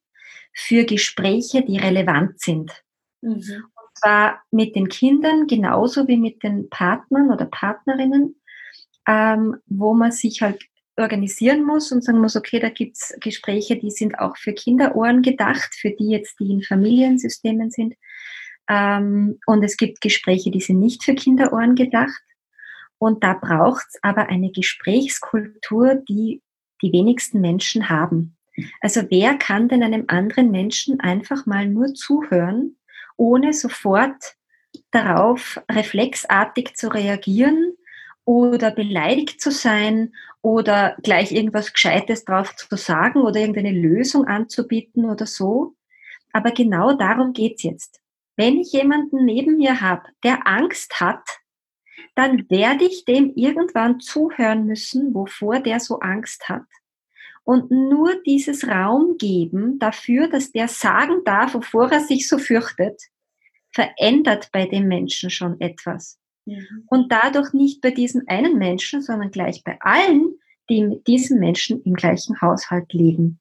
für 0.53 0.85
Gespräche, 0.85 1.63
die 1.63 1.77
relevant 1.77 2.39
sind. 2.39 2.71
Mhm. 3.21 3.37
Und 3.37 3.97
zwar 3.97 4.41
mit 4.51 4.75
den 4.75 4.87
Kindern 4.89 5.47
genauso 5.47 6.07
wie 6.07 6.17
mit 6.17 6.43
den 6.43 6.69
Partnern 6.69 7.31
oder 7.31 7.45
Partnerinnen, 7.45 8.35
ähm, 9.07 9.57
wo 9.65 9.93
man 9.93 10.11
sich 10.11 10.41
halt 10.41 10.63
organisieren 10.97 11.63
muss 11.63 11.91
und 11.91 12.03
sagen 12.03 12.19
muss, 12.19 12.35
okay, 12.35 12.59
da 12.59 12.69
gibt's 12.69 13.15
Gespräche, 13.19 13.77
die 13.77 13.91
sind 13.91 14.19
auch 14.19 14.35
für 14.35 14.53
Kinderohren 14.53 15.21
gedacht, 15.21 15.75
für 15.75 15.91
die 15.91 16.09
jetzt, 16.09 16.39
die 16.39 16.51
in 16.51 16.63
Familiensystemen 16.63 17.69
sind. 17.69 17.93
Ähm, 18.67 19.39
und 19.45 19.63
es 19.63 19.77
gibt 19.77 20.01
Gespräche, 20.01 20.51
die 20.51 20.59
sind 20.59 20.79
nicht 20.79 21.03
für 21.03 21.13
Kinderohren 21.13 21.75
gedacht. 21.75 22.21
Und 22.99 23.23
da 23.23 23.33
braucht's 23.33 23.97
aber 24.01 24.29
eine 24.29 24.51
Gesprächskultur, 24.51 25.95
die 25.95 26.41
die 26.81 26.91
wenigsten 26.91 27.41
Menschen 27.41 27.89
haben. 27.89 28.37
Also 28.81 29.01
wer 29.09 29.35
kann 29.35 29.67
denn 29.67 29.83
einem 29.83 30.05
anderen 30.07 30.51
Menschen 30.51 30.99
einfach 30.99 31.45
mal 31.45 31.67
nur 31.67 31.93
zuhören 31.93 32.77
ohne 33.17 33.51
sofort 33.51 34.35
darauf 34.91 35.59
reflexartig 35.69 36.75
zu 36.75 36.93
reagieren 36.93 37.73
oder 38.23 38.71
beleidigt 38.71 39.41
zu 39.41 39.51
sein 39.51 40.13
oder 40.41 40.95
gleich 41.01 41.31
irgendwas 41.31 41.73
Gescheites 41.73 42.25
drauf 42.25 42.55
zu 42.55 42.75
sagen 42.77 43.21
oder 43.21 43.39
irgendeine 43.39 43.71
Lösung 43.71 44.25
anzubieten 44.25 45.05
oder 45.05 45.25
so. 45.25 45.75
Aber 46.31 46.51
genau 46.51 46.93
darum 46.93 47.33
geht's 47.33 47.63
jetzt. 47.63 47.99
Wenn 48.35 48.59
ich 48.59 48.71
jemanden 48.71 49.25
neben 49.25 49.57
mir 49.57 49.81
habe, 49.81 50.03
der 50.23 50.45
Angst 50.45 50.99
hat, 50.99 51.39
dann 52.15 52.49
werde 52.49 52.85
ich 52.85 53.05
dem 53.05 53.33
irgendwann 53.35 53.99
zuhören 53.99 54.65
müssen, 54.65 55.13
wovor 55.13 55.59
der 55.59 55.79
so 55.79 55.99
Angst 55.99 56.49
hat. 56.49 56.65
Und 57.43 57.71
nur 57.71 58.21
dieses 58.25 58.67
Raum 58.67 59.17
geben 59.17 59.79
dafür, 59.79 60.27
dass 60.27 60.51
der 60.51 60.67
sagen 60.67 61.23
darf, 61.23 61.53
wovor 61.53 61.91
er 61.91 62.01
sich 62.01 62.27
so 62.27 62.37
fürchtet, 62.37 63.01
verändert 63.71 64.49
bei 64.51 64.65
dem 64.65 64.87
Menschen 64.87 65.29
schon 65.29 65.59
etwas. 65.61 66.19
Mhm. 66.45 66.83
Und 66.87 67.11
dadurch 67.11 67.53
nicht 67.53 67.81
bei 67.81 67.91
diesem 67.91 68.23
einen 68.27 68.57
Menschen, 68.57 69.01
sondern 69.01 69.31
gleich 69.31 69.63
bei 69.63 69.77
allen, 69.79 70.33
die 70.69 70.83
mit 70.83 71.07
diesem 71.07 71.39
Menschen 71.39 71.81
im 71.83 71.93
gleichen 71.93 72.41
Haushalt 72.41 72.91
leben. 72.91 73.39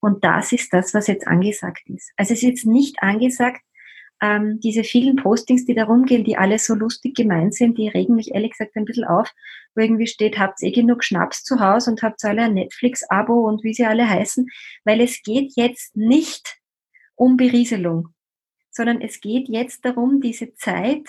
Und 0.00 0.24
das 0.24 0.52
ist 0.52 0.72
das, 0.72 0.92
was 0.92 1.06
jetzt 1.06 1.26
angesagt 1.26 1.88
ist. 1.88 2.12
Also 2.16 2.34
es 2.34 2.42
ist 2.42 2.48
jetzt 2.48 2.66
nicht 2.66 3.02
angesagt, 3.02 3.62
ähm, 4.22 4.60
diese 4.60 4.84
vielen 4.84 5.16
Postings, 5.16 5.64
die 5.64 5.74
da 5.74 5.84
rumgehen, 5.84 6.22
die 6.22 6.38
alle 6.38 6.58
so 6.60 6.74
lustig 6.74 7.16
gemeint 7.16 7.54
sind, 7.54 7.76
die 7.76 7.88
regen 7.88 8.14
mich 8.14 8.32
ehrlich 8.32 8.52
gesagt 8.52 8.76
ein 8.76 8.84
bisschen 8.84 9.04
auf, 9.04 9.28
wo 9.74 9.82
irgendwie 9.82 10.06
steht, 10.06 10.38
habt 10.38 10.62
ihr 10.62 10.68
eh 10.68 10.72
genug 10.72 11.02
Schnaps 11.02 11.42
zu 11.42 11.58
Hause 11.58 11.90
und 11.90 12.02
habt 12.02 12.24
alle 12.24 12.42
ein 12.42 12.54
Netflix-Abo 12.54 13.48
und 13.48 13.64
wie 13.64 13.74
sie 13.74 13.84
alle 13.84 14.08
heißen, 14.08 14.48
weil 14.84 15.00
es 15.00 15.22
geht 15.24 15.52
jetzt 15.56 15.96
nicht 15.96 16.60
um 17.16 17.36
Berieselung, 17.36 18.10
sondern 18.70 19.00
es 19.00 19.20
geht 19.20 19.48
jetzt 19.48 19.84
darum, 19.84 20.20
diese 20.20 20.54
Zeit 20.54 21.08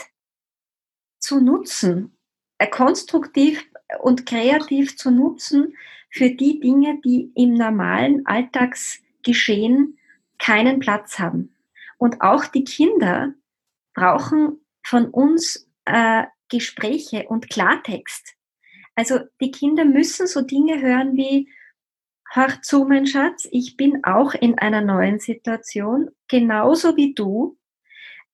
zu 1.20 1.40
nutzen, 1.40 2.18
äh, 2.58 2.68
konstruktiv 2.68 3.64
und 4.02 4.26
kreativ 4.26 4.98
zu 4.98 5.12
nutzen 5.12 5.76
für 6.10 6.32
die 6.32 6.60
Dinge, 6.60 7.00
die 7.06 7.32
im 7.36 7.54
normalen 7.54 8.26
Alltagsgeschehen 8.26 10.00
keinen 10.40 10.80
Platz 10.80 11.20
haben. 11.20 11.53
Und 12.04 12.20
auch 12.20 12.48
die 12.48 12.66
Kinder 12.66 13.34
brauchen 13.94 14.60
von 14.86 15.06
uns 15.06 15.70
äh, 15.86 16.24
Gespräche 16.50 17.28
und 17.30 17.50
Klartext. 17.50 18.36
Also 18.94 19.22
die 19.40 19.52
Kinder 19.52 19.86
müssen 19.86 20.28
so 20.28 20.42
Dinge 20.42 20.82
hören 20.82 21.16
wie, 21.16 21.50
hör 22.30 22.62
zu, 22.62 22.84
mein 22.84 23.08
Schatz, 23.08 23.48
ich 23.52 23.78
bin 23.78 24.04
auch 24.04 24.34
in 24.34 24.58
einer 24.60 24.82
neuen 24.82 25.20
Situation, 25.20 26.10
genauso 26.28 26.98
wie 26.98 27.14
du. 27.14 27.58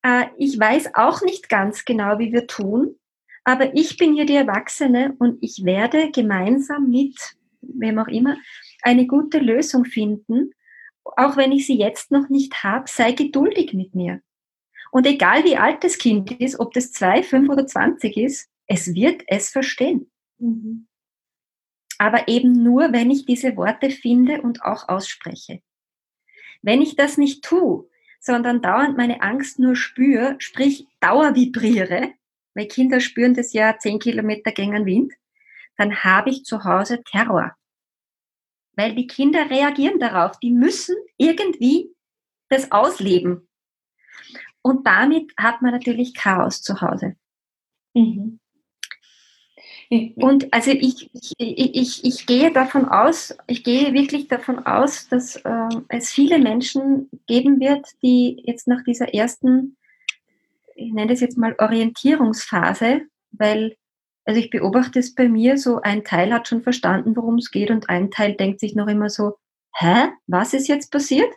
Äh, 0.02 0.26
ich 0.40 0.60
weiß 0.60 0.96
auch 0.96 1.22
nicht 1.22 1.48
ganz 1.48 1.86
genau, 1.86 2.18
wie 2.18 2.34
wir 2.34 2.48
tun, 2.48 2.96
aber 3.44 3.76
ich 3.76 3.98
bin 3.98 4.16
hier 4.16 4.26
die 4.26 4.34
Erwachsene 4.34 5.16
und 5.20 5.38
ich 5.42 5.64
werde 5.64 6.10
gemeinsam 6.10 6.90
mit 6.90 7.16
wem 7.62 8.00
auch 8.00 8.08
immer 8.08 8.36
eine 8.82 9.06
gute 9.06 9.38
Lösung 9.38 9.86
finden, 9.86 10.56
auch 11.18 11.38
wenn 11.38 11.52
ich 11.52 11.66
sie 11.66 11.78
jetzt 11.78 12.12
noch 12.12 12.30
nicht 12.30 12.64
habe, 12.64 12.86
sei 12.88 13.12
geduldig 13.12 13.74
mit 13.74 13.96
mir. 13.96 14.22
Und 14.92 15.06
egal 15.06 15.44
wie 15.44 15.58
alt 15.58 15.84
das 15.84 15.98
Kind 15.98 16.32
ist, 16.40 16.60
ob 16.60 16.74
das 16.74 16.92
zwei, 16.92 17.22
fünf 17.24 17.50
oder 17.50 17.68
zwanzig 17.68 18.18
ist, 18.18 18.50
es 18.68 18.94
wird 18.94 19.24
es 19.28 19.50
verstehen. 19.50 20.12
Mhm. 20.38 20.88
Aber 21.98 22.28
eben 22.28 22.64
nur, 22.64 22.92
wenn 22.94 23.12
ich 23.12 23.26
diese 23.26 23.56
Worte 23.58 23.90
finde 23.90 24.42
und 24.42 24.64
auch 24.64 24.88
ausspreche. 24.88 25.62
Wenn 26.62 26.82
ich 26.82 26.96
das 26.96 27.18
nicht 27.18 27.44
tue, 27.44 27.90
sondern 28.20 28.62
dauernd 28.62 28.98
meine 28.98 29.22
Angst 29.22 29.60
nur 29.60 29.76
spüre, 29.76 30.36
sprich 30.40 30.88
dauervibriere, 31.00 32.14
weil 32.54 32.68
Kinder 32.68 33.00
spüren 33.00 33.34
das 33.34 33.54
ja 33.54 33.78
zehn 33.78 34.00
Kilometer 34.00 34.52
gegen 34.52 34.86
Wind, 34.86 35.14
dann 35.78 36.04
habe 36.04 36.30
ich 36.30 36.44
zu 36.44 36.64
Hause 36.64 37.04
Terror 37.04 37.56
weil 38.80 38.96
die 38.96 39.08
Kinder 39.08 39.50
reagieren 39.50 40.00
darauf. 40.00 40.40
Die 40.40 40.52
müssen 40.52 40.96
irgendwie 41.18 41.94
das 42.48 42.72
ausleben. 42.72 43.50
Und 44.62 44.88
damit 44.88 45.34
hat 45.38 45.62
man 45.62 45.72
natürlich 45.72 46.14
Chaos 46.14 46.62
zu 46.62 46.80
Hause. 46.80 47.16
Mhm. 47.94 48.40
Und 50.16 50.54
also 50.54 50.72
ich, 50.72 51.10
ich, 51.14 51.34
ich, 51.38 52.06
ich 52.06 52.26
gehe 52.26 52.54
davon 52.54 52.86
aus, 52.88 53.36
ich 53.48 53.64
gehe 53.64 53.94
wirklich 53.94 54.28
davon 54.28 54.66
aus, 54.66 55.10
dass 55.10 55.36
äh, 55.36 55.70
es 55.90 56.12
viele 56.12 56.40
Menschen 56.40 57.10
geben 57.28 57.60
wird, 57.60 57.86
die 58.02 58.42
jetzt 58.46 58.68
nach 58.68 58.84
dieser 58.84 59.14
ersten, 59.14 59.76
ich 60.76 60.94
nenne 60.94 61.12
das 61.12 61.20
jetzt 61.20 61.38
mal 61.38 61.56
Orientierungsphase, 61.58 63.02
weil 63.32 63.76
also 64.30 64.42
ich 64.42 64.52
beobachte 64.52 65.00
es 65.00 65.16
bei 65.16 65.28
mir 65.28 65.58
so, 65.58 65.82
ein 65.82 66.04
Teil 66.04 66.32
hat 66.32 66.48
schon 66.48 66.62
verstanden, 66.62 67.16
worum 67.16 67.38
es 67.38 67.50
geht 67.50 67.72
und 67.72 67.90
ein 67.90 68.12
Teil 68.12 68.36
denkt 68.36 68.60
sich 68.60 68.76
noch 68.76 68.86
immer 68.86 69.10
so, 69.10 69.40
hä, 69.74 70.12
was 70.28 70.54
ist 70.54 70.68
jetzt 70.68 70.92
passiert? 70.92 71.34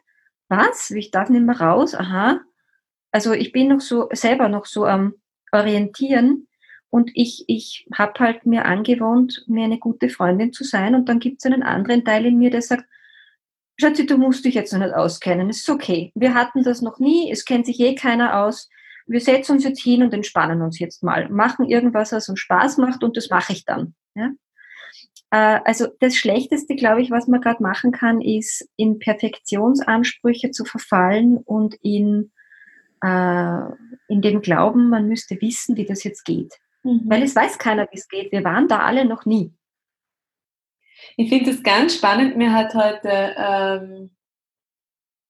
Was? 0.51 0.91
Ich 0.91 1.11
darf 1.11 1.31
nicht 1.31 1.43
mehr 1.43 1.59
raus? 1.59 1.95
Aha. 1.95 2.43
Also 3.11 3.33
ich 3.33 3.51
bin 3.51 3.69
noch 3.69 3.81
so 3.81 4.11
selber 4.13 4.51
noch 4.51 4.67
so 4.67 4.85
am 4.85 5.15
Orientieren 5.53 6.49
und 6.91 7.11
ich, 7.15 7.45
ich 7.47 7.89
habe 7.95 8.13
halt 8.21 8.45
mir 8.45 8.67
angewohnt, 8.67 9.43
mir 9.47 9.65
eine 9.65 9.79
gute 9.79 10.11
Freundin 10.11 10.53
zu 10.53 10.63
sein 10.63 10.95
und 10.95 11.09
dann 11.09 11.19
gibt 11.19 11.39
es 11.39 11.51
einen 11.51 11.63
anderen 11.63 12.05
Teil 12.05 12.27
in 12.27 12.37
mir, 12.37 12.51
der 12.51 12.61
sagt, 12.61 12.85
Schatzi, 13.81 14.05
du 14.05 14.19
musst 14.19 14.45
dich 14.45 14.55
jetzt 14.55 14.75
noch 14.75 14.81
nicht 14.81 14.95
auskennen, 14.95 15.49
es 15.49 15.61
ist 15.61 15.71
okay. 15.71 16.13
Wir 16.15 16.35
hatten 16.35 16.63
das 16.63 16.83
noch 16.83 16.99
nie, 16.99 17.33
es 17.33 17.47
kennt 17.47 17.65
sich 17.65 17.81
eh 17.81 17.95
keiner 17.95 18.45
aus 18.45 18.69
wir 19.07 19.21
setzen 19.21 19.53
uns 19.53 19.65
jetzt 19.65 19.83
hin 19.83 20.03
und 20.03 20.13
entspannen 20.15 20.63
uns 20.63 20.79
jetzt 20.79 21.03
mal, 21.03 21.29
machen 21.29 21.69
irgendwas, 21.69 22.13
was 22.13 22.29
uns 22.29 22.41
Spaß 22.41 22.79
macht 22.79 23.03
und 23.03 23.17
das 23.17 23.31
mache 23.31 23.53
ich 23.53 23.65
dann. 23.65 23.95
Ja? 24.15 24.31
Äh, 25.31 25.61
also 25.65 25.89
das 26.01 26.17
Schlechteste, 26.17 26.77
glaube 26.77 27.03
ich, 27.03 27.11
was 27.11 27.27
man 27.27 27.41
gerade 27.41 27.63
machen 27.63 27.91
kann, 27.91 28.21
ist 28.21 28.69
in 28.77 28.99
Perfektionsansprüche 28.99 30.51
zu 30.51 30.65
verfallen 30.65 31.39
und 31.39 31.75
in, 31.83 32.33
äh, 33.03 33.63
in 34.09 34.23
dem 34.23 34.43
Glauben, 34.43 34.89
man 34.91 35.09
müsste 35.09 35.41
wissen, 35.41 35.77
wie 35.77 35.87
das 35.87 36.05
jetzt 36.05 36.25
geht. 36.25 36.55
Mhm. 36.85 37.03
Weil 37.07 37.23
es 37.23 37.35
weiß 37.35 37.59
keiner, 37.59 37.89
wie 37.91 37.99
es 37.99 38.09
geht. 38.09 38.31
Wir 38.31 38.45
waren 38.45 38.69
da 38.69 38.81
alle 38.81 39.05
noch 39.05 39.25
nie. 39.25 39.55
Ich 41.17 41.31
finde 41.31 41.51
es 41.51 41.63
ganz 41.63 41.97
spannend. 41.97 42.37
Mir 42.37 42.53
hat 42.53 42.75
heute 42.75 43.35
ähm, 43.37 44.11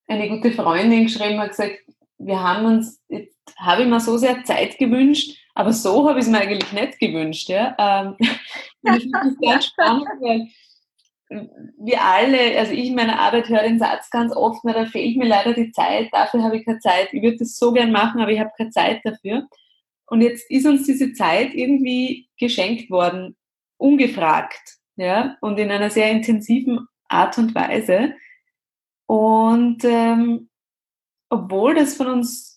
eine 0.06 0.28
gute 0.28 0.52
Freundin 0.52 1.04
geschrieben, 1.04 1.40
hat 1.40 1.50
gesagt, 1.50 1.78
wir 2.18 2.40
haben 2.40 2.66
uns, 2.66 3.00
jetzt 3.08 3.31
habe 3.56 3.82
ich 3.82 3.88
mir 3.88 4.00
so 4.00 4.16
sehr 4.16 4.44
Zeit 4.44 4.78
gewünscht, 4.78 5.36
aber 5.54 5.72
so 5.72 6.08
habe 6.08 6.18
ich 6.18 6.26
es 6.26 6.30
mir 6.30 6.38
eigentlich 6.38 6.72
nicht 6.72 6.98
gewünscht. 6.98 7.48
Ja? 7.48 7.74
Ähm, 7.78 8.16
ich 8.96 9.02
finde 9.02 9.28
es 9.28 9.38
ganz 9.40 9.66
spannend, 9.66 10.06
weil 10.20 10.48
wir 11.78 12.02
alle, 12.02 12.58
also 12.58 12.72
ich 12.72 12.88
in 12.88 12.94
meiner 12.94 13.18
Arbeit 13.18 13.48
höre 13.48 13.62
den 13.62 13.78
Satz 13.78 14.10
ganz 14.10 14.34
oft, 14.34 14.60
na, 14.64 14.72
da 14.72 14.84
fehlt 14.84 15.16
mir 15.16 15.26
leider 15.26 15.54
die 15.54 15.72
Zeit, 15.72 16.08
dafür 16.12 16.42
habe 16.42 16.56
ich 16.56 16.64
keine 16.64 16.80
Zeit. 16.80 17.08
Ich 17.12 17.22
würde 17.22 17.38
das 17.38 17.56
so 17.56 17.72
gern 17.72 17.92
machen, 17.92 18.20
aber 18.20 18.30
ich 18.30 18.40
habe 18.40 18.50
keine 18.56 18.70
Zeit 18.70 19.00
dafür. 19.04 19.48
Und 20.06 20.20
jetzt 20.20 20.50
ist 20.50 20.66
uns 20.66 20.84
diese 20.84 21.12
Zeit 21.14 21.54
irgendwie 21.54 22.28
geschenkt 22.38 22.90
worden, 22.90 23.36
ungefragt, 23.78 24.78
ja, 24.96 25.36
und 25.40 25.58
in 25.58 25.70
einer 25.70 25.90
sehr 25.90 26.10
intensiven 26.10 26.86
Art 27.08 27.38
und 27.38 27.54
Weise. 27.54 28.14
Und 29.06 29.84
ähm, 29.84 30.50
obwohl 31.30 31.74
das 31.74 31.94
von 31.94 32.08
uns, 32.08 32.51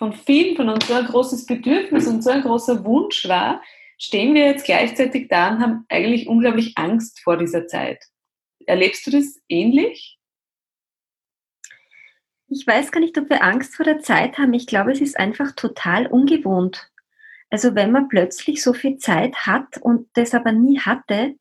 von 0.00 0.14
vielen 0.14 0.56
von 0.56 0.70
uns 0.70 0.88
so 0.88 0.94
ein 0.94 1.04
großes 1.04 1.44
Bedürfnis 1.44 2.08
und 2.08 2.24
so 2.24 2.30
ein 2.30 2.40
großer 2.40 2.86
Wunsch 2.86 3.28
war, 3.28 3.62
stehen 3.98 4.32
wir 4.32 4.46
jetzt 4.46 4.64
gleichzeitig 4.64 5.28
da 5.28 5.50
und 5.50 5.60
haben 5.60 5.84
eigentlich 5.90 6.26
unglaublich 6.26 6.72
Angst 6.78 7.20
vor 7.20 7.36
dieser 7.36 7.66
Zeit. 7.66 8.02
Erlebst 8.64 9.06
du 9.06 9.10
das 9.10 9.38
ähnlich? 9.46 10.18
Ich 12.48 12.66
weiß 12.66 12.92
gar 12.92 13.00
nicht, 13.00 13.18
ob 13.18 13.28
wir 13.28 13.44
Angst 13.44 13.76
vor 13.76 13.84
der 13.84 14.00
Zeit 14.00 14.38
haben. 14.38 14.54
Ich 14.54 14.66
glaube, 14.66 14.90
es 14.90 15.02
ist 15.02 15.20
einfach 15.20 15.52
total 15.52 16.06
ungewohnt. 16.06 16.90
Also 17.50 17.74
wenn 17.74 17.92
man 17.92 18.08
plötzlich 18.08 18.62
so 18.62 18.72
viel 18.72 18.96
Zeit 18.96 19.46
hat 19.46 19.76
und 19.82 20.08
das 20.14 20.32
aber 20.34 20.52
nie 20.52 20.80
hatte, 20.80 21.34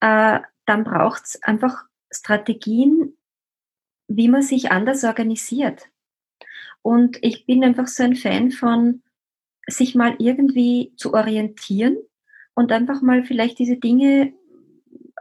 äh, 0.00 0.40
dann 0.64 0.84
braucht 0.84 1.24
es 1.26 1.42
einfach 1.42 1.84
Strategien, 2.10 3.18
wie 4.06 4.28
man 4.28 4.40
sich 4.40 4.72
anders 4.72 5.04
organisiert. 5.04 5.90
Und 6.82 7.18
ich 7.22 7.46
bin 7.46 7.64
einfach 7.64 7.86
so 7.86 8.02
ein 8.02 8.16
Fan 8.16 8.50
von, 8.50 9.02
sich 9.66 9.94
mal 9.94 10.16
irgendwie 10.18 10.92
zu 10.96 11.12
orientieren 11.12 11.98
und 12.54 12.72
einfach 12.72 13.02
mal 13.02 13.22
vielleicht 13.24 13.58
diese 13.58 13.76
Dinge 13.76 14.32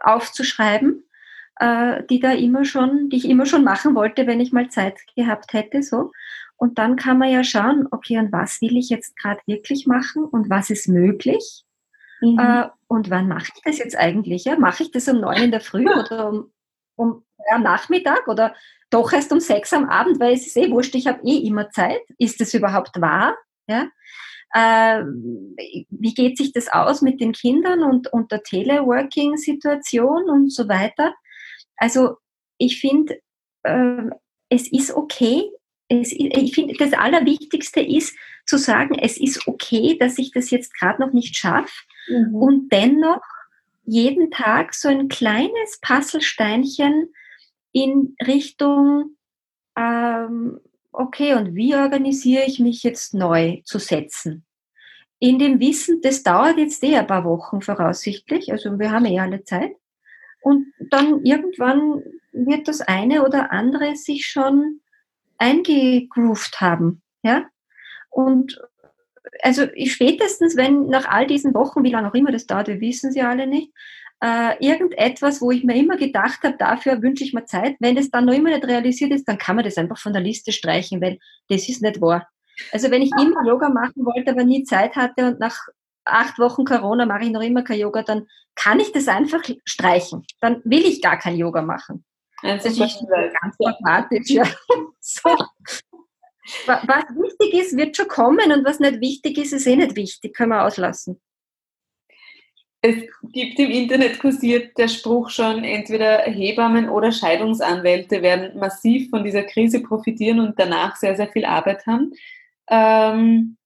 aufzuschreiben, 0.01 1.03
äh, 1.59 2.03
die 2.09 2.19
da 2.19 2.31
immer 2.31 2.65
schon, 2.65 3.09
die 3.09 3.17
ich 3.17 3.29
immer 3.29 3.45
schon 3.45 3.63
machen 3.63 3.95
wollte, 3.95 4.27
wenn 4.27 4.39
ich 4.39 4.53
mal 4.53 4.69
Zeit 4.69 4.99
gehabt 5.15 5.53
hätte, 5.53 5.83
so. 5.83 6.11
Und 6.55 6.79
dann 6.79 6.95
kann 6.95 7.19
man 7.19 7.29
ja 7.29 7.43
schauen, 7.43 7.87
okay, 7.91 8.17
und 8.17 8.31
was 8.31 8.61
will 8.61 8.77
ich 8.77 8.89
jetzt 8.89 9.15
gerade 9.17 9.39
wirklich 9.45 9.85
machen 9.85 10.23
und 10.23 10.49
was 10.49 10.69
ist 10.71 10.87
möglich? 10.87 11.63
Mhm. 12.21 12.39
Äh, 12.39 12.67
und 12.87 13.09
wann 13.09 13.27
mache 13.27 13.51
ich 13.53 13.61
das 13.63 13.77
jetzt 13.77 13.95
eigentlich? 13.95 14.45
Ja? 14.45 14.57
Mache 14.57 14.83
ich 14.83 14.91
das 14.91 15.07
um 15.07 15.19
neun 15.19 15.43
in 15.43 15.51
der 15.51 15.61
Früh 15.61 15.85
oder 15.87 16.29
um, 16.29 16.51
um 16.95 17.23
am 17.51 17.61
Nachmittag 17.61 18.27
oder 18.27 18.55
doch 18.89 19.11
erst 19.11 19.31
um 19.31 19.39
sechs 19.39 19.73
am 19.73 19.89
Abend, 19.89 20.19
weil 20.19 20.33
es 20.33 20.47
ist 20.47 20.57
eh 20.57 20.71
wurscht, 20.71 20.95
ich 20.95 21.07
habe 21.07 21.21
eh 21.25 21.37
immer 21.39 21.69
Zeit. 21.71 22.01
Ist 22.17 22.39
das 22.39 22.53
überhaupt 22.53 23.01
wahr? 23.01 23.35
Ja? 23.67 23.89
Äh, 24.53 25.03
wie 25.89 26.13
geht 26.13 26.37
sich 26.37 26.53
das 26.53 26.69
aus 26.69 27.01
mit 27.01 27.19
den 27.19 27.33
Kindern 27.33 27.83
und, 27.83 28.11
und 28.13 28.31
der 28.31 28.43
Teleworking-Situation 28.43 30.29
und 30.29 30.53
so 30.53 30.69
weiter? 30.69 31.13
Also 31.75 32.17
ich 32.57 32.79
finde, 32.79 33.19
äh, 33.63 34.09
es 34.49 34.71
ist 34.71 34.93
okay. 34.93 35.49
Es, 35.89 36.11
ich 36.11 36.53
finde, 36.53 36.73
das 36.77 36.93
Allerwichtigste 36.93 37.81
ist 37.81 38.15
zu 38.45 38.57
sagen, 38.57 38.97
es 38.99 39.17
ist 39.17 39.47
okay, 39.47 39.97
dass 39.99 40.17
ich 40.17 40.31
das 40.31 40.49
jetzt 40.49 40.73
gerade 40.77 41.01
noch 41.01 41.13
nicht 41.13 41.37
schaffe 41.37 41.73
mhm. 42.07 42.35
und 42.35 42.69
dennoch 42.71 43.21
jeden 43.85 44.31
Tag 44.31 44.73
so 44.73 44.89
ein 44.89 45.07
kleines 45.07 45.79
Puzzlesteinchen 45.81 47.13
in 47.83 48.15
Richtung, 48.25 49.17
ähm, 49.77 50.59
okay, 50.91 51.35
und 51.35 51.53
wie 51.53 51.75
organisiere 51.75 52.45
ich 52.45 52.59
mich 52.59 52.81
jetzt 52.81 53.13
neu 53.13 53.61
zu 53.65 53.77
setzen? 53.77 54.45
In 55.19 55.37
dem 55.37 55.59
Wissen, 55.59 56.01
das 56.01 56.23
dauert 56.23 56.57
jetzt 56.57 56.83
eh 56.83 56.95
ein 56.95 57.07
paar 57.07 57.23
Wochen 57.23 57.61
voraussichtlich, 57.61 58.51
also 58.51 58.79
wir 58.79 58.91
haben 58.91 59.05
eh 59.05 59.19
alle 59.19 59.43
Zeit. 59.43 59.75
Und 60.41 60.73
dann 60.89 61.23
irgendwann 61.23 62.03
wird 62.31 62.67
das 62.67 62.81
eine 62.81 63.23
oder 63.25 63.51
andere 63.51 63.95
sich 63.95 64.25
schon 64.25 64.81
eingegroovt 65.37 66.61
haben. 66.61 67.03
Ja? 67.21 67.45
Und 68.09 68.59
also 69.43 69.67
spätestens, 69.85 70.55
wenn 70.55 70.87
nach 70.87 71.07
all 71.07 71.27
diesen 71.27 71.53
Wochen, 71.53 71.83
wie 71.83 71.91
lange 71.91 72.09
auch 72.09 72.15
immer 72.15 72.31
das 72.31 72.47
dauert, 72.47 72.69
wir 72.69 72.79
wissen 72.79 73.11
sie 73.11 73.21
alle 73.21 73.45
nicht, 73.45 73.71
äh, 74.23 74.65
irgendetwas, 74.65 75.41
wo 75.41 75.51
ich 75.51 75.63
mir 75.63 75.75
immer 75.75 75.97
gedacht 75.97 76.43
habe, 76.43 76.57
dafür 76.57 77.01
wünsche 77.01 77.23
ich 77.23 77.33
mir 77.33 77.45
Zeit. 77.45 77.75
Wenn 77.79 77.95
das 77.95 78.09
dann 78.09 78.25
noch 78.25 78.33
immer 78.33 78.49
nicht 78.49 78.65
realisiert 78.65 79.11
ist, 79.11 79.27
dann 79.27 79.37
kann 79.37 79.55
man 79.55 79.65
das 79.65 79.77
einfach 79.77 79.97
von 79.97 80.13
der 80.13 80.21
Liste 80.21 80.51
streichen, 80.51 81.01
weil 81.01 81.19
das 81.49 81.69
ist 81.69 81.81
nicht 81.81 82.01
wahr. 82.01 82.27
Also 82.71 82.89
wenn 82.89 83.03
ich 83.03 83.11
immer 83.11 83.45
Yoga 83.45 83.69
machen 83.69 84.05
wollte, 84.05 84.31
aber 84.31 84.43
nie 84.43 84.63
Zeit 84.63 84.95
hatte 84.95 85.27
und 85.27 85.39
nach 85.39 85.67
acht 86.05 86.39
Wochen 86.39 86.65
Corona 86.65 87.05
mache 87.05 87.25
ich 87.25 87.31
noch 87.31 87.41
immer 87.41 87.63
kein 87.63 87.79
Yoga, 87.79 88.01
dann 88.01 88.27
kann 88.55 88.79
ich 88.79 88.91
das 88.91 89.07
einfach 89.07 89.43
streichen. 89.65 90.25
Dann 90.41 90.61
will 90.63 90.85
ich 90.85 91.01
gar 91.01 91.17
kein 91.17 91.35
Yoga 91.35 91.61
machen. 91.61 92.03
Das 92.41 92.65
ist 92.65 92.79
ganz 92.79 93.57
pragmatisch. 93.57 94.29
Ja. 94.29 94.43
So. 94.99 95.29
Was 96.65 97.05
wichtig 97.15 97.53
ist, 97.53 97.77
wird 97.77 97.95
schon 97.95 98.09
kommen 98.09 98.51
und 98.51 98.65
was 98.65 98.81
nicht 98.81 98.99
wichtig 98.99 99.37
ist, 99.37 99.53
ist 99.53 99.67
eh 99.67 99.77
nicht 99.77 99.95
wichtig. 99.95 100.35
Können 100.35 100.49
wir 100.51 100.65
auslassen. 100.65 101.21
Es 102.81 102.95
gibt 103.31 103.57
im 103.59 103.71
Internet 103.71 104.19
kursiert 104.19 104.77
der 104.77 104.87
Spruch 104.87 105.29
schon, 105.29 105.63
entweder 105.63 106.19
Hebammen 106.21 106.89
oder 106.89 107.11
Scheidungsanwälte 107.11 108.21
werden 108.21 108.57
massiv 108.59 109.09
von 109.09 109.23
dieser 109.23 109.43
Krise 109.43 109.81
profitieren 109.81 110.39
und 110.39 110.59
danach 110.59 110.95
sehr, 110.95 111.15
sehr 111.15 111.27
viel 111.27 111.45
Arbeit 111.45 111.85
haben. 111.87 112.13
Ähm, 112.69 113.57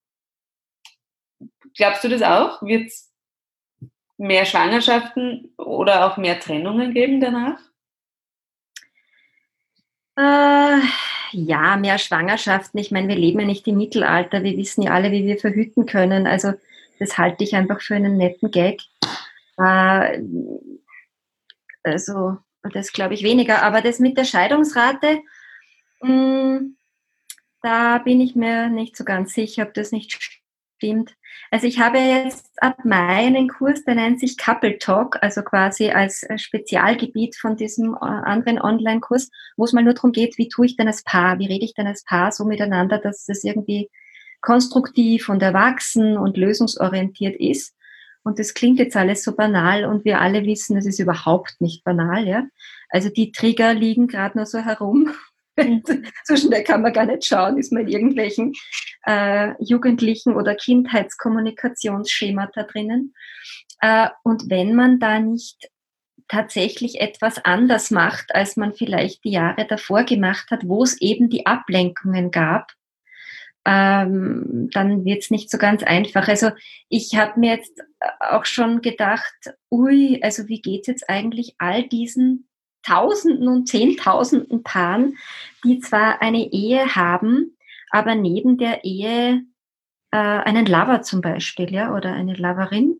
glaubst 1.75 2.03
du 2.03 2.09
das 2.09 2.21
auch? 2.21 2.61
Wird 2.61 2.87
es 2.87 3.11
mehr 4.17 4.45
Schwangerschaften 4.45 5.53
oder 5.57 6.05
auch 6.05 6.17
mehr 6.17 6.39
Trennungen 6.39 6.93
geben 6.93 7.19
danach? 7.19 7.59
Äh, 10.17 10.79
ja, 11.31 11.75
mehr 11.77 11.97
Schwangerschaften. 11.97 12.79
Ich 12.79 12.91
meine, 12.91 13.07
wir 13.09 13.15
leben 13.15 13.39
ja 13.39 13.45
nicht 13.45 13.67
im 13.67 13.77
Mittelalter. 13.77 14.43
Wir 14.43 14.55
wissen 14.57 14.83
ja 14.83 14.91
alle, 14.91 15.11
wie 15.11 15.25
wir 15.25 15.37
verhüten 15.37 15.85
können. 15.85 16.27
Also 16.27 16.53
das 17.01 17.17
halte 17.17 17.43
ich 17.43 17.55
einfach 17.55 17.81
für 17.81 17.95
einen 17.95 18.15
netten 18.15 18.51
Gag. 18.51 18.79
Äh, 19.57 20.21
also 21.83 22.37
das 22.61 22.93
glaube 22.93 23.15
ich 23.15 23.23
weniger. 23.23 23.63
Aber 23.63 23.81
das 23.81 23.97
mit 23.99 24.17
der 24.17 24.23
Scheidungsrate, 24.23 25.19
mh, 26.01 26.07
hm, 26.09 26.77
da 27.63 27.97
bin 27.97 28.21
ich 28.21 28.35
mir 28.35 28.69
nicht 28.69 28.95
so 28.95 29.03
ganz 29.03 29.33
sicher, 29.33 29.63
ob 29.63 29.73
das 29.73 29.91
nicht 29.91 30.41
stimmt. 30.77 31.15
Also 31.49 31.65
ich 31.65 31.79
habe 31.79 31.97
jetzt 31.97 32.51
ab 32.61 32.85
Mai 32.85 33.25
einen 33.25 33.49
Kurs, 33.49 33.83
der 33.83 33.95
nennt 33.95 34.19
sich 34.19 34.37
Couple 34.37 34.77
Talk, 34.77 35.17
also 35.21 35.41
quasi 35.41 35.89
als 35.89 36.25
Spezialgebiet 36.35 37.35
von 37.35 37.55
diesem 37.55 37.95
äh, 37.95 38.05
anderen 38.05 38.61
Online-Kurs, 38.61 39.29
wo 39.57 39.63
es 39.63 39.73
mal 39.73 39.83
nur 39.83 39.95
darum 39.95 40.11
geht, 40.11 40.37
wie 40.37 40.49
tue 40.49 40.67
ich 40.67 40.75
denn 40.75 40.87
als 40.87 41.03
Paar, 41.03 41.39
wie 41.39 41.47
rede 41.47 41.65
ich 41.65 41.73
denn 41.73 41.87
als 41.87 42.03
Paar 42.03 42.31
so 42.31 42.45
miteinander, 42.45 42.99
dass 42.99 43.25
das 43.25 43.43
irgendwie 43.43 43.89
konstruktiv 44.41 45.29
und 45.29 45.41
erwachsen 45.41 46.17
und 46.17 46.37
lösungsorientiert 46.37 47.39
ist. 47.39 47.75
Und 48.23 48.39
das 48.39 48.53
klingt 48.53 48.79
jetzt 48.79 48.95
alles 48.95 49.23
so 49.23 49.35
banal 49.35 49.85
und 49.85 50.05
wir 50.05 50.21
alle 50.21 50.45
wissen, 50.45 50.77
es 50.77 50.85
ist 50.85 50.99
überhaupt 50.99 51.59
nicht 51.59 51.83
banal, 51.83 52.27
ja. 52.27 52.45
Also 52.89 53.09
die 53.09 53.31
Trigger 53.31 53.73
liegen 53.73 54.07
gerade 54.07 54.37
nur 54.37 54.45
so 54.45 54.59
herum. 54.59 55.11
Mhm. 55.57 55.83
so 56.23 56.35
schnell 56.35 56.63
kann 56.63 56.81
man 56.81 56.93
gar 56.93 57.05
nicht 57.05 57.25
schauen, 57.25 57.57
ist 57.57 57.71
man 57.71 57.83
in 57.83 57.89
irgendwelchen 57.89 58.53
äh, 59.05 59.53
jugendlichen 59.59 60.35
oder 60.35 60.55
Kindheitskommunikationsschemata 60.55 62.63
drinnen. 62.63 63.13
Äh, 63.79 64.09
und 64.23 64.49
wenn 64.49 64.75
man 64.75 64.99
da 64.99 65.19
nicht 65.19 65.69
tatsächlich 66.27 66.99
etwas 67.01 67.43
anders 67.43 67.91
macht, 67.91 68.33
als 68.33 68.55
man 68.55 68.73
vielleicht 68.73 69.23
die 69.25 69.31
Jahre 69.31 69.67
davor 69.67 70.03
gemacht 70.03 70.51
hat, 70.51 70.67
wo 70.67 70.83
es 70.83 71.01
eben 71.01 71.29
die 71.29 71.45
Ablenkungen 71.45 72.31
gab, 72.31 72.71
ähm, 73.65 74.69
dann 74.73 75.05
wird 75.05 75.23
es 75.23 75.31
nicht 75.31 75.49
so 75.49 75.57
ganz 75.57 75.83
einfach. 75.83 76.27
Also 76.27 76.51
ich 76.89 77.15
habe 77.15 77.39
mir 77.39 77.55
jetzt 77.55 77.79
auch 78.19 78.45
schon 78.45 78.81
gedacht, 78.81 79.33
ui, 79.69 80.19
also 80.23 80.47
wie 80.47 80.61
geht 80.61 80.81
es 80.81 80.87
jetzt 80.87 81.09
eigentlich 81.09 81.55
all 81.59 81.83
diesen 81.87 82.47
Tausenden 82.83 83.47
und 83.47 83.67
Zehntausenden 83.67 84.63
Paaren, 84.63 85.17
die 85.63 85.79
zwar 85.79 86.21
eine 86.21 86.51
Ehe 86.51 86.95
haben, 86.95 87.55
aber 87.91 88.15
neben 88.15 88.57
der 88.57 88.83
Ehe 88.83 89.43
äh, 90.11 90.17
einen 90.17 90.65
Lover 90.65 91.03
zum 91.03 91.21
Beispiel, 91.21 91.71
ja, 91.71 91.93
oder 91.95 92.13
eine 92.13 92.33
Loverin, 92.33 92.99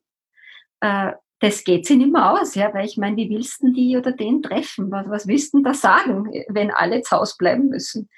äh, 0.81 1.13
das 1.41 1.63
geht 1.63 1.87
sie 1.87 1.97
nicht 1.97 2.13
mehr 2.13 2.31
aus, 2.31 2.53
ja, 2.53 2.71
weil 2.71 2.85
ich 2.85 2.97
meine, 2.97 3.17
wie 3.17 3.29
willst 3.31 3.63
du 3.63 3.71
die 3.73 3.97
oder 3.97 4.11
den 4.11 4.43
treffen? 4.43 4.91
Was, 4.91 5.09
was 5.09 5.27
willst 5.27 5.55
du 5.55 5.63
da 5.63 5.73
sagen, 5.73 6.31
wenn 6.49 6.69
alle 6.69 7.01
zu 7.01 7.17
Hause 7.17 7.33
bleiben 7.39 7.67
müssen? 7.69 8.09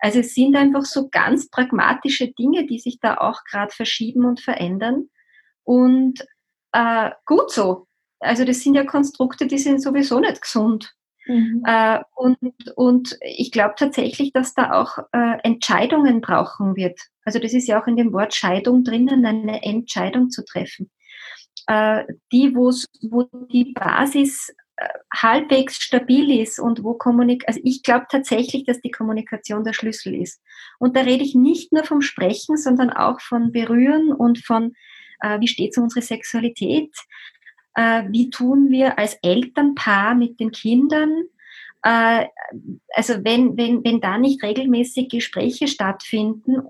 Also 0.00 0.18
es 0.18 0.34
sind 0.34 0.56
einfach 0.56 0.84
so 0.84 1.08
ganz 1.08 1.48
pragmatische 1.48 2.32
Dinge, 2.32 2.66
die 2.66 2.80
sich 2.80 2.98
da 2.98 3.18
auch 3.18 3.44
gerade 3.48 3.72
verschieben 3.72 4.24
und 4.24 4.40
verändern. 4.40 5.10
Und 5.62 6.26
äh, 6.72 7.10
gut 7.24 7.52
so. 7.52 7.86
Also 8.18 8.44
das 8.44 8.60
sind 8.60 8.74
ja 8.74 8.84
Konstrukte, 8.84 9.46
die 9.46 9.58
sind 9.58 9.80
sowieso 9.80 10.18
nicht 10.18 10.42
gesund. 10.42 10.92
Mhm. 11.26 11.62
Äh, 11.64 12.00
und, 12.16 12.36
und 12.74 13.16
ich 13.20 13.52
glaube 13.52 13.74
tatsächlich, 13.78 14.32
dass 14.32 14.54
da 14.54 14.72
auch 14.72 14.98
äh, 15.12 15.38
Entscheidungen 15.44 16.20
brauchen 16.20 16.74
wird. 16.74 16.98
Also 17.24 17.38
das 17.38 17.52
ist 17.52 17.68
ja 17.68 17.80
auch 17.80 17.86
in 17.86 17.94
dem 17.94 18.12
Wort 18.12 18.34
Scheidung 18.34 18.82
drinnen, 18.82 19.24
eine 19.24 19.62
Entscheidung 19.62 20.30
zu 20.30 20.44
treffen 20.44 20.90
äh, 21.72 22.04
die, 22.32 22.54
wo 22.54 22.70
die 23.50 23.72
Basis 23.72 24.54
äh, 24.76 24.88
halbwegs 25.14 25.76
stabil 25.76 26.40
ist 26.42 26.58
und 26.58 26.84
wo 26.84 26.94
Kommunikation, 26.94 27.48
also 27.48 27.60
ich 27.64 27.82
glaube 27.82 28.06
tatsächlich, 28.10 28.64
dass 28.64 28.80
die 28.82 28.90
Kommunikation 28.90 29.64
der 29.64 29.72
Schlüssel 29.72 30.14
ist. 30.14 30.42
Und 30.78 30.96
da 30.96 31.00
rede 31.00 31.24
ich 31.24 31.34
nicht 31.34 31.72
nur 31.72 31.84
vom 31.84 32.02
Sprechen, 32.02 32.58
sondern 32.58 32.90
auch 32.90 33.20
von 33.20 33.52
Berühren 33.52 34.12
und 34.12 34.44
von, 34.44 34.74
äh, 35.20 35.40
wie 35.40 35.48
steht 35.48 35.70
es 35.70 35.78
um 35.78 35.84
unsere 35.84 36.02
Sexualität, 36.02 36.94
äh, 37.74 38.02
wie 38.10 38.28
tun 38.28 38.70
wir 38.70 38.98
als 38.98 39.14
Elternpaar 39.22 40.14
mit 40.14 40.40
den 40.40 40.50
Kindern, 40.50 41.22
äh, 41.84 42.26
also 42.94 43.14
wenn, 43.24 43.56
wenn, 43.56 43.82
wenn 43.82 44.00
da 44.00 44.18
nicht 44.18 44.42
regelmäßig 44.42 45.08
Gespräche 45.08 45.68
stattfinden, 45.68 46.68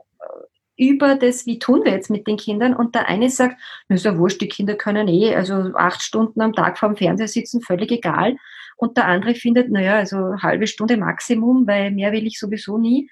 über 0.76 1.16
das, 1.16 1.46
wie 1.46 1.58
tun 1.58 1.84
wir 1.84 1.92
jetzt 1.92 2.10
mit 2.10 2.26
den 2.26 2.36
Kindern. 2.36 2.74
Und 2.74 2.94
der 2.94 3.08
eine 3.08 3.30
sagt, 3.30 3.60
na 3.88 3.96
ist 3.96 4.04
ja 4.04 4.16
wurscht, 4.18 4.40
die 4.40 4.48
Kinder 4.48 4.74
können 4.74 5.08
eh, 5.08 5.34
also 5.34 5.54
acht 5.74 6.02
Stunden 6.02 6.40
am 6.40 6.52
Tag 6.52 6.78
vor 6.78 6.88
dem 6.88 6.96
Fernseher 6.96 7.28
sitzen, 7.28 7.60
völlig 7.60 7.90
egal. 7.90 8.36
Und 8.76 8.96
der 8.96 9.06
andere 9.06 9.34
findet, 9.34 9.70
naja, 9.70 9.96
also 9.96 10.36
halbe 10.42 10.66
Stunde 10.66 10.96
Maximum, 10.96 11.66
weil 11.66 11.90
mehr 11.90 12.12
will 12.12 12.26
ich 12.26 12.38
sowieso 12.38 12.78
nie. 12.78 13.10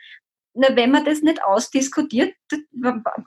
Na, 0.52 0.74
wenn 0.74 0.90
man 0.90 1.04
das 1.04 1.22
nicht 1.22 1.44
ausdiskutiert, 1.44 2.34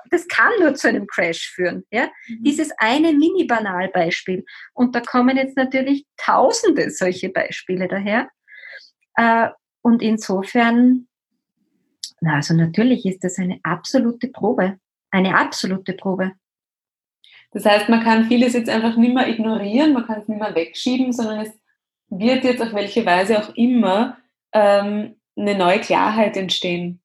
das 0.09 0.27
kann 0.27 0.51
nur 0.59 0.75
zu 0.75 0.89
einem 0.89 1.07
Crash 1.07 1.49
führen. 1.49 1.85
Ja? 1.89 2.09
Mhm. 2.27 2.43
Dieses 2.43 2.71
eine 2.77 3.13
Mini-Banalbeispiel. 3.13 4.43
Und 4.73 4.93
da 4.93 4.99
kommen 4.99 5.37
jetzt 5.37 5.55
natürlich 5.55 6.05
tausende 6.17 6.89
solche 6.89 7.29
Beispiele 7.29 7.87
daher. 7.87 8.29
Äh, 9.15 9.49
und 9.81 10.01
insofern 10.01 11.07
na, 12.23 12.35
also 12.35 12.53
natürlich 12.53 13.05
ist 13.05 13.21
das 13.25 13.37
eine 13.37 13.59
absolute 13.63 14.29
Probe. 14.29 14.79
Eine 15.11 15.37
absolute 15.37 15.91
Probe. 15.91 16.31
Das 17.51 17.65
heißt, 17.65 17.89
man 17.89 18.01
kann 18.01 18.25
vieles 18.25 18.53
jetzt 18.53 18.69
einfach 18.69 18.95
nicht 18.95 19.13
mehr 19.13 19.27
ignorieren, 19.27 19.91
man 19.91 20.07
kann 20.07 20.21
es 20.21 20.27
nicht 20.29 20.39
mehr 20.39 20.55
wegschieben, 20.55 21.11
sondern 21.11 21.41
es 21.41 21.51
wird 22.07 22.45
jetzt 22.45 22.61
auf 22.61 22.73
welche 22.73 23.05
Weise 23.05 23.37
auch 23.37 23.53
immer 23.55 24.17
ähm, 24.53 25.17
eine 25.35 25.57
neue 25.57 25.81
Klarheit 25.81 26.37
entstehen. 26.37 27.01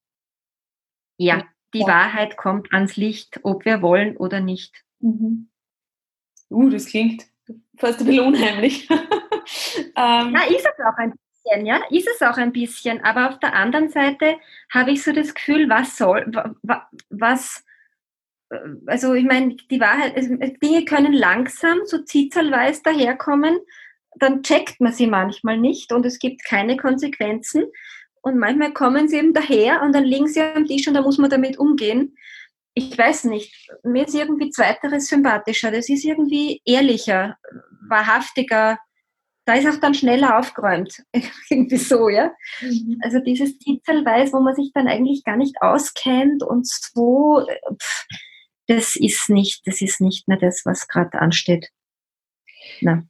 Ja, 1.16 1.44
die 1.74 1.80
ja. 1.80 1.88
Wahrheit 1.88 2.36
kommt 2.36 2.72
ans 2.72 2.96
Licht, 2.96 3.40
ob 3.42 3.64
wir 3.64 3.82
wollen 3.82 4.16
oder 4.16 4.40
nicht. 4.40 4.84
Mhm. 5.00 5.50
Uh, 6.48 6.70
das 6.70 6.86
klingt 6.86 7.26
fast 7.76 7.98
ein 8.00 8.06
bisschen 8.06 8.24
unheimlich. 8.24 8.88
ähm, 8.90 10.32
Na, 10.32 10.44
ist 10.48 10.64
es 10.64 10.84
auch 10.84 10.96
ein 10.96 11.12
bisschen, 11.48 11.66
ja, 11.66 11.80
ist 11.90 12.08
es 12.08 12.22
auch 12.22 12.36
ein 12.36 12.52
bisschen. 12.52 13.02
Aber 13.04 13.28
auf 13.28 13.38
der 13.38 13.54
anderen 13.54 13.88
Seite 13.88 14.36
habe 14.72 14.92
ich 14.92 15.02
so 15.02 15.12
das 15.12 15.34
Gefühl, 15.34 15.68
was 15.68 15.96
soll, 15.96 16.30
was, 17.10 17.64
äh, 18.50 18.56
also 18.86 19.14
ich 19.14 19.24
meine, 19.24 19.56
die 19.70 19.80
Wahrheit, 19.80 20.16
Dinge 20.62 20.84
können 20.84 21.12
langsam, 21.12 21.80
so 21.84 21.98
zitzelweise 21.98 22.82
daherkommen, 22.82 23.58
dann 24.16 24.42
checkt 24.42 24.80
man 24.80 24.92
sie 24.92 25.06
manchmal 25.06 25.58
nicht 25.58 25.92
und 25.92 26.04
es 26.04 26.18
gibt 26.18 26.44
keine 26.44 26.76
Konsequenzen. 26.76 27.64
Und 28.20 28.36
manchmal 28.36 28.72
kommen 28.72 29.08
sie 29.08 29.16
eben 29.16 29.32
daher 29.32 29.82
und 29.82 29.94
dann 29.94 30.04
liegen 30.04 30.26
sie 30.26 30.42
am 30.42 30.66
Tisch 30.66 30.88
und 30.88 30.94
da 30.94 31.02
muss 31.02 31.18
man 31.18 31.30
damit 31.30 31.58
umgehen. 31.58 32.16
Ich 32.74 32.96
weiß 32.96 33.24
nicht, 33.24 33.70
mir 33.84 34.06
ist 34.06 34.14
irgendwie 34.14 34.50
Zweiteres 34.50 35.06
sympathischer. 35.06 35.70
Das 35.70 35.88
ist 35.88 36.04
irgendwie 36.04 36.60
ehrlicher, 36.64 37.38
wahrhaftiger, 37.88 38.78
da 39.48 39.54
ist 39.54 39.66
auch 39.66 39.80
dann 39.80 39.94
schneller 39.94 40.38
aufgeräumt. 40.38 41.02
Irgendwie 41.48 41.78
so, 41.78 42.10
ja. 42.10 42.32
Mhm. 42.60 42.98
Also 43.02 43.18
dieses 43.20 43.58
Titelweis, 43.58 44.32
wo 44.34 44.40
man 44.40 44.54
sich 44.54 44.72
dann 44.74 44.86
eigentlich 44.86 45.24
gar 45.24 45.36
nicht 45.36 45.56
auskennt 45.62 46.42
und 46.42 46.68
so, 46.68 47.46
pff, 47.72 48.06
das 48.66 48.94
ist 48.96 49.30
nicht, 49.30 49.66
das 49.66 49.80
ist 49.80 50.02
nicht 50.02 50.28
mehr 50.28 50.36
das, 50.36 50.66
was 50.66 50.86
gerade 50.86 51.18
ansteht. 51.18 51.70
Na. 52.82 53.04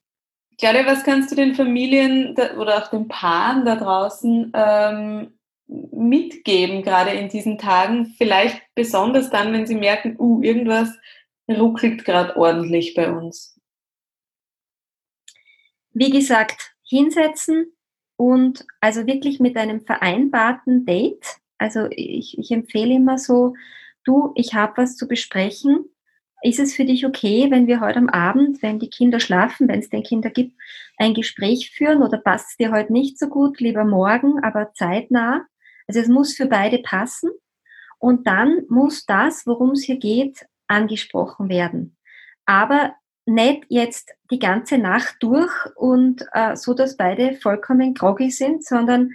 Claudia, 0.61 0.87
was 0.87 1.03
kannst 1.03 1.33
du 1.33 1.35
den 1.35 1.55
Familien 1.55 2.37
oder 2.57 2.79
auch 2.79 2.89
den 2.89 3.09
Paaren 3.09 3.65
da 3.65 3.75
draußen 3.75 4.53
ähm, 4.55 5.39
mitgeben, 5.67 6.83
gerade 6.83 7.11
in 7.11 7.29
diesen 7.29 7.59
Tagen? 7.59 8.15
Vielleicht 8.17 8.63
besonders 8.77 9.31
dann, 9.31 9.53
wenn 9.53 9.67
sie 9.67 9.77
merken, 9.77 10.17
uh, 10.19 10.41
irgendwas 10.41 10.91
ruckelt 11.49 12.05
gerade 12.05 12.37
ordentlich 12.37 12.95
bei 12.95 13.11
uns. 13.11 13.58
Wie 15.99 16.11
gesagt, 16.11 16.77
hinsetzen 16.85 17.73
und 18.17 18.65
also 18.81 19.09
wirklich 19.09 19.41
mit 19.41 19.57
einem 19.57 19.81
vereinbarten 19.81 20.87
Date. 20.87 21.39
Also 21.59 21.89
ich, 21.91 22.39
ich 22.39 22.53
empfehle 22.53 22.95
immer 22.95 23.19
so, 23.19 23.55
du, 24.05 24.31
ich 24.37 24.55
habe 24.55 24.75
was 24.77 24.97
zu 24.97 25.09
besprechen. 25.09 25.87
Ist 26.43 26.61
es 26.61 26.73
für 26.73 26.85
dich 26.85 27.05
okay, 27.05 27.51
wenn 27.51 27.67
wir 27.67 27.81
heute 27.81 27.99
am 27.99 28.09
Abend, 28.09 28.63
wenn 28.63 28.79
die 28.79 28.91
Kinder 28.91 29.19
schlafen, 29.19 29.67
wenn 29.67 29.81
es 29.81 29.91
denn 29.91 30.05
Kinder 30.05 30.31
gibt, 30.31 30.57
ein 30.99 31.15
Gespräch 31.15 31.73
führen 31.73 32.01
oder 32.01 32.19
passt 32.19 32.51
es 32.51 32.57
dir 32.59 32.71
heute 32.71 32.93
nicht 32.93 33.19
so 33.19 33.27
gut, 33.27 33.59
lieber 33.59 33.85
morgen, 33.85 34.39
aber 34.45 34.73
zeitnah? 34.75 35.47
Also 35.89 35.99
es 35.99 36.07
muss 36.07 36.37
für 36.37 36.47
beide 36.47 36.79
passen. 36.79 37.31
Und 37.99 38.29
dann 38.29 38.63
muss 38.69 39.05
das, 39.05 39.49
worum 39.49 39.73
es 39.73 39.83
hier 39.83 39.99
geht, 39.99 40.47
angesprochen 40.69 41.49
werden. 41.49 41.97
Aber 42.47 42.95
nicht 43.29 43.65
jetzt 43.69 44.11
die 44.31 44.39
ganze 44.39 44.79
Nacht 44.79 45.17
durch 45.21 45.53
und 45.77 46.25
äh, 46.33 46.57
so, 46.57 46.75
dass 46.75 46.97
beide 46.97 47.35
vollkommen 47.35 47.95
groggy 47.95 48.31
sind, 48.31 48.65
sondern 48.65 49.13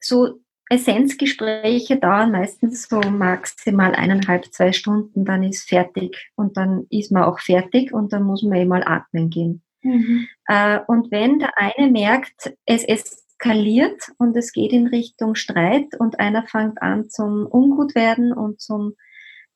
so 0.00 0.40
Essenzgespräche 0.70 1.96
dauern 1.96 2.30
meistens 2.30 2.88
so 2.88 3.00
maximal 3.00 3.94
eineinhalb, 3.94 4.52
zwei 4.52 4.72
Stunden, 4.72 5.24
dann 5.24 5.42
ist 5.42 5.68
fertig 5.68 6.30
und 6.36 6.58
dann 6.58 6.86
ist 6.90 7.10
man 7.10 7.22
auch 7.22 7.40
fertig 7.40 7.92
und 7.92 8.12
dann 8.12 8.24
muss 8.24 8.42
man 8.42 8.58
eh 8.58 8.64
mal 8.66 8.84
atmen 8.84 9.30
gehen. 9.30 9.62
Mhm. 9.82 10.28
Äh, 10.46 10.80
und 10.86 11.10
wenn 11.10 11.38
der 11.38 11.56
eine 11.56 11.90
merkt, 11.90 12.52
es 12.66 12.84
eskaliert 12.84 14.12
und 14.18 14.36
es 14.36 14.52
geht 14.52 14.72
in 14.72 14.88
Richtung 14.88 15.34
Streit 15.34 15.94
und 15.98 16.20
einer 16.20 16.46
fängt 16.46 16.82
an 16.82 17.08
zum 17.08 17.46
Ungut 17.50 17.94
werden 17.94 18.34
und 18.34 18.60
zum 18.60 18.94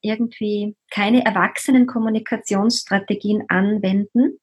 irgendwie 0.03 0.76
keine 0.90 1.24
erwachsenen 1.24 1.86
Kommunikationsstrategien 1.86 3.44
anwenden, 3.48 4.38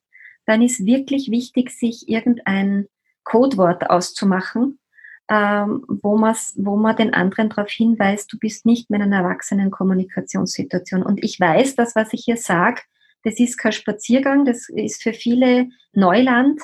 dann 0.46 0.62
ist 0.62 0.86
wirklich 0.86 1.30
wichtig, 1.30 1.72
sich 1.72 2.10
irgendein 2.10 2.88
Codewort 3.24 3.90
auszumachen, 3.90 4.80
ähm, 5.30 5.86
wo, 5.88 6.18
wo 6.18 6.76
man 6.76 6.96
den 6.96 7.14
anderen 7.14 7.50
darauf 7.50 7.70
hinweist, 7.70 8.34
du 8.34 8.40
bist 8.40 8.66
nicht 8.66 8.90
mehr 8.90 9.00
in 9.00 9.14
einer 9.14 9.24
erwachsenen 9.24 9.70
Kommunikationssituation. 9.70 11.04
Und 11.04 11.24
ich 11.24 11.40
weiß, 11.40 11.76
dass 11.76 11.96
was 11.96 12.14
ich 12.14 12.24
hier 12.26 12.38
sage, 12.38 12.82
das 13.24 13.40
ist 13.40 13.58
kein 13.58 13.74
Spaziergang, 13.74 14.46
das 14.46 14.70
ist 14.70 15.04
für 15.04 15.14
viele 15.14 15.70
Neuland, 15.94 16.62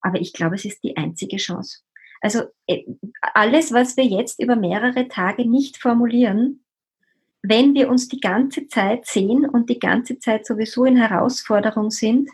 aber 0.00 0.20
ich 0.20 0.32
glaube, 0.32 0.54
es 0.54 0.64
ist 0.64 0.84
die 0.84 0.96
einzige 0.96 1.38
Chance. 1.38 1.78
Also 2.20 2.44
äh, 2.66 2.84
alles, 3.20 3.72
was 3.72 3.96
wir 3.96 4.04
jetzt 4.04 4.40
über 4.40 4.56
mehrere 4.56 5.08
Tage 5.08 5.48
nicht 5.48 5.78
formulieren, 5.78 6.63
wenn 7.46 7.74
wir 7.74 7.90
uns 7.90 8.08
die 8.08 8.20
ganze 8.20 8.68
Zeit 8.68 9.04
sehen 9.04 9.44
und 9.44 9.68
die 9.68 9.78
ganze 9.78 10.18
Zeit 10.18 10.46
sowieso 10.46 10.86
in 10.86 10.96
Herausforderung 10.96 11.90
sind, 11.90 12.30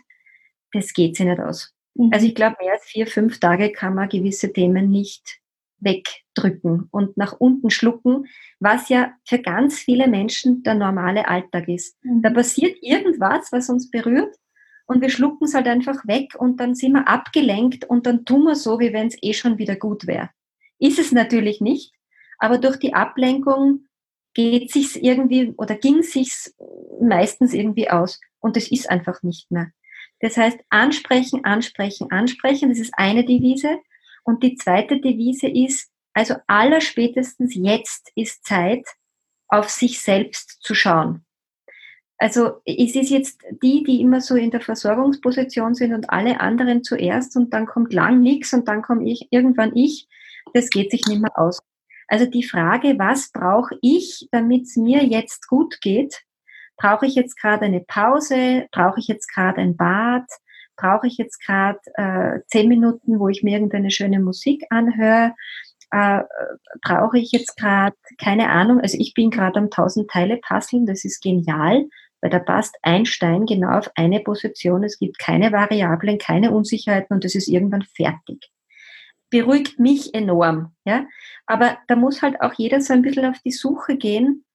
das 0.71 0.93
geht 0.93 1.17
sich 1.17 1.25
nicht 1.25 1.41
aus. 1.41 1.73
Mhm. 1.95 2.11
Also 2.13 2.25
ich 2.25 2.33
glaube, 2.33 2.55
mehr 2.61 2.73
als 2.73 2.85
vier, 2.85 3.07
fünf 3.07 3.37
Tage 3.39 3.73
kann 3.73 3.93
man 3.93 4.07
gewisse 4.07 4.53
Themen 4.53 4.89
nicht 4.89 5.39
wegdrücken 5.79 6.87
und 6.91 7.17
nach 7.17 7.33
unten 7.33 7.71
schlucken, 7.71 8.27
was 8.61 8.87
ja 8.87 9.13
für 9.27 9.39
ganz 9.39 9.79
viele 9.79 10.07
Menschen 10.07 10.63
der 10.63 10.75
normale 10.75 11.27
Alltag 11.27 11.67
ist. 11.67 11.97
Mhm. 12.03 12.21
Da 12.21 12.29
passiert 12.29 12.77
irgendwas, 12.81 13.51
was 13.51 13.69
uns 13.69 13.91
berührt 13.91 14.33
und 14.85 15.01
wir 15.01 15.09
schlucken 15.09 15.43
es 15.43 15.53
halt 15.53 15.67
einfach 15.67 16.07
weg 16.07 16.35
und 16.37 16.61
dann 16.61 16.73
sind 16.73 16.93
wir 16.93 17.09
abgelenkt 17.09 17.83
und 17.83 18.05
dann 18.05 18.23
tun 18.23 18.43
wir 18.43 18.55
so, 18.55 18.79
wie 18.79 18.93
wenn 18.93 19.07
es 19.07 19.17
eh 19.21 19.33
schon 19.33 19.57
wieder 19.57 19.75
gut 19.75 20.07
wäre. 20.07 20.29
Ist 20.79 20.99
es 20.99 21.11
natürlich 21.11 21.59
nicht, 21.59 21.93
aber 22.37 22.59
durch 22.59 22.77
die 22.77 22.93
Ablenkung 22.93 23.87
geht 24.33 24.71
sich's 24.71 24.95
irgendwie 24.95 25.53
oder 25.57 25.75
ging 25.75 26.03
sich's 26.03 26.55
meistens 27.01 27.53
irgendwie 27.53 27.89
aus 27.89 28.19
und 28.39 28.57
es 28.57 28.71
ist 28.71 28.89
einfach 28.89 29.23
nicht 29.23 29.51
mehr. 29.51 29.71
Das 30.19 30.37
heißt, 30.37 30.59
ansprechen, 30.69 31.43
ansprechen, 31.45 32.11
ansprechen, 32.11 32.69
das 32.69 32.79
ist 32.79 32.93
eine 32.95 33.25
Devise. 33.25 33.79
Und 34.23 34.43
die 34.43 34.55
zweite 34.55 35.01
Devise 35.01 35.47
ist, 35.47 35.89
also 36.13 36.35
allerspätestens 36.47 37.55
jetzt 37.55 38.11
ist 38.15 38.45
Zeit, 38.45 38.85
auf 39.47 39.69
sich 39.69 39.99
selbst 39.99 40.59
zu 40.61 40.75
schauen. 40.75 41.25
also 42.21 42.61
es 42.65 42.95
ist 42.95 43.09
jetzt 43.09 43.41
die, 43.63 43.83
die 43.83 43.99
immer 43.99 44.21
so 44.21 44.35
in 44.35 44.51
der 44.51 44.61
Versorgungsposition 44.61 45.73
sind 45.73 45.91
und 45.91 46.09
alle 46.11 46.39
anderen 46.39 46.83
zuerst 46.83 47.35
und 47.35 47.51
dann 47.51 47.65
kommt 47.65 47.93
lang 47.93 48.21
nichts 48.21 48.53
und 48.53 48.67
dann 48.67 48.83
komme 48.83 49.09
ich 49.09 49.27
irgendwann 49.31 49.75
ich, 49.75 50.07
das 50.53 50.69
geht 50.69 50.91
sich 50.91 51.01
nicht 51.07 51.19
mehr 51.19 51.37
aus. 51.37 51.59
Also 52.11 52.25
die 52.25 52.43
Frage, 52.43 52.99
was 52.99 53.31
brauche 53.31 53.77
ich, 53.81 54.27
damit 54.33 54.63
es 54.63 54.75
mir 54.75 55.01
jetzt 55.05 55.47
gut 55.47 55.79
geht? 55.79 56.23
Brauche 56.75 57.05
ich 57.05 57.15
jetzt 57.15 57.39
gerade 57.39 57.63
eine 57.63 57.79
Pause? 57.79 58.67
Brauche 58.73 58.99
ich 58.99 59.07
jetzt 59.07 59.33
gerade 59.33 59.61
ein 59.61 59.77
Bad? 59.77 60.25
Brauche 60.75 61.07
ich 61.07 61.17
jetzt 61.17 61.39
gerade 61.45 61.79
äh, 61.93 62.41
zehn 62.47 62.67
Minuten, 62.67 63.17
wo 63.17 63.29
ich 63.29 63.43
mir 63.43 63.53
irgendeine 63.53 63.91
schöne 63.91 64.19
Musik 64.19 64.65
anhöre? 64.69 65.35
Äh, 65.91 66.23
brauche 66.81 67.17
ich 67.17 67.31
jetzt 67.31 67.55
gerade, 67.55 67.95
keine 68.17 68.49
Ahnung, 68.49 68.81
also 68.81 68.97
ich 68.99 69.13
bin 69.13 69.29
gerade 69.29 69.57
am 69.59 69.65
1000 69.65 70.11
Teile 70.11 70.37
puzzeln, 70.45 70.85
das 70.85 71.05
ist 71.05 71.23
genial 71.23 71.85
weil 72.21 72.29
da 72.29 72.37
passt 72.37 72.77
ein 72.83 73.07
Stein 73.07 73.47
genau 73.47 73.79
auf 73.79 73.89
eine 73.95 74.19
Position. 74.19 74.83
Es 74.83 74.99
gibt 74.99 75.17
keine 75.17 75.51
Variablen, 75.51 76.19
keine 76.19 76.51
Unsicherheiten 76.51 77.15
und 77.15 77.25
es 77.25 77.33
ist 77.33 77.47
irgendwann 77.47 77.81
fertig. 77.81 78.51
Beruhigt 79.31 79.79
mich 79.79 80.13
enorm, 80.13 80.73
ja. 80.85 81.07
Aber 81.47 81.79
da 81.87 81.95
muss 81.95 82.21
halt 82.21 82.39
auch 82.41 82.53
jeder 82.53 82.81
so 82.81 82.93
ein 82.93 83.01
bisschen 83.01 83.25
auf 83.25 83.39
die 83.43 83.51
Suche 83.51 83.97
gehen. 83.97 84.45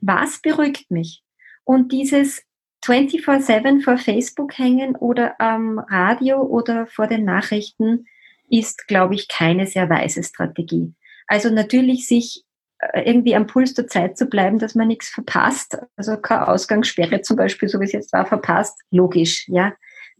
Was 0.00 0.40
beruhigt 0.40 0.90
mich? 0.90 1.22
Und 1.64 1.92
dieses 1.92 2.42
24-7 2.84 3.82
vor 3.82 3.98
Facebook 3.98 4.58
hängen 4.58 4.96
oder 4.96 5.40
am 5.40 5.78
Radio 5.78 6.42
oder 6.42 6.86
vor 6.86 7.06
den 7.06 7.24
Nachrichten 7.24 8.06
ist, 8.50 8.88
glaube 8.88 9.14
ich, 9.14 9.28
keine 9.28 9.66
sehr 9.66 9.88
weise 9.88 10.22
Strategie. 10.22 10.92
Also 11.26 11.48
natürlich 11.48 12.06
sich 12.06 12.44
äh, 12.78 13.02
irgendwie 13.02 13.34
am 13.34 13.46
Puls 13.46 13.74
der 13.74 13.86
Zeit 13.86 14.18
zu 14.18 14.26
bleiben, 14.26 14.58
dass 14.58 14.74
man 14.74 14.88
nichts 14.88 15.08
verpasst. 15.08 15.78
Also 15.96 16.16
keine 16.16 16.48
Ausgangssperre 16.48 17.22
zum 17.22 17.36
Beispiel, 17.36 17.68
so 17.68 17.80
wie 17.80 17.84
es 17.84 17.92
jetzt 17.92 18.12
war, 18.12 18.26
verpasst. 18.26 18.78
Logisch, 18.90 19.48
ja. 19.48 19.72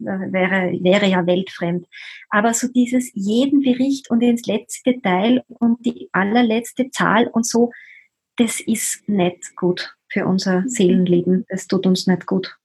Wäre, 0.05 0.73
wäre 0.83 1.07
ja 1.07 1.27
weltfremd. 1.27 1.87
Aber 2.31 2.55
so 2.55 2.69
dieses 2.69 3.11
jeden 3.15 3.63
Bericht 3.63 4.11
und 4.11 4.21
ins 4.23 4.47
letzte 4.47 4.93
Detail 4.93 5.45
und 5.49 5.85
die 5.85 6.09
allerletzte 6.13 6.91
Zahl 6.91 7.27
und 7.29 7.47
so, 7.47 7.71
das 8.37 8.61
ist 8.61 9.09
nicht 9.09 9.57
gut 9.57 9.97
für 10.09 10.27
unser 10.27 10.65
Seelenleben. 10.67 11.45
Das 11.49 11.67
tut 11.67 11.87
uns 11.87 12.07
nicht 12.07 12.27
gut. 12.27 12.57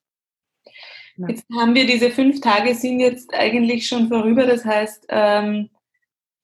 Jetzt 1.27 1.45
haben 1.57 1.73
wir 1.73 1.85
diese 1.88 2.11
fünf 2.11 2.41
Tage 2.41 2.75
sind 2.75 2.99
jetzt 2.99 3.33
eigentlich 3.33 3.88
schon 3.88 4.07
vorüber. 4.07 4.45
Das 4.45 4.63
heißt, 4.63 5.07
ähm, 5.09 5.69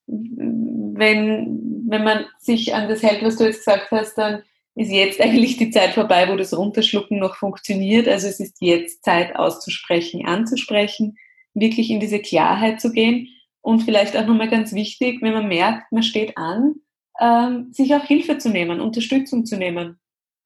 wenn, 0.08 1.84
wenn 1.88 2.04
man 2.04 2.26
sich 2.40 2.74
an 2.74 2.90
das 2.90 3.04
hält, 3.04 3.24
was 3.24 3.38
du 3.38 3.46
jetzt 3.46 3.60
gesagt 3.60 3.92
hast, 3.92 4.18
dann 4.18 4.42
ist 4.76 4.92
jetzt 4.92 5.22
eigentlich 5.22 5.58
die 5.58 5.70
Zeit 5.70 5.94
vorbei, 5.94 6.28
wo 6.30 6.36
das 6.36 6.56
Runterschlucken 6.56 7.20
noch 7.20 7.36
funktioniert. 7.36 8.08
Also 8.08 8.28
es 8.28 8.40
ist 8.40 8.58
jetzt 8.60 9.04
Zeit 9.04 9.36
auszusprechen, 9.36 10.26
anzusprechen, 10.26 11.18
wirklich 11.54 11.90
in 11.90 12.00
diese 12.00 12.20
Klarheit 12.20 12.82
zu 12.82 12.92
gehen 12.92 13.28
und 13.62 13.82
vielleicht 13.82 14.18
auch 14.18 14.26
nochmal 14.26 14.50
ganz 14.50 14.74
wichtig, 14.74 15.22
wenn 15.22 15.34
man 15.34 15.48
merkt, 15.48 15.92
man 15.92 16.04
steht 16.04 16.38
an, 16.38 16.76
ähm, 17.20 17.72
sich 17.72 17.94
auch 17.94 18.04
Hilfe 18.04 18.40
zu 18.40 18.50
nehmen, 18.50 18.82
Unterstützung 18.82 19.46
zu 19.46 19.58
nehmen. 19.58 20.00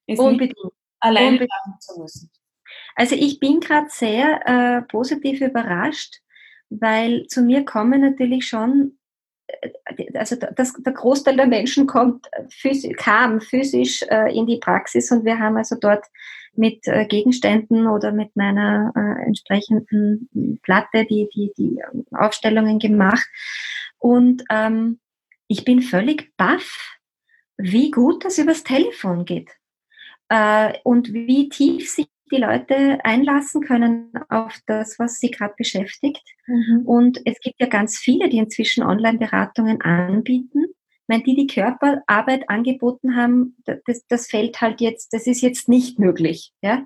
Ist 0.05 0.19
Unbedingt. 0.19 0.55
alleine 0.99 1.27
Unbedingt. 1.27 1.49
machen 1.49 1.79
zu 1.79 1.99
müssen. 1.99 2.29
Also 2.95 3.15
ich 3.15 3.39
bin 3.39 3.59
gerade 3.59 3.87
sehr 3.89 4.41
äh, 4.45 4.81
positiv 4.83 5.41
überrascht, 5.41 6.17
weil 6.69 7.27
zu 7.27 7.41
mir 7.41 7.63
kommen 7.63 8.01
natürlich 8.01 8.47
schon 8.47 8.96
also 10.13 10.35
das, 10.35 10.73
der 10.73 10.93
Großteil 10.93 11.37
der 11.37 11.47
Menschen 11.47 11.87
kommt 11.87 12.27
physisch, 12.49 12.95
kam 12.97 13.41
physisch 13.41 14.03
äh, 14.03 14.35
in 14.35 14.45
die 14.45 14.57
Praxis 14.57 15.11
und 15.11 15.25
wir 15.25 15.39
haben 15.39 15.57
also 15.57 15.75
dort 15.79 16.05
mit 16.57 16.87
äh, 16.87 17.05
Gegenständen 17.05 17.87
oder 17.87 18.11
mit 18.11 18.35
meiner 18.35 18.91
äh, 18.95 19.25
entsprechenden 19.25 20.59
Platte 20.63 21.05
die, 21.05 21.29
die, 21.33 21.51
die 21.57 21.79
Aufstellungen 22.11 22.79
gemacht. 22.79 23.27
Und 23.99 24.43
ähm, 24.49 24.99
ich 25.47 25.63
bin 25.63 25.81
völlig 25.81 26.35
baff, 26.35 26.97
wie 27.57 27.91
gut 27.91 28.25
das 28.25 28.37
übers 28.37 28.63
Telefon 28.63 29.25
geht. 29.25 29.51
Äh, 30.29 30.73
und 30.83 31.13
wie 31.13 31.49
tief 31.49 31.89
sich 31.89 32.07
die 32.31 32.37
Leute 32.37 32.99
einlassen 33.03 33.61
können 33.61 34.11
auf 34.29 34.57
das, 34.65 34.99
was 34.99 35.19
sie 35.19 35.31
gerade 35.31 35.53
beschäftigt. 35.57 36.23
Mhm. 36.45 36.83
Und 36.85 37.19
es 37.25 37.39
gibt 37.39 37.59
ja 37.59 37.67
ganz 37.67 37.97
viele, 37.97 38.29
die 38.29 38.37
inzwischen 38.37 38.83
Online-Beratungen 38.83 39.81
anbieten. 39.81 40.65
Ich 40.65 41.07
meine, 41.07 41.23
die, 41.23 41.35
die 41.35 41.47
Körperarbeit 41.47 42.49
angeboten 42.49 43.15
haben, 43.15 43.55
das, 43.85 44.05
das 44.07 44.27
fällt 44.27 44.59
halt 44.61 44.81
jetzt, 44.81 45.13
das 45.13 45.25
ist 45.25 45.41
jetzt 45.41 45.69
nicht 45.69 45.99
möglich. 45.99 46.51
Ja? 46.61 46.85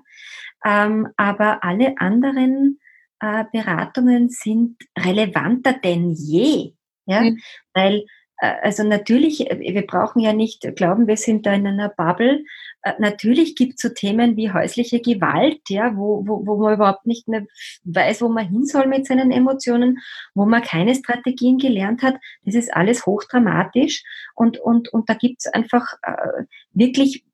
Ähm, 0.64 1.08
aber 1.16 1.64
alle 1.64 1.94
anderen 1.98 2.78
äh, 3.20 3.44
Beratungen 3.52 4.28
sind 4.28 4.76
relevanter 4.96 5.72
denn 5.72 6.12
je. 6.12 6.74
Ja? 7.06 7.22
Mhm. 7.22 7.40
Weil 7.74 8.04
also 8.36 8.82
natürlich, 8.82 9.50
äh, 9.50 9.58
wir 9.60 9.86
brauchen 9.86 10.20
ja 10.20 10.32
nicht 10.32 10.66
glauben, 10.74 11.06
wir 11.06 11.16
sind 11.16 11.46
da 11.46 11.52
in 11.52 11.66
einer 11.66 11.88
Bubble. 11.88 12.44
Äh, 12.82 12.94
natürlich 12.98 13.54
gibt 13.54 13.74
es 13.74 13.82
so 13.82 13.88
Themen 13.88 14.36
wie 14.36 14.52
häusliche 14.52 15.00
Gewalt, 15.00 15.60
ja, 15.68 15.96
wo, 15.96 16.26
wo, 16.26 16.46
wo 16.46 16.56
man 16.56 16.74
überhaupt 16.74 17.06
nicht 17.06 17.28
mehr 17.28 17.46
weiß, 17.84 18.22
wo 18.22 18.28
man 18.28 18.48
hin 18.48 18.66
soll 18.66 18.86
mit 18.86 19.06
seinen 19.06 19.30
Emotionen, 19.30 20.00
wo 20.34 20.44
man 20.44 20.62
keine 20.62 20.94
Strategien 20.94 21.58
gelernt 21.58 22.02
hat. 22.02 22.16
Das 22.44 22.54
ist 22.54 22.74
alles 22.74 23.06
hochdramatisch 23.06 24.02
und, 24.34 24.58
und, 24.58 24.88
und 24.92 25.08
da 25.08 25.14
gibt 25.14 25.40
es 25.40 25.46
einfach 25.46 25.86
äh, 26.02 26.44
wirklich 26.72 27.24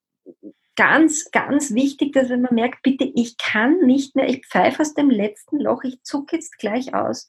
ganz, 0.76 1.30
ganz 1.32 1.74
wichtig, 1.74 2.12
dass 2.12 2.28
wenn 2.28 2.42
man 2.42 2.54
merkt, 2.54 2.82
bitte, 2.82 3.10
ich 3.14 3.36
kann 3.36 3.80
nicht 3.80 4.14
mehr, 4.14 4.28
ich 4.28 4.46
pfeife 4.46 4.82
aus 4.82 4.94
dem 4.94 5.10
letzten 5.10 5.58
Loch, 5.58 5.82
ich 5.82 6.02
zucke 6.02 6.36
jetzt 6.36 6.56
gleich 6.58 6.94
aus, 6.94 7.28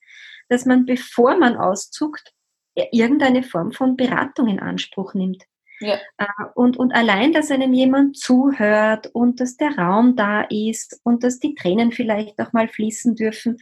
dass 0.49 0.65
man, 0.65 0.85
bevor 0.85 1.35
man 1.37 1.55
auszuckt, 1.55 2.33
irgendeine 2.75 3.43
Form 3.43 3.71
von 3.71 3.95
Beratung 3.95 4.47
in 4.47 4.59
Anspruch 4.59 5.13
nimmt. 5.13 5.43
Ja. 5.79 5.97
Äh, 6.17 6.25
und, 6.55 6.77
und 6.77 6.93
allein, 6.93 7.31
dass 7.31 7.51
einem 7.51 7.73
jemand 7.73 8.17
zuhört 8.17 9.07
und 9.13 9.39
dass 9.39 9.57
der 9.57 9.77
Raum 9.77 10.15
da 10.15 10.41
ist 10.41 10.99
und 11.03 11.23
dass 11.23 11.39
die 11.39 11.55
Tränen 11.55 11.91
vielleicht 11.91 12.39
auch 12.39 12.53
mal 12.53 12.67
fließen 12.67 13.15
dürfen, 13.15 13.57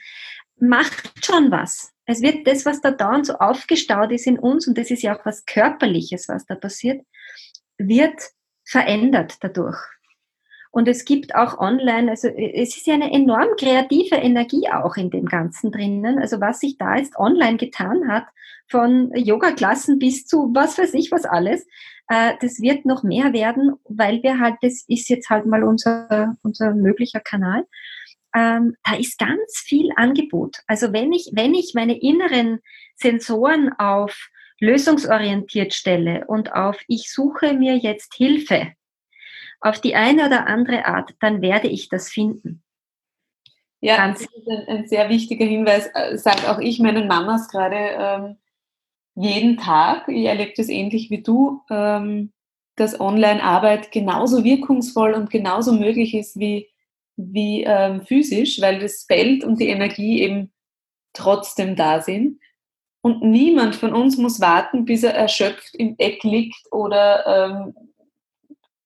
macht 0.60 1.26
schon 1.26 1.52
was. 1.52 1.94
Es 2.06 2.22
wird 2.22 2.48
das, 2.48 2.66
was 2.66 2.82
da 2.82 2.92
dauernd 2.92 3.28
so 3.28 3.34
aufgestaut 3.34 4.12
ist 4.12 4.28
in 4.28 4.40
uns, 4.40 4.68
und 4.68 4.78
das 4.78 4.92
ist 4.92 5.04
ja 5.04 5.18
auch 5.18 5.26
was 5.26 5.46
Körperliches, 5.46 6.28
was 6.30 6.46
da 6.46 6.56
passiert, 6.56 7.06
wird 7.78 8.20
verändert 8.64 9.36
dadurch. 9.42 9.78
Und 10.72 10.88
es 10.88 11.06
gibt 11.06 11.36
auch 11.36 11.58
online, 11.58 12.12
also 12.12 12.28
es 12.28 12.76
ist 12.76 12.88
ja 12.88 12.94
eine 12.94 13.12
enorm 13.12 13.56
kreative 13.60 14.16
Energie 14.16 14.70
auch 14.70 14.96
in 14.98 15.10
dem 15.10 15.26
Ganzen 15.26 15.72
drinnen. 15.72 16.20
Also 16.20 16.40
was 16.42 16.60
sich 16.60 16.78
da 16.78 16.96
jetzt 16.96 17.18
online 17.18 17.58
getan 17.58 18.08
hat, 18.08 18.26
von 18.70 19.12
Yoga-Klassen 19.16 19.98
bis 19.98 20.26
zu 20.26 20.52
was 20.54 20.78
weiß 20.78 20.94
ich 20.94 21.12
was 21.12 21.26
alles, 21.26 21.66
äh, 22.10 22.34
das 22.42 22.62
wird 22.62 22.86
noch 22.86 23.04
mehr 23.04 23.34
werden, 23.34 23.76
weil 23.86 24.22
wir 24.24 24.40
halt, 24.40 24.56
das 24.62 24.86
ist 24.88 25.10
jetzt 25.10 25.30
halt 25.30 25.46
mal 25.46 25.64
unser, 25.64 26.36
unser 26.44 26.74
möglicher 26.74 27.20
Kanal. 27.20 27.66
Ähm, 28.36 28.76
da 28.84 28.96
ist 28.96 29.18
ganz 29.18 29.64
viel 29.66 29.90
Angebot. 29.96 30.58
Also 30.68 30.94
wenn 30.94 31.12
ich, 31.12 31.32
wenn 31.34 31.54
ich 31.54 31.74
meine 31.74 32.00
inneren 32.00 32.60
Sensoren 32.96 33.72
auf 33.78 34.30
lösungsorientiert 34.60 35.74
stelle 35.74 36.26
und 36.28 36.54
auf 36.54 36.80
ich 36.88 37.12
suche 37.12 37.54
mir 37.54 37.78
jetzt 37.78 38.16
Hilfe, 38.16 38.74
auf 39.60 39.82
die 39.82 39.96
eine 39.96 40.28
oder 40.28 40.48
andere 40.48 40.86
Art, 40.86 41.16
dann 41.20 41.42
werde 41.42 41.68
ich 41.68 41.90
das 41.90 42.10
finden. 42.10 42.64
Ja, 43.80 43.98
Ganz 43.98 44.20
das 44.20 44.30
ist 44.34 44.68
ein, 44.68 44.88
sehr 44.88 45.10
wichtiger 45.10 45.46
Hinweis, 45.46 45.90
äh, 45.94 46.18
sage 46.18 46.50
auch 46.50 46.60
ich 46.60 46.80
meinen 46.80 47.08
Mamas 47.08 47.48
gerade 47.48 47.76
ähm, 47.76 48.38
jeden 49.16 49.58
Tag. 49.58 50.08
Ich 50.08 50.26
erlebe 50.26 50.54
das 50.56 50.70
ähnlich 50.70 51.10
wie 51.10 51.22
du, 51.22 51.62
ähm, 51.70 52.32
dass 52.76 53.00
Online-Arbeit 53.00 53.92
genauso 53.92 54.44
wirkungsvoll 54.44 55.14
und 55.14 55.30
genauso 55.30 55.74
möglich 55.74 56.16
ist 56.16 56.40
wie, 56.40 56.70
wie 57.18 57.64
ähm, 57.64 58.02
physisch, 58.02 58.62
weil 58.62 58.80
das 58.80 59.04
Feld 59.04 59.44
und 59.44 59.60
die 59.60 59.70
Energie 59.70 60.22
eben 60.22 60.52
trotzdem 61.14 61.76
da 61.76 62.02
sind. 62.02 62.40
Und 63.02 63.24
niemand 63.24 63.76
von 63.76 63.94
uns 63.94 64.18
muss 64.18 64.42
warten, 64.42 64.86
bis 64.86 65.04
er 65.04 65.14
erschöpft 65.14 65.76
im 65.76 65.96
Eck 65.98 66.24
liegt 66.24 66.72
oder 66.72 67.26
ähm, 67.26 67.87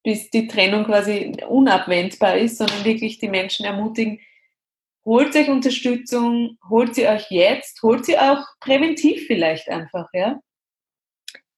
bis 0.03 0.29
die 0.29 0.47
Trennung 0.47 0.85
quasi 0.85 1.33
unabwendbar 1.47 2.37
ist, 2.37 2.57
sondern 2.57 2.83
wirklich 2.83 3.19
die 3.19 3.29
Menschen 3.29 3.65
ermutigen, 3.65 4.19
holt 5.05 5.35
euch 5.35 5.49
Unterstützung, 5.49 6.57
holt 6.69 6.95
sie 6.95 7.07
euch 7.07 7.29
jetzt, 7.29 7.81
holt 7.83 8.05
sie 8.05 8.17
auch 8.17 8.43
präventiv 8.59 9.27
vielleicht 9.27 9.69
einfach, 9.69 10.09
ja? 10.13 10.39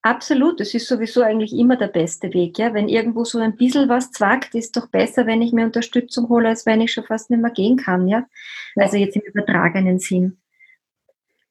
Absolut, 0.06 0.60
das 0.60 0.74
ist 0.74 0.88
sowieso 0.88 1.22
eigentlich 1.22 1.54
immer 1.54 1.78
der 1.78 1.88
beste 1.88 2.34
Weg, 2.34 2.58
ja. 2.60 2.74
Wenn 2.74 2.90
irgendwo 2.90 3.24
so 3.24 3.40
ein 3.40 3.56
bisschen 3.56 3.88
was 3.88 4.12
zwackt, 4.12 4.54
ist 4.54 4.76
doch 4.76 4.88
besser, 4.88 5.26
wenn 5.28 5.42
ich 5.42 5.54
mir 5.54 5.66
Unterstützung 5.66 6.28
hole, 6.28 6.50
als 6.50 6.66
wenn 6.66 6.82
ich 6.82 6.92
schon 6.92 7.06
fast 7.06 7.30
nicht 7.30 7.42
mehr 7.42 7.52
gehen 7.52 7.78
kann, 7.78 8.10
ja. 8.10 8.26
Also 8.76 8.98
jetzt 8.98 9.16
im 9.16 9.22
übertragenen 9.22 10.00
Sinn. 10.00 10.43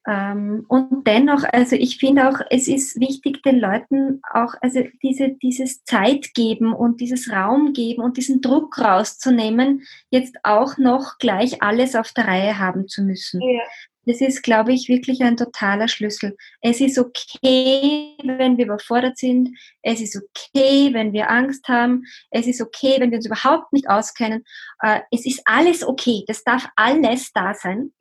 Ähm, 0.06 0.64
und 0.68 1.06
dennoch, 1.06 1.44
also 1.52 1.76
ich 1.76 1.98
finde 1.98 2.28
auch, 2.28 2.40
es 2.50 2.66
ist 2.66 2.98
wichtig, 2.98 3.42
den 3.42 3.60
Leuten 3.60 4.20
auch, 4.32 4.54
also 4.60 4.82
diese, 5.02 5.30
dieses 5.30 5.84
Zeit 5.84 6.34
geben 6.34 6.72
und 6.72 7.00
dieses 7.00 7.30
Raum 7.30 7.72
geben 7.72 8.02
und 8.02 8.16
diesen 8.16 8.40
Druck 8.40 8.78
rauszunehmen, 8.78 9.82
jetzt 10.10 10.36
auch 10.42 10.76
noch 10.76 11.18
gleich 11.18 11.62
alles 11.62 11.94
auf 11.94 12.12
der 12.12 12.26
Reihe 12.26 12.58
haben 12.58 12.88
zu 12.88 13.02
müssen. 13.02 13.40
Ja. 13.40 13.62
Das 14.04 14.20
ist, 14.20 14.42
glaube 14.42 14.72
ich, 14.72 14.88
wirklich 14.88 15.22
ein 15.22 15.36
totaler 15.36 15.86
Schlüssel. 15.86 16.36
Es 16.60 16.80
ist 16.80 16.98
okay, 16.98 18.16
wenn 18.24 18.58
wir 18.58 18.64
überfordert 18.64 19.16
sind. 19.16 19.56
Es 19.80 20.00
ist 20.00 20.16
okay, 20.16 20.92
wenn 20.92 21.12
wir 21.12 21.30
Angst 21.30 21.68
haben. 21.68 22.04
Es 22.30 22.48
ist 22.48 22.60
okay, 22.60 22.96
wenn 22.98 23.12
wir 23.12 23.18
uns 23.18 23.26
überhaupt 23.26 23.72
nicht 23.72 23.88
auskennen. 23.88 24.44
Äh, 24.80 25.02
es 25.12 25.24
ist 25.24 25.42
alles 25.44 25.86
okay. 25.86 26.24
Das 26.26 26.42
darf 26.42 26.66
alles 26.74 27.30
da 27.32 27.54
sein. 27.54 27.92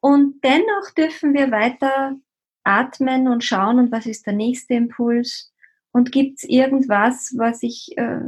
Und 0.00 0.42
dennoch 0.44 0.90
dürfen 0.96 1.34
wir 1.34 1.50
weiter 1.50 2.16
atmen 2.64 3.28
und 3.28 3.44
schauen, 3.44 3.78
und 3.78 3.92
was 3.92 4.06
ist 4.06 4.26
der 4.26 4.34
nächste 4.34 4.74
Impuls? 4.74 5.52
Und 5.90 6.12
gibt 6.12 6.38
es 6.38 6.44
irgendwas, 6.44 7.34
was 7.36 7.62
ich 7.62 7.96
äh, 7.96 8.20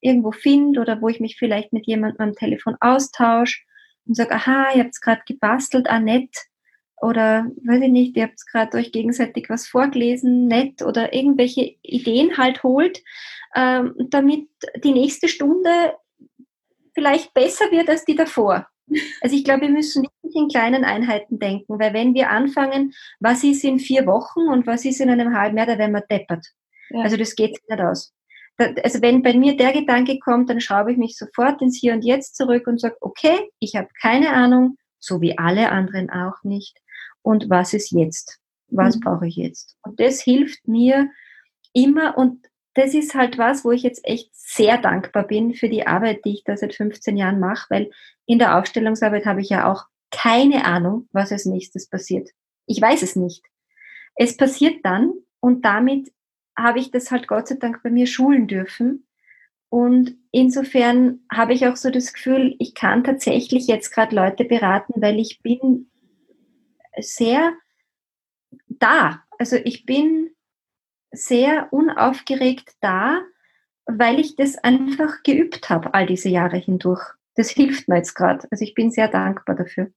irgendwo 0.00 0.32
finde 0.32 0.80
oder 0.80 1.00
wo 1.00 1.08
ich 1.08 1.18
mich 1.18 1.36
vielleicht 1.36 1.72
mit 1.72 1.86
jemandem 1.86 2.28
am 2.28 2.34
Telefon 2.34 2.76
austausche 2.80 3.62
und 4.06 4.14
sage, 4.14 4.34
aha, 4.34 4.74
ihr 4.74 4.84
habt 4.84 5.00
gerade 5.00 5.22
gebastelt, 5.26 5.88
ah 5.88 5.98
nett, 5.98 6.30
oder 7.00 7.46
weiß 7.64 7.82
ich 7.82 7.90
nicht, 7.90 8.16
ihr 8.16 8.24
habt 8.24 8.46
gerade 8.46 8.76
euch 8.76 8.92
gegenseitig 8.92 9.48
was 9.48 9.66
vorgelesen, 9.66 10.46
nett 10.46 10.82
oder 10.82 11.12
irgendwelche 11.12 11.76
Ideen 11.82 12.38
halt 12.38 12.62
holt, 12.62 13.02
ähm, 13.54 13.94
damit 14.10 14.48
die 14.82 14.92
nächste 14.92 15.28
Stunde 15.28 15.94
vielleicht 16.94 17.34
besser 17.34 17.70
wird 17.70 17.88
als 17.88 18.04
die 18.04 18.14
davor. 18.14 18.66
Also 19.20 19.34
ich 19.34 19.44
glaube, 19.44 19.62
wir 19.62 19.70
müssen 19.70 20.02
nicht 20.22 20.36
in 20.36 20.48
kleinen 20.48 20.84
Einheiten 20.84 21.38
denken, 21.38 21.78
weil 21.78 21.92
wenn 21.92 22.14
wir 22.14 22.30
anfangen, 22.30 22.92
was 23.20 23.42
ist 23.42 23.64
in 23.64 23.78
vier 23.78 24.06
Wochen 24.06 24.48
und 24.48 24.66
was 24.66 24.84
ist 24.84 25.00
in 25.00 25.10
einem 25.10 25.34
halben 25.36 25.56
Jahr, 25.56 25.66
da 25.66 25.78
werden 25.78 25.92
wir 25.92 26.02
deppert. 26.02 26.46
Ja. 26.90 27.02
Also 27.02 27.16
das 27.16 27.34
geht 27.34 27.58
nicht 27.68 27.80
aus. 27.80 28.14
also 28.58 29.02
wenn 29.02 29.22
bei 29.22 29.34
mir 29.34 29.56
der 29.56 29.72
Gedanke 29.72 30.18
kommt, 30.18 30.50
dann 30.50 30.60
schraube 30.60 30.92
ich 30.92 30.98
mich 30.98 31.16
sofort 31.16 31.60
ins 31.62 31.78
Hier 31.78 31.94
und 31.94 32.04
Jetzt 32.04 32.36
zurück 32.36 32.66
und 32.66 32.80
sage, 32.80 32.96
okay, 33.00 33.50
ich 33.58 33.74
habe 33.74 33.88
keine 34.00 34.32
Ahnung, 34.32 34.76
so 34.98 35.20
wie 35.20 35.36
alle 35.36 35.70
anderen 35.70 36.10
auch 36.10 36.42
nicht 36.42 36.78
und 37.22 37.50
was 37.50 37.74
ist 37.74 37.90
jetzt? 37.90 38.38
Was 38.68 38.96
mhm. 38.96 39.00
brauche 39.00 39.26
ich 39.26 39.36
jetzt? 39.36 39.76
Und 39.82 39.98
das 40.00 40.20
hilft 40.20 40.66
mir 40.66 41.10
immer 41.72 42.16
und 42.16 42.46
das 42.76 42.92
ist 42.92 43.14
halt 43.14 43.38
was, 43.38 43.64
wo 43.64 43.72
ich 43.72 43.82
jetzt 43.82 44.04
echt 44.04 44.28
sehr 44.34 44.76
dankbar 44.76 45.26
bin 45.26 45.54
für 45.54 45.70
die 45.70 45.86
Arbeit, 45.86 46.24
die 46.26 46.34
ich 46.34 46.44
da 46.44 46.58
seit 46.58 46.74
15 46.74 47.16
Jahren 47.16 47.40
mache, 47.40 47.66
weil 47.70 47.90
in 48.26 48.38
der 48.38 48.58
Aufstellungsarbeit 48.58 49.24
habe 49.24 49.40
ich 49.40 49.48
ja 49.48 49.70
auch 49.70 49.86
keine 50.10 50.66
Ahnung, 50.66 51.08
was 51.10 51.32
als 51.32 51.46
nächstes 51.46 51.88
passiert. 51.88 52.30
Ich 52.66 52.80
weiß 52.80 53.02
es 53.02 53.16
nicht. 53.16 53.42
Es 54.14 54.36
passiert 54.36 54.84
dann 54.84 55.14
und 55.40 55.64
damit 55.64 56.12
habe 56.54 56.78
ich 56.78 56.90
das 56.90 57.10
halt 57.10 57.28
Gott 57.28 57.48
sei 57.48 57.56
Dank 57.56 57.82
bei 57.82 57.90
mir 57.90 58.06
schulen 58.06 58.46
dürfen. 58.46 59.06
Und 59.70 60.14
insofern 60.30 61.20
habe 61.32 61.54
ich 61.54 61.66
auch 61.66 61.76
so 61.76 61.90
das 61.90 62.12
Gefühl, 62.12 62.56
ich 62.58 62.74
kann 62.74 63.04
tatsächlich 63.04 63.66
jetzt 63.66 63.90
gerade 63.90 64.14
Leute 64.14 64.44
beraten, 64.44 65.00
weil 65.00 65.18
ich 65.18 65.40
bin 65.42 65.90
sehr 66.98 67.54
da. 68.68 69.22
Also 69.38 69.56
ich 69.56 69.86
bin 69.86 70.35
sehr 71.16 71.72
unaufgeregt 71.72 72.74
da, 72.80 73.20
weil 73.86 74.20
ich 74.20 74.36
das 74.36 74.58
einfach 74.58 75.22
geübt 75.22 75.70
habe 75.70 75.94
all 75.94 76.06
diese 76.06 76.28
Jahre 76.28 76.56
hindurch. 76.56 77.02
Das 77.34 77.50
hilft 77.50 77.88
mir 77.88 77.96
jetzt 77.96 78.14
gerade. 78.14 78.46
Also 78.50 78.64
ich 78.64 78.74
bin 78.74 78.90
sehr 78.90 79.08
dankbar 79.08 79.56
dafür. 79.56 79.90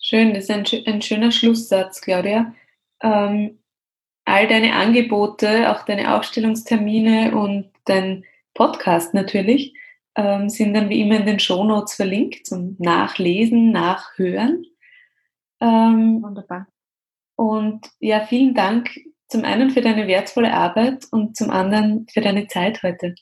Schön, 0.00 0.34
das 0.34 0.44
ist 0.44 0.50
ein, 0.50 0.66
ein 0.86 1.02
schöner 1.02 1.30
Schlusssatz, 1.30 2.00
Claudia. 2.00 2.54
Ähm, 3.02 3.58
all 4.24 4.48
deine 4.48 4.74
Angebote, 4.74 5.70
auch 5.70 5.84
deine 5.84 6.14
Ausstellungstermine 6.14 7.36
und 7.36 7.70
dein 7.84 8.24
Podcast 8.54 9.14
natürlich, 9.14 9.74
ähm, 10.16 10.48
sind 10.48 10.74
dann 10.74 10.88
wie 10.88 11.00
immer 11.00 11.16
in 11.16 11.26
den 11.26 11.40
Shownotes 11.40 11.94
verlinkt 11.94 12.46
zum 12.46 12.76
Nachlesen, 12.78 13.70
Nachhören. 13.72 14.64
Ähm, 15.60 16.22
Wunderbar. 16.22 16.68
Und 17.36 17.90
ja, 17.98 18.20
vielen 18.26 18.54
Dank 18.54 18.90
zum 19.34 19.44
einen 19.44 19.70
für 19.70 19.80
deine 19.80 20.06
wertvolle 20.06 20.54
Arbeit 20.54 21.08
und 21.10 21.36
zum 21.36 21.50
anderen 21.50 22.06
für 22.08 22.20
deine 22.20 22.46
Zeit 22.46 22.84
heute. 22.84 23.16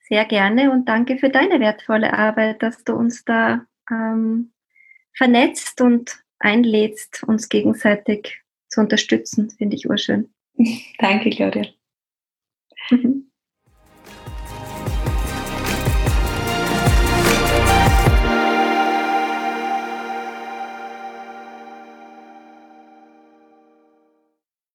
Sehr 0.00 0.24
gerne 0.24 0.70
und 0.70 0.88
danke 0.88 1.18
für 1.18 1.28
deine 1.28 1.60
wertvolle 1.60 2.14
Arbeit, 2.14 2.62
dass 2.62 2.82
du 2.84 2.94
uns 2.94 3.26
da 3.26 3.66
ähm, 3.90 4.54
vernetzt 5.14 5.82
und 5.82 6.24
einlädst, 6.38 7.22
uns 7.24 7.50
gegenseitig 7.50 8.40
zu 8.68 8.80
unterstützen. 8.80 9.50
Finde 9.50 9.76
ich 9.76 9.90
urschön. 9.90 10.32
danke, 10.98 11.28
Claudia. 11.28 11.66
Mhm. 12.88 13.26